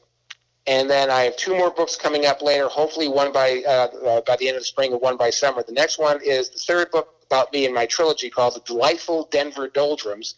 and 0.66 0.90
then 0.90 1.08
I 1.10 1.22
have 1.22 1.36
two 1.36 1.56
more 1.56 1.70
books 1.70 1.94
coming 1.96 2.26
up 2.26 2.42
later. 2.42 2.66
Hopefully, 2.68 3.08
one 3.08 3.32
by 3.32 3.62
uh, 3.66 3.70
uh, 3.70 4.20
by 4.22 4.36
the 4.36 4.48
end 4.48 4.56
of 4.56 4.62
the 4.62 4.66
spring 4.66 4.92
and 4.92 5.00
one 5.00 5.16
by 5.16 5.30
summer. 5.30 5.62
The 5.62 5.72
next 5.72 5.98
one 5.98 6.20
is 6.22 6.50
the 6.50 6.58
third 6.58 6.90
book 6.90 7.14
about 7.28 7.52
me 7.52 7.66
and 7.66 7.74
my 7.74 7.86
trilogy 7.86 8.30
called 8.30 8.54
The 8.54 8.60
Delightful 8.60 9.28
Denver 9.30 9.68
Doldrums. 9.68 10.34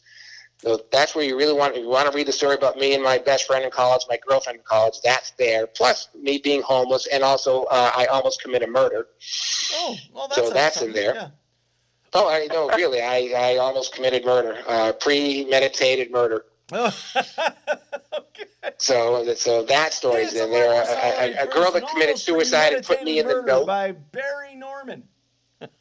So 0.58 0.80
that's 0.92 1.14
where 1.14 1.24
you 1.24 1.38
really 1.38 1.54
want 1.54 1.74
if 1.74 1.82
you 1.82 1.88
want 1.88 2.10
to 2.10 2.14
read 2.14 2.26
the 2.26 2.32
story 2.32 2.54
about 2.54 2.76
me 2.76 2.94
and 2.94 3.02
my 3.02 3.16
best 3.16 3.46
friend 3.46 3.64
in 3.64 3.70
college, 3.70 4.02
my 4.10 4.18
girlfriend 4.28 4.58
in 4.58 4.64
college. 4.64 4.94
That's 5.02 5.30
there. 5.38 5.66
Plus 5.66 6.08
me 6.14 6.36
being 6.36 6.60
homeless, 6.60 7.06
and 7.06 7.22
also 7.22 7.64
uh, 7.64 7.92
I 7.96 8.06
almost 8.06 8.42
committed 8.42 8.68
murder. 8.68 9.06
Oh, 9.72 9.96
well, 10.12 10.28
that's 10.28 10.48
So 10.48 10.50
that's 10.50 10.82
in 10.82 10.92
there. 10.92 11.14
Yeah. 11.14 11.28
Oh, 12.12 12.28
I 12.28 12.46
no, 12.52 12.68
really, 12.70 13.00
I, 13.00 13.32
I 13.36 13.56
almost 13.56 13.94
committed 13.94 14.24
murder, 14.24 14.58
uh, 14.66 14.92
premeditated 14.92 16.10
murder. 16.10 16.44
Oh, 16.72 16.94
okay. 18.18 18.44
So 18.76 19.32
so 19.34 19.62
that 19.62 19.94
story's 19.94 20.34
in 20.34 20.50
there. 20.50 20.72
A, 20.72 21.42
a, 21.42 21.44
a 21.44 21.46
girl 21.46 21.72
that 21.72 21.88
committed 21.88 22.18
suicide 22.18 22.74
and 22.74 22.84
put 22.84 23.02
me 23.02 23.18
in 23.20 23.28
the 23.28 23.40
note. 23.40 23.66
by 23.66 23.92
Barry 23.92 24.56
Norman. 24.56 25.04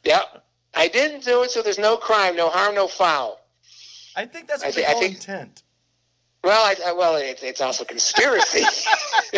Yep, 0.04 0.44
I 0.74 0.88
didn't 0.88 1.24
do 1.24 1.42
it, 1.42 1.50
so 1.50 1.62
there's 1.62 1.78
no 1.78 1.96
crime, 1.96 2.36
no 2.36 2.48
harm, 2.48 2.74
no 2.74 2.86
foul. 2.88 3.40
I 4.16 4.24
think 4.26 4.48
that's 4.48 4.62
I 4.62 4.66
what 4.66 4.74
thi- 4.74 4.80
they 4.82 4.86
I 4.86 4.94
think- 4.94 5.14
intent. 5.16 5.62
Well, 6.42 6.64
I, 6.64 6.74
I, 6.88 6.92
well, 6.92 7.16
it's 7.16 7.42
it's 7.42 7.60
also 7.60 7.84
conspiracy. 7.84 8.64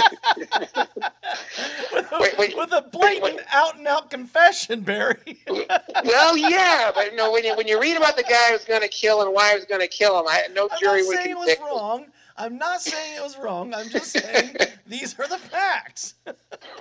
With 1.92 2.12
a, 2.12 2.18
Wait, 2.20 2.38
wait, 2.38 2.56
with 2.56 2.72
a 2.72 2.82
blatant, 2.92 3.36
wait. 3.36 3.40
out 3.52 3.76
and 3.76 3.86
out 3.86 4.08
confession, 4.10 4.80
Barry. 4.82 5.16
well, 6.04 6.36
yeah, 6.36 6.90
but 6.94 7.14
no, 7.14 7.32
when 7.32 7.44
you 7.44 7.56
when 7.56 7.66
you 7.68 7.80
read 7.80 7.96
about 7.96 8.16
the 8.16 8.22
guy 8.22 8.50
who's 8.52 8.64
going 8.64 8.80
to 8.82 8.88
kill 8.88 9.20
and 9.22 9.32
why 9.34 9.50
he 9.50 9.56
was 9.56 9.64
going 9.64 9.80
to 9.80 9.88
kill 9.88 10.18
him, 10.20 10.26
I, 10.28 10.44
no 10.54 10.68
I'm 10.70 10.78
jury 10.78 11.04
would 11.04 11.18
it 11.20 11.36
was 11.36 11.46
convict. 11.48 11.60
him. 11.60 11.66
wrong. 11.66 12.06
I'm 12.36 12.58
not 12.58 12.80
saying 12.80 13.16
it 13.16 13.22
was 13.22 13.38
wrong. 13.38 13.74
I'm 13.74 13.88
just 13.88 14.12
saying 14.12 14.56
these 14.86 15.18
are 15.18 15.28
the 15.28 15.38
facts. 15.38 16.14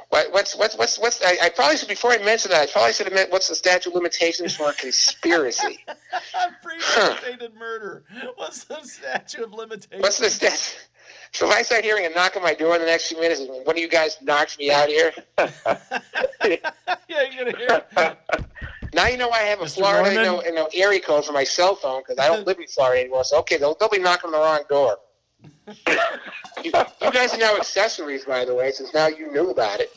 What, 0.10 0.32
what's 0.32 0.56
what's 0.56 0.78
what's 0.78 0.98
what's? 0.98 1.24
I, 1.24 1.38
I 1.44 1.50
probably 1.50 1.78
should 1.78 1.88
before 1.88 2.12
I 2.12 2.18
mention 2.20 2.52
that. 2.52 2.62
I 2.62 2.72
probably 2.72 2.94
should 2.94 3.08
have 3.08 3.14
meant 3.14 3.32
what's 3.32 3.50
the 3.50 3.56
statute 3.56 3.90
of 3.90 3.96
limitations 3.96 4.56
for 4.56 4.70
a 4.70 4.74
conspiracy. 4.74 5.80
Premeditated 6.64 7.54
murder. 7.56 8.04
What's 8.36 8.64
the 8.66 8.82
statute 8.84 9.44
of 9.44 9.54
limitations? 9.54 10.02
What's 10.02 10.20
the 10.20 10.30
statute? 10.30 10.88
So 11.34 11.50
if 11.50 11.56
I 11.56 11.62
start 11.62 11.84
hearing 11.84 12.06
a 12.06 12.10
knock 12.10 12.36
on 12.36 12.44
my 12.44 12.54
door 12.54 12.76
in 12.76 12.82
the 12.82 12.88
next 12.88 13.08
few 13.08 13.20
minutes, 13.20 13.42
one 13.42 13.76
of 13.76 13.78
you 13.78 13.88
guys 13.88 14.18
knocks 14.22 14.58
me 14.58 14.70
out 14.70 14.90
here, 14.90 15.14
yeah, 15.40 16.58
you're 17.10 17.46
gonna 17.46 17.58
hear. 17.58 18.18
now 18.94 19.08
you 19.08 19.18
know 19.18 19.30
I 19.30 19.40
have 19.40 19.62
a 19.62 19.66
Mr. 19.66 19.76
Florida 19.76 20.10
you 20.10 20.16
Norman? 20.16 20.44
know, 20.44 20.44
you 20.44 20.54
know, 20.54 20.70
area 20.74 21.00
code 21.00 21.26
for 21.26 21.32
my 21.32 21.46
cell 21.46 21.76
phone 21.76 22.02
because 22.02 22.20
I 22.20 22.28
don't 22.28 22.46
live 22.46 22.60
in 22.60 22.68
Florida 22.68 23.02
anymore. 23.02 23.24
So 23.24 23.40
okay, 23.40 23.58
they'll, 23.58 23.76
they'll 23.80 23.90
be 23.90 24.00
knocking 24.00 24.28
on 24.28 24.32
the 24.34 24.40
wrong 24.40 24.64
door. 24.70 24.98
You, 26.64 26.72
you 27.02 27.12
guys 27.12 27.34
are 27.34 27.38
now 27.38 27.56
accessories, 27.58 28.26
by 28.26 28.46
the 28.46 28.54
way, 28.54 28.72
since 28.72 28.94
now 28.94 29.08
you 29.08 29.32
knew 29.32 29.50
about 29.50 29.80
it. 29.80 29.92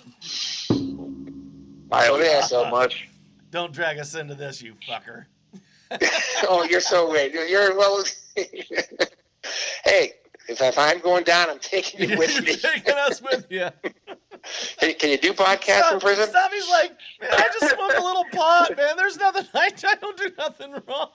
I 1.92 2.08
Oh, 2.08 2.18
don't 2.18 2.42
so- 2.44 2.64
so 2.64 2.70
much. 2.70 3.08
Don't 3.50 3.72
drag 3.72 3.98
us 3.98 4.14
into 4.16 4.34
this, 4.34 4.60
you 4.60 4.74
fucker. 4.88 5.26
oh, 6.48 6.66
you're 6.68 6.80
so 6.80 7.08
weird. 7.08 7.32
You're, 7.32 7.46
you're 7.46 7.76
well. 7.76 8.02
hey, 8.36 10.12
if, 10.48 10.60
if 10.60 10.76
I'm 10.78 10.98
going 11.00 11.22
down, 11.24 11.50
I'm 11.50 11.60
taking 11.60 12.10
you 12.10 12.18
with 12.18 12.40
me. 12.44 12.56
taking 12.56 12.94
us 12.94 13.22
with 13.22 13.46
you. 13.50 13.68
Can, 14.78 14.94
can 14.94 15.10
you 15.10 15.18
do 15.18 15.32
podcasts 15.32 15.92
in 15.92 16.00
prison? 16.00 16.28
Stop. 16.28 16.50
He's 16.52 16.68
like, 16.68 16.90
man, 17.20 17.30
I 17.32 17.48
just 17.60 17.74
smoke 17.74 17.92
a 17.96 18.02
little 18.02 18.24
pot, 18.32 18.76
man. 18.76 18.96
There's 18.96 19.16
nothing. 19.18 19.46
I, 19.54 19.70
I 19.86 19.94
don't 19.96 20.16
do 20.16 20.30
nothing 20.36 20.72
wrong. 20.88 21.10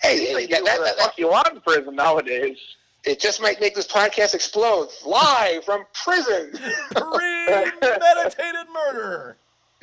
Hey, 0.00 0.46
that, 0.46 0.64
that- 0.64 0.78
the 0.78 0.84
that- 0.84 0.98
fuck 0.98 1.18
you 1.18 1.28
want 1.28 1.48
in 1.52 1.60
prison 1.60 1.94
nowadays? 1.96 2.58
It 3.04 3.18
just 3.18 3.40
might 3.42 3.60
make 3.60 3.74
this 3.74 3.88
podcast 3.88 4.32
explode 4.32 4.88
live 5.04 5.64
from 5.64 5.84
prison. 5.92 6.52
Premeditated 6.92 8.66
murder 8.72 9.36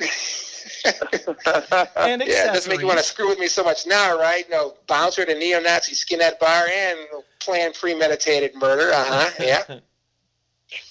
and 0.86 2.22
Yeah, 2.22 2.44
it 2.48 2.54
doesn't 2.54 2.70
make 2.70 2.80
you 2.80 2.86
want 2.86 2.98
to 2.98 3.04
screw 3.04 3.28
with 3.28 3.38
me 3.38 3.46
so 3.46 3.62
much 3.62 3.86
now, 3.86 4.18
right? 4.18 4.48
No, 4.50 4.74
bouncer 4.86 5.26
to 5.26 5.34
neo-Nazi 5.38 5.94
skinhead 5.94 6.38
bar 6.38 6.66
and 6.68 6.98
plan 7.40 7.72
premeditated 7.74 8.54
murder. 8.54 8.90
Uh 8.92 9.04
huh. 9.06 9.30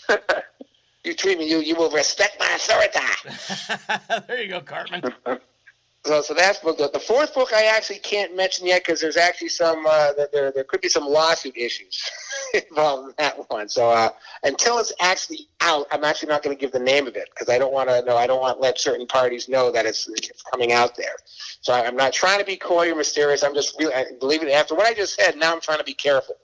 Yeah. 0.09 0.17
you 1.03 1.13
treat 1.15 1.39
me, 1.39 1.49
you 1.49 1.59
you 1.59 1.75
will 1.75 1.89
respect 1.91 2.37
my 2.39 2.51
authority. 2.53 2.99
there 4.27 4.41
you 4.43 4.49
go, 4.49 4.61
Cartman. 4.61 5.01
So, 6.05 6.21
so 6.23 6.33
that's 6.33 6.59
book. 6.59 6.79
The, 6.79 6.99
fourth 6.99 7.35
book 7.35 7.49
I 7.53 7.65
actually 7.65 7.99
can't 7.99 8.35
mention 8.35 8.65
yet 8.65 8.83
because 8.83 9.01
there's 9.01 9.17
actually 9.17 9.49
some 9.49 9.85
uh, 9.87 10.13
there- 10.33 10.51
there 10.51 10.63
could 10.63 10.81
be 10.81 10.89
some 10.89 11.05
lawsuit 11.05 11.55
issues 11.57 12.01
involved 12.71 13.09
in 13.09 13.15
that 13.19 13.37
one. 13.51 13.69
So 13.69 13.91
uh, 13.91 14.09
until 14.43 14.79
it's 14.79 14.93
actually 15.01 15.49
out, 15.61 15.87
I'm 15.91 16.03
actually 16.05 16.29
not 16.29 16.41
going 16.41 16.55
to 16.57 16.59
give 16.59 16.71
the 16.71 16.79
name 16.79 17.05
of 17.07 17.15
it 17.17 17.29
because 17.31 17.49
I 17.49 17.59
don't 17.59 17.73
want 17.73 17.89
to 17.89 18.03
know. 18.03 18.17
I 18.17 18.27
don't 18.27 18.41
want 18.41 18.61
let 18.61 18.79
certain 18.79 19.07
parties 19.07 19.49
know 19.49 19.71
that 19.71 19.85
it's, 19.85 20.07
it's 20.09 20.41
coming 20.43 20.71
out 20.71 20.95
there. 20.97 21.15
So 21.61 21.73
I, 21.73 21.85
I'm 21.85 21.97
not 21.97 22.13
trying 22.13 22.39
to 22.39 22.45
be 22.45 22.55
coy 22.57 22.91
or 22.91 22.95
mysterious. 22.95 23.43
I'm 23.43 23.53
just 23.53 23.77
really 23.79 23.93
believe 24.19 24.41
it. 24.41 24.49
After 24.51 24.75
what 24.75 24.87
I 24.87 24.93
just 24.95 25.15
said, 25.15 25.37
now 25.37 25.53
I'm 25.53 25.61
trying 25.61 25.79
to 25.79 25.83
be 25.83 25.93
careful. 25.93 26.35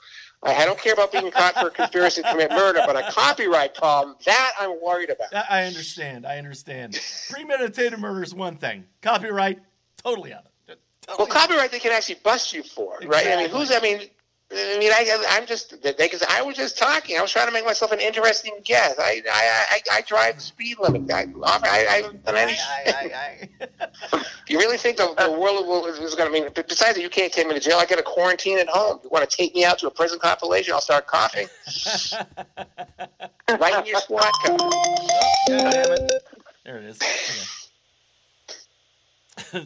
I, 0.46 0.62
I 0.62 0.66
don't 0.66 0.80
care 0.80 0.94
about 0.94 1.12
being 1.12 1.32
caught 1.32 1.56
for 1.56 1.68
a 1.68 1.72
conspiracy 1.72 2.22
to 2.22 2.32
commit 2.32 2.52
murder, 2.52 2.82
but 2.86 2.96
a 2.96 3.12
copyright 3.12 3.74
problem 3.76 4.16
that 4.26 4.54
I'm 4.60 4.80
worried 4.84 5.10
about. 5.10 5.34
I 5.34 5.62
I 5.62 5.64
understand. 5.66 6.26
I 6.26 6.38
understand. 6.38 7.00
Premeditated 7.30 8.00
murder 8.00 8.24
is 8.24 8.34
one 8.34 8.58
thing. 8.58 8.86
Copyright, 9.02 9.60
totally 10.04 10.34
out 10.34 10.46
of 10.46 10.52
it. 10.68 10.80
Well, 11.18 11.28
copyright 11.28 11.72
they 11.72 11.80
can 11.80 11.92
actually 11.92 12.20
bust 12.24 12.54
you 12.54 12.64
for, 12.64 12.98
right? 13.06 13.28
I 13.28 13.36
mean, 13.38 13.50
who's? 13.50 13.72
I 13.72 13.80
mean, 13.80 14.02
Mm, 14.54 14.76
I 14.76 14.80
mean, 14.80 14.92
I, 14.92 15.26
I'm 15.30 15.48
just 15.48 15.82
they, 15.82 15.94
because 15.94 16.22
I 16.30 16.44
was 16.44 16.56
just 16.56 16.78
talking. 16.78 17.18
I 17.18 17.22
was 17.22 17.32
trying 17.32 17.48
to 17.48 17.54
make 17.54 17.66
myself 17.66 17.92
an 17.92 18.00
interesting 18.00 18.54
guest. 18.64 19.00
I, 19.00 19.22
I, 19.32 19.66
I, 19.72 19.80
I 19.98 20.02
drive 20.02 20.36
the 20.36 20.42
speed 20.42 20.78
limit. 20.80 21.12
I, 21.12 21.26
I, 21.44 21.60
I, 21.64 22.04
I, 22.28 22.58
I, 24.14 24.24
you 24.48 24.60
really 24.60 24.78
think 24.78 24.98
the, 24.98 25.16
the 25.18 25.32
world 25.32 25.66
will, 25.68 25.88
is 25.88 26.14
going 26.14 26.32
to? 26.32 26.38
I 26.38 26.42
mean, 26.42 26.52
besides 26.54 26.94
that, 26.96 27.02
you 27.02 27.10
can't 27.10 27.34
take 27.34 27.48
me 27.48 27.56
to 27.56 27.60
jail. 27.60 27.78
I 27.78 27.86
got 27.86 27.98
a 27.98 28.04
quarantine 28.04 28.60
at 28.60 28.70
home. 28.70 29.00
You 29.04 29.10
want 29.10 29.28
to 29.28 29.36
take 29.36 29.56
me 29.56 29.66
out 29.66 29.80
to 29.80 29.88
a 29.88 29.92
prison 29.92 30.20
compilation? 30.20 30.76
I'll 30.76 30.82
start 30.82 31.08
coughing 31.08 31.48
right 33.60 33.80
in 33.80 33.86
your 33.88 34.00
squat 34.00 34.32
car. 34.44 34.58
Oh, 34.60 35.46
God 35.48 35.72
damn 35.72 35.92
it. 35.92 36.12
There 36.66 36.78
it 36.78 36.86
is. 36.86 37.00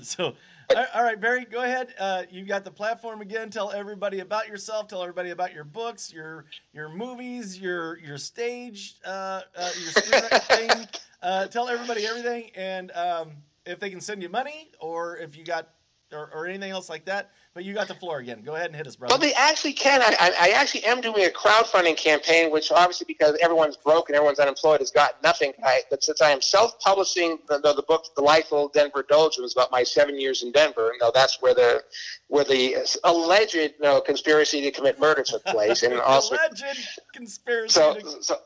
So, 0.01 0.35
all- 0.75 1.03
right, 1.03 1.19
Barry, 1.19 1.45
go 1.45 1.63
ahead. 1.63 1.93
Uh, 1.99 2.23
you 2.29 2.45
got 2.45 2.63
the 2.63 2.71
platform 2.71 3.21
again. 3.21 3.49
Tell 3.49 3.71
everybody 3.71 4.19
about 4.19 4.47
yourself. 4.47 4.87
Tell 4.87 5.01
everybody 5.01 5.31
about 5.31 5.53
your 5.53 5.63
books, 5.63 6.11
your 6.13 6.45
your 6.73 6.89
movies, 6.89 7.59
your 7.59 7.97
your 7.99 8.17
stage, 8.17 8.95
uh, 9.05 9.41
uh, 9.55 9.69
your 9.81 9.91
screenwriting. 9.91 10.99
uh, 11.21 11.47
tell 11.47 11.67
everybody 11.67 12.05
everything, 12.05 12.51
and 12.55 12.91
um, 12.91 13.31
if 13.65 13.79
they 13.79 13.89
can 13.89 14.01
send 14.01 14.21
you 14.21 14.29
money, 14.29 14.69
or 14.79 15.17
if 15.17 15.35
you 15.35 15.43
got, 15.43 15.69
or, 16.13 16.29
or 16.33 16.45
anything 16.45 16.71
else 16.71 16.89
like 16.89 17.05
that. 17.05 17.31
But 17.59 17.65
you 17.65 17.73
got 17.73 17.89
the 17.89 17.93
floor 17.93 18.19
again. 18.19 18.41
Go 18.41 18.55
ahead 18.55 18.67
and 18.67 18.75
hit 18.77 18.87
us, 18.87 18.95
brother. 18.95 19.11
Well, 19.11 19.19
they 19.19 19.33
actually 19.33 19.73
can. 19.73 20.01
I, 20.01 20.15
I, 20.17 20.47
I 20.47 20.49
actually 20.51 20.85
am 20.85 21.01
doing 21.01 21.25
a 21.25 21.27
crowdfunding 21.27 21.97
campaign, 21.97 22.53
which 22.53 22.71
obviously 22.71 23.03
because 23.05 23.37
everyone's 23.41 23.75
broke 23.75 24.07
and 24.07 24.15
everyone's 24.15 24.39
unemployed 24.39 24.79
has 24.79 24.91
got 24.91 25.21
nothing. 25.23 25.51
I, 25.61 25.81
but 25.89 26.01
since 26.01 26.21
I 26.21 26.31
am 26.31 26.39
self-publishing 26.39 27.39
the, 27.49 27.59
the, 27.59 27.73
the 27.73 27.81
book, 27.81 28.05
Delightful 28.15 28.69
Denver 28.69 29.03
Doldrums, 29.09 29.51
about 29.51 29.73
my 29.73 29.83
seven 29.83 30.17
years 30.17 30.41
in 30.41 30.53
Denver, 30.53 30.91
you 30.93 30.99
know, 30.99 31.11
that's 31.13 31.41
where 31.41 31.53
the 31.53 31.83
where 32.29 32.45
the 32.45 32.77
alleged 33.03 33.55
you 33.55 33.71
know, 33.81 33.99
conspiracy 33.99 34.61
to 34.61 34.71
commit 34.71 34.97
murder 34.97 35.23
took 35.23 35.43
place, 35.43 35.83
and 35.83 35.95
also 35.99 36.35
alleged 36.35 37.01
conspiracy. 37.13 37.73
so 37.73 37.95
to- 37.95 38.23
so. 38.23 38.37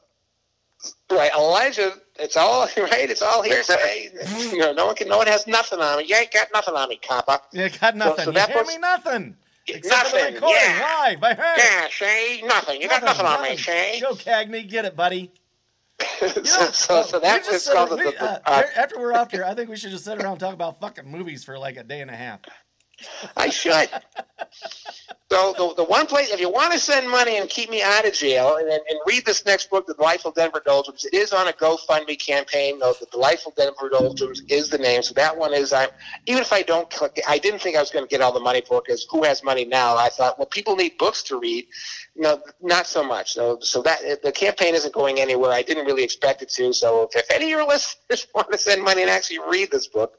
Right, 1.12 1.32
alleged. 1.34 1.80
It's 2.20 2.36
all 2.38 2.62
right. 2.78 3.10
It's 3.10 3.22
all 3.22 3.42
hearsay. 3.42 4.12
you 4.52 4.58
know, 4.58 4.74
no 4.74 4.88
one 4.88 4.96
can. 4.96 5.08
No 5.08 5.18
one 5.18 5.28
has 5.28 5.46
nothing 5.48 5.80
on 5.80 5.98
me. 6.00 6.06
You 6.08 6.16
ain't 6.16 6.32
got 6.32 6.48
nothing 6.54 6.76
on 6.76 6.90
me, 6.90 6.98
copper. 6.98 7.40
you 7.52 7.70
got 7.70 7.96
nothing. 7.96 8.26
so 8.26 8.32
you 8.32 8.36
that 8.36 8.50
hear 8.52 8.64
me 8.66 8.78
nothing. 8.78 9.36
Except 9.68 10.08
for 10.08 10.18
the 10.18 10.18
Nothing. 10.24 10.34
recording 10.36 10.62
Yeah. 10.62 10.98
live 11.04 11.20
by 11.22 11.34
her. 11.36 11.54
Yeah, 11.58 11.88
Shay. 11.88 12.42
Nothing. 12.46 12.82
You 12.82 12.90
got 12.90 13.02
nothing 13.04 13.26
on 13.26 13.42
me, 13.44 13.56
Shay. 13.56 13.98
Joe 14.02 14.14
Cagney, 14.14 14.70
get 14.70 14.86
it, 14.86 14.96
buddy. 14.96 15.32
You 16.22 16.28
know, 16.28 16.44
so, 16.44 16.72
so, 16.72 17.04
so 17.04 17.20
that's 17.20 17.48
just 17.48 17.66
sit- 17.66 17.74
the, 17.90 17.96
the, 17.96 18.22
uh, 18.24 18.40
uh, 18.46 18.64
after 18.76 19.00
we're 19.00 19.14
off 19.14 19.32
here, 19.32 19.44
I 19.46 19.54
think 19.54 19.70
we 19.70 19.76
should 19.78 19.92
just 19.92 20.04
sit 20.06 20.18
around 20.22 20.32
and 20.34 20.40
talk 20.40 20.54
about 20.54 20.80
fucking 20.82 21.10
movies 21.10 21.44
for 21.46 21.58
like 21.58 21.78
a 21.78 21.84
day 21.84 22.02
and 22.02 22.10
a 22.12 22.16
half. 22.16 22.40
I 23.38 23.50
should. 23.50 23.90
So 25.32 25.54
the, 25.58 25.74
the 25.78 25.84
one 25.84 26.06
place, 26.06 26.30
if 26.32 26.40
you 26.40 26.52
want 26.52 26.74
to 26.74 26.80
send 26.80 27.10
money 27.10 27.38
and 27.38 27.50
keep 27.50 27.72
me 27.72 27.82
out 27.82 28.06
of 28.06 28.14
jail, 28.14 28.58
and, 28.58 28.70
and 28.70 29.00
read 29.08 29.26
this 29.26 29.46
next 29.48 29.70
book, 29.72 29.88
The 29.88 29.96
Delightful 29.96 30.32
Denver 30.32 30.62
Doldrums, 30.64 31.06
it 31.06 31.14
is 31.16 31.34
on 31.34 31.48
a 31.48 31.54
GoFundMe 31.54 32.20
campaign. 32.24 32.78
No, 32.78 32.94
The 33.00 33.08
Delightful 33.08 33.54
Denver 33.58 33.90
Doldrums 33.90 34.44
is 34.50 34.70
the 34.70 34.78
name. 34.78 35.02
So 35.02 35.16
that 35.16 35.36
one 35.36 35.54
is, 35.54 35.74
I'm, 35.74 35.90
even 36.28 36.44
if 36.44 36.54
I 36.54 36.62
don't 36.62 36.88
click, 36.92 37.20
I 37.28 37.40
didn't 37.40 37.62
think 37.62 37.76
I 37.76 37.80
was 37.80 37.90
going 37.90 38.06
to 38.06 38.10
get 38.10 38.22
all 38.22 38.32
the 38.32 38.40
money 38.40 38.62
for 38.62 38.78
it 38.78 38.84
because 38.86 39.08
who 39.10 39.24
has 39.24 39.44
money 39.44 39.66
now? 39.66 39.98
I 39.98 40.10
thought, 40.10 40.38
well, 40.38 40.46
people 40.46 40.76
need 40.76 41.00
books 41.00 41.24
to 41.24 41.40
read. 41.40 41.66
No, 42.16 42.42
not 42.62 42.86
so 42.86 43.04
much. 43.04 43.34
So, 43.34 43.58
so 43.62 43.82
that 43.82 44.22
the 44.22 44.32
campaign 44.32 44.76
isn't 44.76 44.94
going 44.94 45.20
anywhere. 45.20 45.52
I 45.52 45.64
didn't 45.64 45.86
really 45.86 46.04
expect 46.04 46.44
it 46.44 46.50
to. 46.50 46.72
So 46.72 47.04
if, 47.04 47.16
if 47.16 47.32
any 47.32 47.46
of 47.46 47.50
your 47.50 47.68
listeners 47.68 48.28
want 48.36 48.52
to 48.52 48.58
send 48.58 48.84
money 48.84 49.02
and 49.02 49.10
actually 49.10 49.40
read 49.40 49.72
this 49.72 49.88
book, 49.88 50.18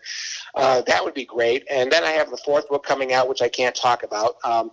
uh, 0.56 0.80
that 0.82 1.04
would 1.04 1.14
be 1.14 1.24
great. 1.24 1.64
And 1.70 1.92
then 1.92 2.02
I 2.02 2.10
have 2.10 2.30
the 2.30 2.36
fourth 2.38 2.68
book 2.68 2.84
coming 2.84 3.12
out, 3.12 3.28
which 3.28 3.42
I 3.42 3.48
can't 3.48 3.74
talk 3.74 4.02
about. 4.02 4.36
Um, 4.42 4.72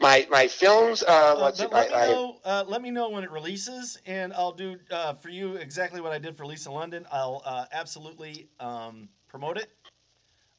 my 0.00 0.26
my 0.30 0.48
films. 0.48 1.02
Uh, 1.02 1.34
Uh, 1.36 1.40
let's 1.40 1.58
see, 1.58 1.64
but 1.66 1.72
let 1.72 1.90
me 1.90 1.94
I, 1.94 2.04
I, 2.04 2.06
know. 2.08 2.36
Uh, 2.44 2.64
let 2.66 2.82
me 2.82 2.90
know 2.90 3.10
when 3.10 3.24
it 3.24 3.30
releases, 3.30 3.98
and 4.06 4.32
I'll 4.32 4.52
do 4.52 4.76
uh, 4.90 5.14
for 5.14 5.28
you 5.28 5.54
exactly 5.56 6.00
what 6.00 6.12
I 6.12 6.18
did 6.18 6.36
for 6.36 6.46
Lisa 6.46 6.70
London. 6.70 7.06
I'll 7.12 7.42
uh, 7.44 7.66
absolutely 7.72 8.48
um, 8.60 9.08
promote 9.28 9.56
it. 9.56 9.70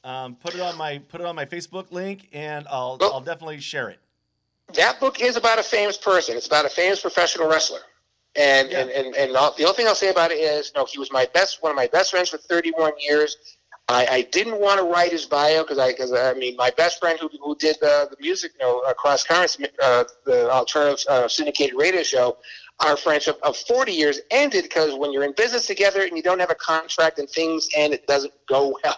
Um, 0.03 0.35
put 0.35 0.55
it 0.55 0.61
on 0.61 0.77
my 0.77 0.99
put 0.99 1.19
it 1.21 1.27
on 1.27 1.35
my 1.35 1.45
Facebook 1.45 1.91
link, 1.91 2.29
and 2.31 2.65
I'll 2.69 2.97
Well- 2.99 3.13
I'll 3.13 3.21
definitely 3.21 3.59
share 3.59 3.89
it. 3.89 3.99
That 4.74 4.99
book 4.99 5.22
is 5.22 5.36
about 5.38 5.59
a 5.59 5.63
famous 5.63 5.97
person. 5.97 6.36
It's 6.36 6.47
about 6.47 6.66
a 6.66 6.70
famous 6.70 7.01
professional 7.01 7.47
wrestler. 7.47 7.80
And 8.36 8.70
Yeah. 8.70 8.80
and 8.82 8.89
and, 8.89 9.16
and 9.16 9.36
all, 9.38 9.53
the 9.57 9.63
only 9.63 9.76
thing 9.76 9.88
I'll 9.88 9.95
say 9.95 10.09
about 10.09 10.32
it 10.32 10.39
is, 10.39 10.72
no, 10.76 10.86
he 10.86 10.97
was 10.99 11.11
my 11.11 11.26
best, 11.34 11.61
one 11.63 11.72
of 11.72 11.76
my 11.76 11.88
best 11.88 12.11
friends 12.11 12.30
for 12.30 12.38
31 12.38 12.93
years. 12.99 13.38
I, 13.88 14.07
I 14.09 14.22
didn't 14.24 14.59
want 14.59 14.80
to 14.80 14.84
write 14.86 15.11
his 15.11 15.26
bio 15.26 15.61
because 15.61 15.78
I, 15.78 15.91
because 15.91 16.11
I 16.11 16.34
mean, 16.34 16.55
my 16.55 16.72
best 16.72 16.99
friend 16.99 17.20
who, 17.20 17.30
who 17.41 17.55
did 17.57 17.78
the, 17.82 18.07
the 18.09 18.18
music, 18.20 18.53
you 18.59 18.66
know, 18.66 18.80
across 18.80 19.24
currents, 19.24 19.57
uh, 19.82 20.03
the 20.26 20.49
alternative 20.49 21.05
uh, 21.07 21.28
syndicated 21.28 21.76
radio 21.78 22.01
show, 22.01 22.38
our 22.80 22.97
friendship 22.97 23.39
of 23.43 23.55
40 23.55 23.91
years 23.91 24.20
ended 24.32 24.63
because 24.63 24.95
when 24.95 25.13
you're 25.13 25.24
in 25.24 25.34
business 25.38 25.68
together 25.68 26.01
and 26.01 26.18
you 26.18 26.24
don't 26.24 26.39
have 26.39 26.49
a 26.49 26.55
contract 26.55 27.20
and 27.20 27.30
things 27.30 27.70
end, 27.76 27.93
it 27.93 28.07
doesn't 28.07 28.34
go 28.49 28.76
well. 28.84 28.97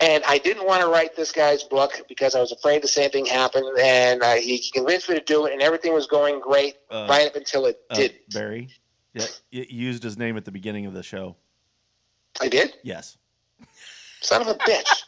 And 0.00 0.22
I 0.28 0.38
didn't 0.38 0.64
want 0.64 0.80
to 0.82 0.88
write 0.88 1.16
this 1.16 1.32
guy's 1.32 1.64
book 1.64 2.02
because 2.08 2.36
I 2.36 2.40
was 2.40 2.52
afraid 2.52 2.82
the 2.82 2.88
same 2.88 3.10
thing 3.10 3.26
happened. 3.26 3.66
And 3.80 4.22
uh, 4.22 4.34
he 4.34 4.62
convinced 4.72 5.08
me 5.08 5.16
to 5.16 5.24
do 5.24 5.46
it, 5.46 5.52
and 5.52 5.60
everything 5.60 5.92
was 5.92 6.06
going 6.06 6.40
great 6.40 6.76
Uh, 6.90 7.06
right 7.10 7.26
up 7.26 7.34
until 7.34 7.66
it 7.66 7.80
uh, 7.90 7.96
did. 7.96 8.14
Barry, 8.32 8.68
yeah, 9.12 9.26
you 9.50 9.64
used 9.68 10.04
his 10.04 10.16
name 10.16 10.36
at 10.36 10.44
the 10.44 10.52
beginning 10.52 10.86
of 10.86 10.94
the 10.94 11.02
show. 11.02 11.36
I 12.40 12.48
did? 12.48 12.74
Yes. 12.84 13.18
Son 14.20 14.40
of 14.40 14.48
a 14.48 14.54
bitch. 14.54 15.02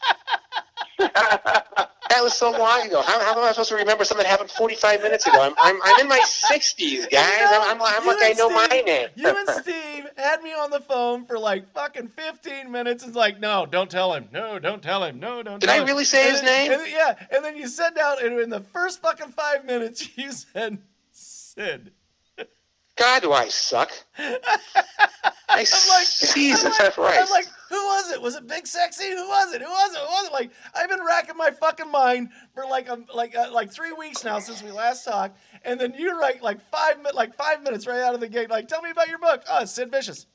that 2.11 2.21
was 2.23 2.33
so 2.33 2.51
long 2.51 2.85
ago. 2.85 3.01
How, 3.01 3.19
how 3.19 3.31
am 3.39 3.43
I 3.45 3.49
supposed 3.51 3.69
to 3.69 3.75
remember 3.75 4.03
something 4.03 4.23
that 4.23 4.29
happened 4.29 4.51
45 4.51 5.01
minutes 5.01 5.25
ago? 5.27 5.41
I'm, 5.41 5.53
I'm, 5.61 5.79
I'm 5.83 5.99
in 6.01 6.07
my 6.07 6.19
60s, 6.19 7.09
guys. 7.09 7.25
I'm, 7.39 7.61
I'm, 7.61 7.81
I'm 7.81 8.05
like, 8.05 8.17
I 8.21 8.33
know 8.37 8.49
my 8.49 8.67
name. 8.85 9.07
You 9.15 9.29
and 9.29 9.49
Steve 9.49 10.05
had 10.17 10.41
me 10.41 10.51
on 10.53 10.69
the 10.69 10.81
phone 10.81 11.25
for 11.25 11.39
like 11.39 11.71
fucking 11.73 12.09
15 12.09 12.71
minutes. 12.71 13.05
It's 13.05 13.15
like, 13.15 13.39
no, 13.39 13.65
don't 13.65 13.89
tell 13.89 14.13
him. 14.13 14.27
No, 14.31 14.59
don't 14.59 14.83
tell 14.83 15.03
him. 15.03 15.19
No, 15.19 15.41
don't 15.41 15.45
tell 15.45 15.53
him. 15.53 15.59
Did 15.59 15.69
I 15.69 15.77
him. 15.79 15.85
really 15.87 16.03
say 16.05 16.23
And 16.23 16.31
his 16.33 16.41
then- 16.41 16.63
name? 16.67 16.71
and 16.73 16.81
then- 16.81 16.91
yeah. 16.91 17.25
And 17.35 17.45
then 17.45 17.55
you 17.57 17.67
said 17.67 17.95
down, 17.95 18.17
and 18.23 18.39
in 18.39 18.49
the 18.49 18.61
first 18.61 19.01
fucking 19.01 19.29
five 19.29 19.65
minutes, 19.65 20.09
you 20.17 20.31
said 20.31 20.79
Sid. 21.11 21.91
God, 22.97 23.21
do 23.23 23.31
I 23.31 23.47
suck. 23.47 23.89
I 24.17 24.37
I'm 25.49 25.89
like, 25.89 26.07
Jesus 26.35 26.65
I'm 26.79 26.85
like, 26.85 26.93
Christ. 26.93 27.19
I'm 27.23 27.29
like, 27.29 27.45
who 27.71 27.77
was 27.85 28.11
it? 28.11 28.21
Was 28.21 28.35
it 28.35 28.45
Big 28.47 28.67
Sexy? 28.67 29.09
Who 29.09 29.27
was 29.27 29.53
it? 29.53 29.61
Who 29.61 29.67
was 29.69 29.93
it? 29.93 29.99
Who 29.99 30.05
was 30.05 30.27
it? 30.27 30.33
Like, 30.33 30.51
I've 30.75 30.89
been 30.89 31.03
racking 31.05 31.37
my 31.37 31.49
fucking 31.51 31.89
mind 31.89 32.29
for 32.53 32.65
like 32.65 32.89
um, 32.89 33.05
like 33.15 33.35
uh, 33.35 33.49
like 33.51 33.71
three 33.73 33.93
weeks 33.93 34.23
now 34.23 34.39
since 34.39 34.61
we 34.61 34.71
last 34.71 35.05
talked, 35.05 35.37
and 35.63 35.79
then 35.79 35.93
you 35.97 36.19
write 36.19 36.43
like 36.43 36.59
five 36.69 36.97
like 37.13 37.35
five 37.35 37.63
minutes 37.63 37.87
right 37.87 38.01
out 38.01 38.13
of 38.13 38.19
the 38.19 38.27
gate. 38.29 38.49
Like, 38.49 38.67
tell 38.67 38.81
me 38.81 38.91
about 38.91 39.07
your 39.07 39.19
book. 39.19 39.43
Oh, 39.49 39.61
it's 39.63 39.71
Sid 39.71 39.89
Vicious. 39.91 40.27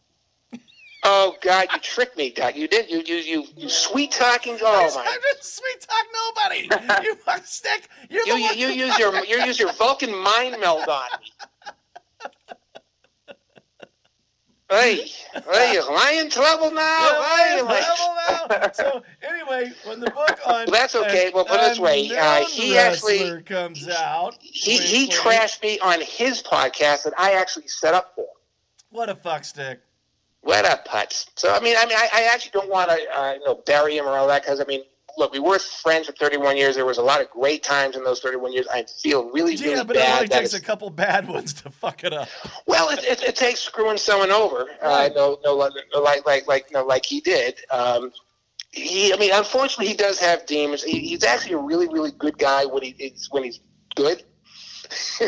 oh, 1.04 1.36
God, 1.42 1.68
you 1.72 1.78
tricked 1.80 2.16
me, 2.16 2.30
Doc. 2.30 2.56
You 2.56 2.66
did. 2.68 2.90
You, 2.90 3.02
you, 3.06 3.16
you, 3.16 3.44
you 3.56 3.68
sweet 3.68 4.10
talking. 4.12 4.56
Oh, 4.60 4.90
my 4.94 5.02
I 5.02 5.18
didn't 5.30 5.44
sweet 5.44 5.86
talk 5.86 6.68
nobody. 6.68 7.04
you 7.06 7.14
fuck 7.16 7.44
stick. 7.46 7.88
You're 8.10 8.26
You, 8.26 8.32
the 8.34 8.38
you, 8.40 8.44
one. 8.46 8.58
you 8.58 8.68
use 8.86 8.98
your 8.98 9.24
you 9.24 9.36
use 9.44 9.58
your 9.60 9.72
Vulcan 9.74 10.14
mind 10.16 10.56
meld 10.60 10.88
on 10.88 11.08
me. 11.20 11.30
Hey, 14.68 14.96
hey, 15.32 15.78
am 15.78 15.84
I 15.90 16.18
in 16.20 16.28
trouble 16.28 16.70
now? 16.72 16.80
Yeah, 16.80 17.36
Hey, 17.36 17.58
I 17.58 17.62
like- 17.62 17.84
am 17.84 18.60
now. 18.60 18.68
So 18.74 19.02
anyway, 19.22 19.72
when 19.84 20.00
the 20.00 20.10
book 20.10 20.38
on 20.46 20.52
Well, 20.54 20.66
that's 20.66 20.94
okay. 20.96 21.30
Well, 21.32 21.44
put 21.44 21.60
it 21.60 21.68
this 21.68 21.78
way, 21.78 22.10
uh, 22.16 22.44
he 22.46 22.76
actually- 22.76 23.42
comes 23.42 23.88
out. 23.88 24.36
he 24.40 24.76
he 24.78 25.08
trashed 25.08 25.62
me 25.62 25.78
on 25.80 26.00
his 26.00 26.42
podcast 26.42 27.04
that 27.04 27.14
I 27.16 27.32
actually 27.32 27.68
set 27.68 27.94
up 27.94 28.12
for. 28.16 28.26
What 28.90 29.08
a 29.08 29.14
fuck 29.14 29.44
stick. 29.44 29.80
What 30.40 30.64
a 30.64 30.80
putz. 30.88 31.26
So 31.36 31.52
I 31.52 31.60
mean, 31.60 31.76
I 31.78 31.86
mean, 31.86 31.96
I, 31.98 32.08
I 32.12 32.30
actually 32.32 32.52
don't 32.52 32.70
want 32.70 32.90
to, 32.90 32.96
uh, 33.18 33.32
you 33.34 33.44
know, 33.44 33.62
bury 33.66 33.96
him 33.96 34.06
or 34.06 34.16
all 34.16 34.26
that 34.28 34.42
because 34.42 34.60
I 34.60 34.64
mean, 34.64 34.82
look, 35.16 35.32
we 35.32 35.38
were 35.38 35.58
friends 35.58 36.06
for 36.06 36.12
31 36.12 36.56
years. 36.56 36.76
There 36.76 36.84
was 36.84 36.98
a 36.98 37.02
lot 37.02 37.20
of 37.20 37.30
great 37.30 37.62
times 37.62 37.96
in 37.96 38.04
those 38.04 38.20
31 38.20 38.52
years. 38.52 38.66
I 38.72 38.84
feel 38.84 39.30
really, 39.30 39.54
Yeah, 39.54 39.68
really 39.68 39.84
but 39.84 39.96
it 39.96 40.08
only 40.08 40.28
takes 40.28 40.54
a 40.54 40.60
couple 40.60 40.90
bad 40.90 41.26
ones 41.36 41.54
to 41.54 41.70
fuck 41.70 42.04
it 42.04 42.12
up. 42.12 42.28
well, 42.66 42.90
it, 42.90 43.02
it, 43.04 43.22
it 43.22 43.36
takes 43.36 43.60
screwing 43.60 43.96
someone 43.96 44.30
over. 44.30 44.66
Uh, 44.82 45.08
no, 45.14 45.38
no, 45.44 45.54
like, 45.54 46.26
like, 46.26 46.46
like, 46.46 46.72
no, 46.72 46.84
like 46.84 47.06
he 47.06 47.20
did. 47.20 47.58
Um, 47.70 48.12
he, 48.70 49.12
I 49.12 49.16
mean, 49.16 49.30
unfortunately, 49.32 49.88
he 49.88 49.94
does 49.94 50.18
have 50.20 50.44
demons. 50.46 50.82
He, 50.82 51.00
he's 51.00 51.24
actually 51.24 51.54
a 51.54 51.58
really, 51.58 51.88
really 51.88 52.12
good 52.12 52.36
guy 52.38 52.66
when 52.66 52.82
he 52.82 52.90
is 52.90 53.28
when 53.30 53.44
he's 53.44 53.60
good. 53.94 54.22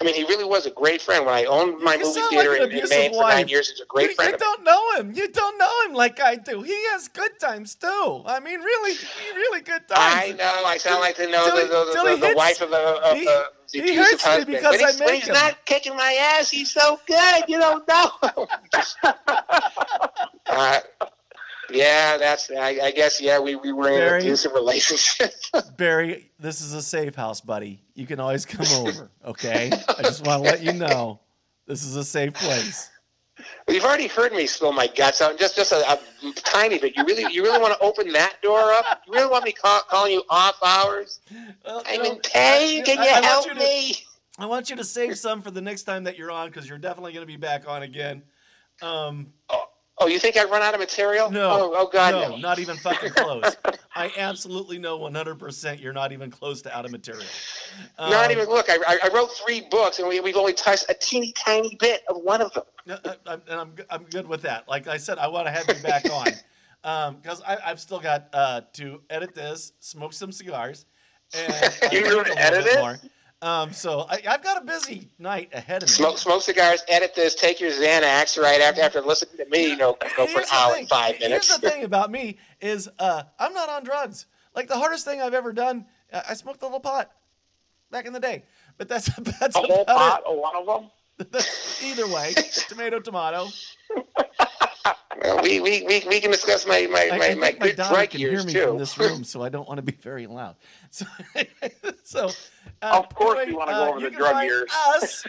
I 0.00 0.04
mean, 0.04 0.14
he 0.14 0.24
really 0.24 0.44
was 0.44 0.66
a 0.66 0.70
great 0.70 1.00
friend. 1.00 1.24
When 1.24 1.34
I 1.34 1.44
owned 1.44 1.80
my 1.82 1.94
You 1.94 2.04
movie 2.04 2.20
theater 2.28 2.50
like 2.60 2.70
in, 2.72 2.78
in 2.78 2.88
Maine 2.90 3.10
for 3.14 3.22
nine 3.22 3.36
wife. 3.42 3.50
years, 3.50 3.70
he's 3.70 3.80
a 3.80 3.86
great 3.86 4.10
you 4.10 4.14
friend. 4.14 4.32
mine. 4.32 4.38
don't 4.40 4.62
know 4.64 4.96
him. 4.96 5.12
You 5.14 5.28
don't 5.32 5.56
know 5.58 5.72
him 5.86 5.94
like 5.94 6.20
I 6.20 6.36
do. 6.36 6.62
He 6.62 6.74
has 6.90 7.08
good 7.08 7.38
times 7.40 7.74
too. 7.74 8.22
I 8.26 8.38
mean, 8.40 8.60
really, 8.60 8.96
really 9.34 9.60
good 9.62 9.88
times. 9.88 9.98
I 9.98 10.32
know. 10.36 10.62
I 10.66 10.76
sound 10.76 11.00
like 11.00 11.16
the 11.16 11.26
know 11.28 11.46
the, 11.46 11.62
the, 11.66 12.02
the, 12.04 12.10
he 12.14 12.20
the 12.20 12.26
hits- 12.26 12.36
wife 12.36 12.60
of 12.60 12.70
the, 12.70 12.76
of 12.76 13.16
he- 13.16 13.24
the, 13.24 13.44
he 13.72 13.94
hurts 13.96 14.24
me 14.24 14.30
husband. 14.30 14.46
because 14.56 14.76
but 14.76 14.80
he's, 14.80 15.00
I 15.00 15.04
make 15.04 15.14
he's 15.20 15.28
him. 15.28 15.34
not 15.34 15.64
kicking 15.64 15.96
my 15.96 16.12
ass. 16.38 16.50
He's 16.50 16.70
so 16.70 17.00
good. 17.06 17.44
You 17.48 17.58
don't 17.58 17.86
know. 17.88 18.10
uh, 19.02 20.80
yeah, 21.70 22.16
that's. 22.16 22.50
I, 22.50 22.78
I 22.82 22.90
guess. 22.90 23.20
Yeah, 23.20 23.38
we, 23.38 23.56
we 23.56 23.72
were 23.72 23.88
in 23.88 23.98
Barry? 23.98 24.18
an 24.20 24.26
abusive 24.26 24.52
relationship. 24.52 25.32
Barry, 25.76 26.30
this 26.38 26.60
is 26.60 26.72
a 26.74 26.82
safe 26.82 27.14
house, 27.14 27.40
buddy. 27.40 27.82
You 27.94 28.06
can 28.06 28.20
always 28.20 28.44
come 28.44 28.66
over. 28.86 29.10
Okay, 29.24 29.70
I 29.88 30.02
just 30.02 30.24
want 30.26 30.42
to 30.44 30.50
let 30.50 30.62
you 30.62 30.72
know 30.72 31.20
this 31.66 31.84
is 31.84 31.96
a 31.96 32.04
safe 32.04 32.34
place. 32.34 32.90
You've 33.68 33.84
already 33.84 34.06
heard 34.06 34.32
me 34.32 34.46
spill 34.46 34.72
my 34.72 34.86
guts 34.86 35.20
out, 35.20 35.38
just 35.38 35.56
just 35.56 35.72
a, 35.72 35.76
a 35.92 35.98
tiny 36.36 36.78
bit. 36.78 36.96
You 36.96 37.04
really 37.04 37.32
you 37.32 37.42
really 37.42 37.60
want 37.60 37.74
to 37.74 37.84
open 37.84 38.10
that 38.12 38.36
door 38.42 38.72
up? 38.72 39.02
You 39.06 39.12
really 39.12 39.30
want 39.30 39.44
me 39.44 39.52
call, 39.52 39.80
calling 39.90 40.12
you 40.12 40.22
off 40.30 40.56
hours? 40.64 41.20
Well, 41.64 41.82
I'm 41.86 42.02
know, 42.02 42.12
in 42.12 42.18
pain. 42.20 42.80
I- 42.80 42.84
Can 42.84 42.96
you 42.98 43.02
I 43.10 43.20
help 43.24 43.46
you 43.46 43.54
to- 43.54 43.60
me? 43.60 43.96
I 44.38 44.46
want 44.46 44.68
you 44.70 44.76
to 44.76 44.84
save 44.84 45.18
some 45.18 45.40
for 45.42 45.50
the 45.50 45.60
next 45.62 45.84
time 45.84 46.04
that 46.04 46.18
you're 46.18 46.30
on 46.30 46.48
because 46.48 46.68
you're 46.68 46.76
definitely 46.78 47.12
going 47.14 47.22
to 47.22 47.30
be 47.32 47.38
back 47.38 47.66
on 47.68 47.82
again. 47.82 48.22
Um, 48.82 49.28
Oh, 49.48 49.64
you 50.04 50.18
think 50.18 50.36
I 50.36 50.44
run 50.44 50.62
out 50.62 50.74
of 50.74 50.80
material? 50.80 51.30
no, 51.30 51.50
Oh, 51.50 51.72
oh 51.74 51.88
God, 51.90 52.12
no, 52.14 52.28
no. 52.30 52.36
not 52.36 52.58
even 52.58 52.76
fucking 52.76 53.10
close. 53.12 53.56
I 53.96 54.12
absolutely 54.18 54.78
know 54.78 54.98
100% 54.98 55.80
you're 55.80 55.94
not 55.94 56.12
even 56.12 56.30
close 56.30 56.60
to 56.62 56.76
out 56.76 56.84
of 56.84 56.90
material. 56.90 57.24
Not 57.98 58.26
Um, 58.26 58.30
even. 58.32 58.46
Look, 58.46 58.66
I, 58.68 58.76
I- 59.02 59.08
wrote 59.14 59.30
three 59.32 59.62
books, 59.70 59.98
and 59.98 60.06
we, 60.06 60.20
we've 60.20 60.36
only 60.36 60.52
touched 60.52 60.84
a 60.90 60.94
teeny 60.94 61.32
tiny 61.32 61.76
bit 61.80 62.02
of 62.10 62.18
one 62.18 62.42
of 62.42 62.52
them. 62.52 62.64
No, 62.84 62.98
I- 63.06 63.16
I'm, 63.26 63.42
and 63.48 63.60
I'm, 63.60 63.74
I'm 63.88 64.04
good 64.04 64.26
with 64.28 64.42
that. 64.42 64.68
Like 64.68 64.86
I 64.86 64.98
said, 64.98 65.16
I 65.18 65.28
want 65.28 65.46
to 65.46 65.50
have 65.50 65.64
you 65.68 65.82
back 65.82 66.04
on 66.10 66.26
because 67.16 67.40
I 67.46 67.56
I've 67.64 67.80
still 67.80 67.98
got 67.98 68.28
uh, 68.34 68.60
to 68.74 69.00
edit 69.08 69.34
this, 69.34 69.72
smoke 69.80 70.12
some 70.12 70.30
cigars, 70.30 70.84
and 71.34 71.52
uh, 71.82 71.88
drink 71.88 72.06
gonna 72.06 72.30
a 72.34 72.38
edit 72.38 72.66
it? 72.66 72.78
more. 72.78 72.98
Um, 73.42 73.72
so 73.72 74.06
I, 74.08 74.22
I've 74.28 74.42
got 74.42 74.62
a 74.62 74.64
busy 74.64 75.10
night 75.18 75.50
ahead 75.52 75.82
of 75.82 75.88
me. 75.88 75.92
Smoke, 75.94 76.18
smoke 76.18 76.42
cigars, 76.42 76.82
edit 76.88 77.14
this, 77.14 77.34
take 77.34 77.60
your 77.60 77.70
Xanax 77.70 78.40
right 78.42 78.60
after 78.60 78.80
after 78.80 79.00
listening 79.02 79.36
to 79.36 79.50
me, 79.50 79.68
you 79.70 79.76
know, 79.76 79.96
go 80.16 80.26
for 80.26 80.40
an 80.40 80.46
hour 80.52 80.72
thing. 80.72 80.80
and 80.80 80.88
five 80.88 81.20
minutes. 81.20 81.48
Here's 81.48 81.60
the 81.60 81.70
thing 81.70 81.84
about 81.84 82.10
me 82.10 82.38
is 82.60 82.88
uh, 82.98 83.24
I'm 83.38 83.52
not 83.52 83.68
on 83.68 83.84
drugs. 83.84 84.26
Like 84.54 84.68
the 84.68 84.76
hardest 84.76 85.04
thing 85.04 85.20
I've 85.20 85.34
ever 85.34 85.52
done, 85.52 85.84
I 86.10 86.32
smoked 86.34 86.62
a 86.62 86.64
little 86.64 86.80
pot 86.80 87.10
back 87.90 88.06
in 88.06 88.14
the 88.14 88.20
day, 88.20 88.44
but 88.78 88.88
that's 88.88 89.14
that's 89.40 89.54
A 89.54 89.60
whole 89.60 89.84
pot 89.84 90.22
of 90.26 90.38
one 90.38 90.56
of 90.56 90.66
them. 90.66 91.42
either 91.82 92.08
way, 92.08 92.32
tomato, 92.68 93.00
tomato. 93.00 93.48
Well, 95.22 95.42
we, 95.42 95.60
we, 95.60 95.82
we, 95.82 96.04
we 96.08 96.20
can 96.20 96.30
discuss 96.30 96.66
my 96.66 96.86
my, 96.90 97.10
I, 97.12 97.18
my, 97.18 97.26
I 97.30 97.34
my 97.34 97.40
my 97.40 97.52
good 97.68 97.76
drug 97.76 98.10
can 98.10 98.20
hear 98.20 98.42
me 98.44 98.52
too. 98.52 98.66
from 98.66 98.78
this 98.78 98.96
room, 98.98 99.24
so 99.24 99.42
I 99.42 99.48
don't 99.48 99.66
want 99.68 99.78
to 99.78 99.82
be 99.82 99.92
very 99.92 100.26
loud. 100.26 100.56
So, 100.90 101.06
so 102.04 102.30
uh, 102.82 102.98
Of 102.98 103.14
course 103.14 103.38
anyway, 103.38 103.52
you 103.52 103.58
wanna 103.58 103.72
go 103.72 103.84
uh, 103.84 103.88
over 103.90 104.00
the 104.00 104.10
drug 104.10 104.42
years. 104.44 104.70
Us, 104.88 105.24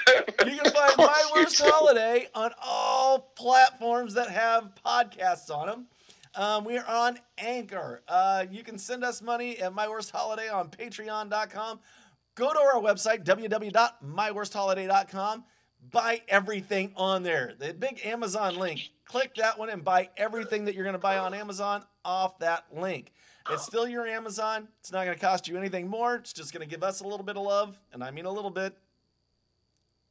you 0.45 0.57
can 0.57 0.71
find 0.73 0.91
my 0.97 1.31
worst 1.35 1.61
holiday 1.61 2.27
on 2.33 2.51
all 2.61 3.19
platforms 3.35 4.13
that 4.15 4.29
have 4.29 4.71
podcasts 4.85 5.49
on 5.49 5.67
them. 5.67 5.87
Um, 6.35 6.65
we 6.65 6.77
are 6.77 6.85
on 6.87 7.17
Anchor. 7.39 8.03
Uh, 8.07 8.45
you 8.51 8.63
can 8.63 8.77
send 8.77 9.03
us 9.03 9.23
money 9.23 9.57
at 9.57 9.73
My 9.73 9.89
Worst 9.89 10.11
Holiday 10.11 10.49
on 10.49 10.69
Patreon.com. 10.69 11.79
Go 12.35 12.53
to 12.53 12.59
our 12.59 12.79
website 12.79 13.23
www.myworstholiday.com. 13.23 15.43
Buy 15.89 16.21
everything 16.27 16.91
on 16.95 17.23
there. 17.23 17.53
The 17.57 17.73
big 17.73 18.05
Amazon 18.05 18.57
link. 18.57 18.91
Click 19.05 19.33
that 19.35 19.57
one 19.57 19.69
and 19.69 19.83
buy 19.83 20.09
everything 20.15 20.65
that 20.65 20.75
you're 20.75 20.83
going 20.83 20.93
to 20.93 20.99
buy 20.99 21.17
on 21.17 21.33
Amazon 21.33 21.83
off 22.05 22.37
that 22.39 22.65
link. 22.71 23.11
It's 23.49 23.63
still 23.65 23.87
your 23.87 24.05
Amazon. 24.07 24.67
It's 24.79 24.91
not 24.91 25.05
going 25.05 25.17
to 25.17 25.21
cost 25.23 25.47
you 25.47 25.57
anything 25.57 25.87
more. 25.87 26.15
It's 26.15 26.33
just 26.33 26.53
going 26.53 26.67
to 26.67 26.69
give 26.69 26.83
us 26.83 26.99
a 27.01 27.03
little 27.03 27.23
bit 27.23 27.37
of 27.37 27.43
love, 27.43 27.79
and 27.93 28.03
I 28.03 28.11
mean 28.11 28.25
a 28.25 28.31
little 28.31 28.51
bit. 28.51 28.75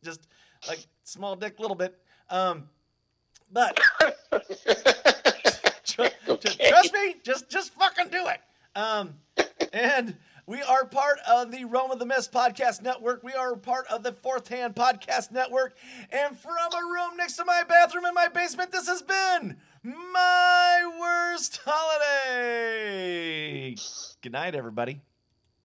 Just 0.02 0.26
like 0.68 0.86
small 1.04 1.36
dick, 1.36 1.58
little 1.58 1.76
bit. 1.76 1.98
Um, 2.30 2.68
but 3.52 3.78
Tr- 5.84 6.02
Okay. 6.28 6.68
Trust 6.68 6.92
me, 6.92 7.14
just 7.22 7.48
just 7.48 7.72
fucking 7.74 8.08
do 8.08 8.26
it. 8.26 8.40
Um, 8.74 9.14
and 9.72 10.16
we 10.46 10.60
are 10.62 10.84
part 10.84 11.18
of 11.28 11.50
the 11.50 11.64
Rome 11.64 11.90
of 11.90 11.98
the 11.98 12.04
Mist 12.06 12.32
podcast 12.32 12.82
network. 12.82 13.22
We 13.22 13.32
are 13.32 13.56
part 13.56 13.86
of 13.88 14.02
the 14.02 14.12
Fourth 14.12 14.48
Hand 14.48 14.74
podcast 14.74 15.30
network. 15.32 15.76
And 16.10 16.36
from 16.38 16.52
a 16.56 16.84
room 16.84 17.16
next 17.16 17.36
to 17.36 17.44
my 17.44 17.62
bathroom 17.68 18.04
in 18.04 18.14
my 18.14 18.28
basement, 18.28 18.72
this 18.72 18.86
has 18.88 19.02
been 19.02 19.56
my 19.86 20.90
worst 21.00 21.60
holiday. 21.64 22.96
Good 24.20 24.32
night, 24.32 24.56
everybody. 24.56 25.00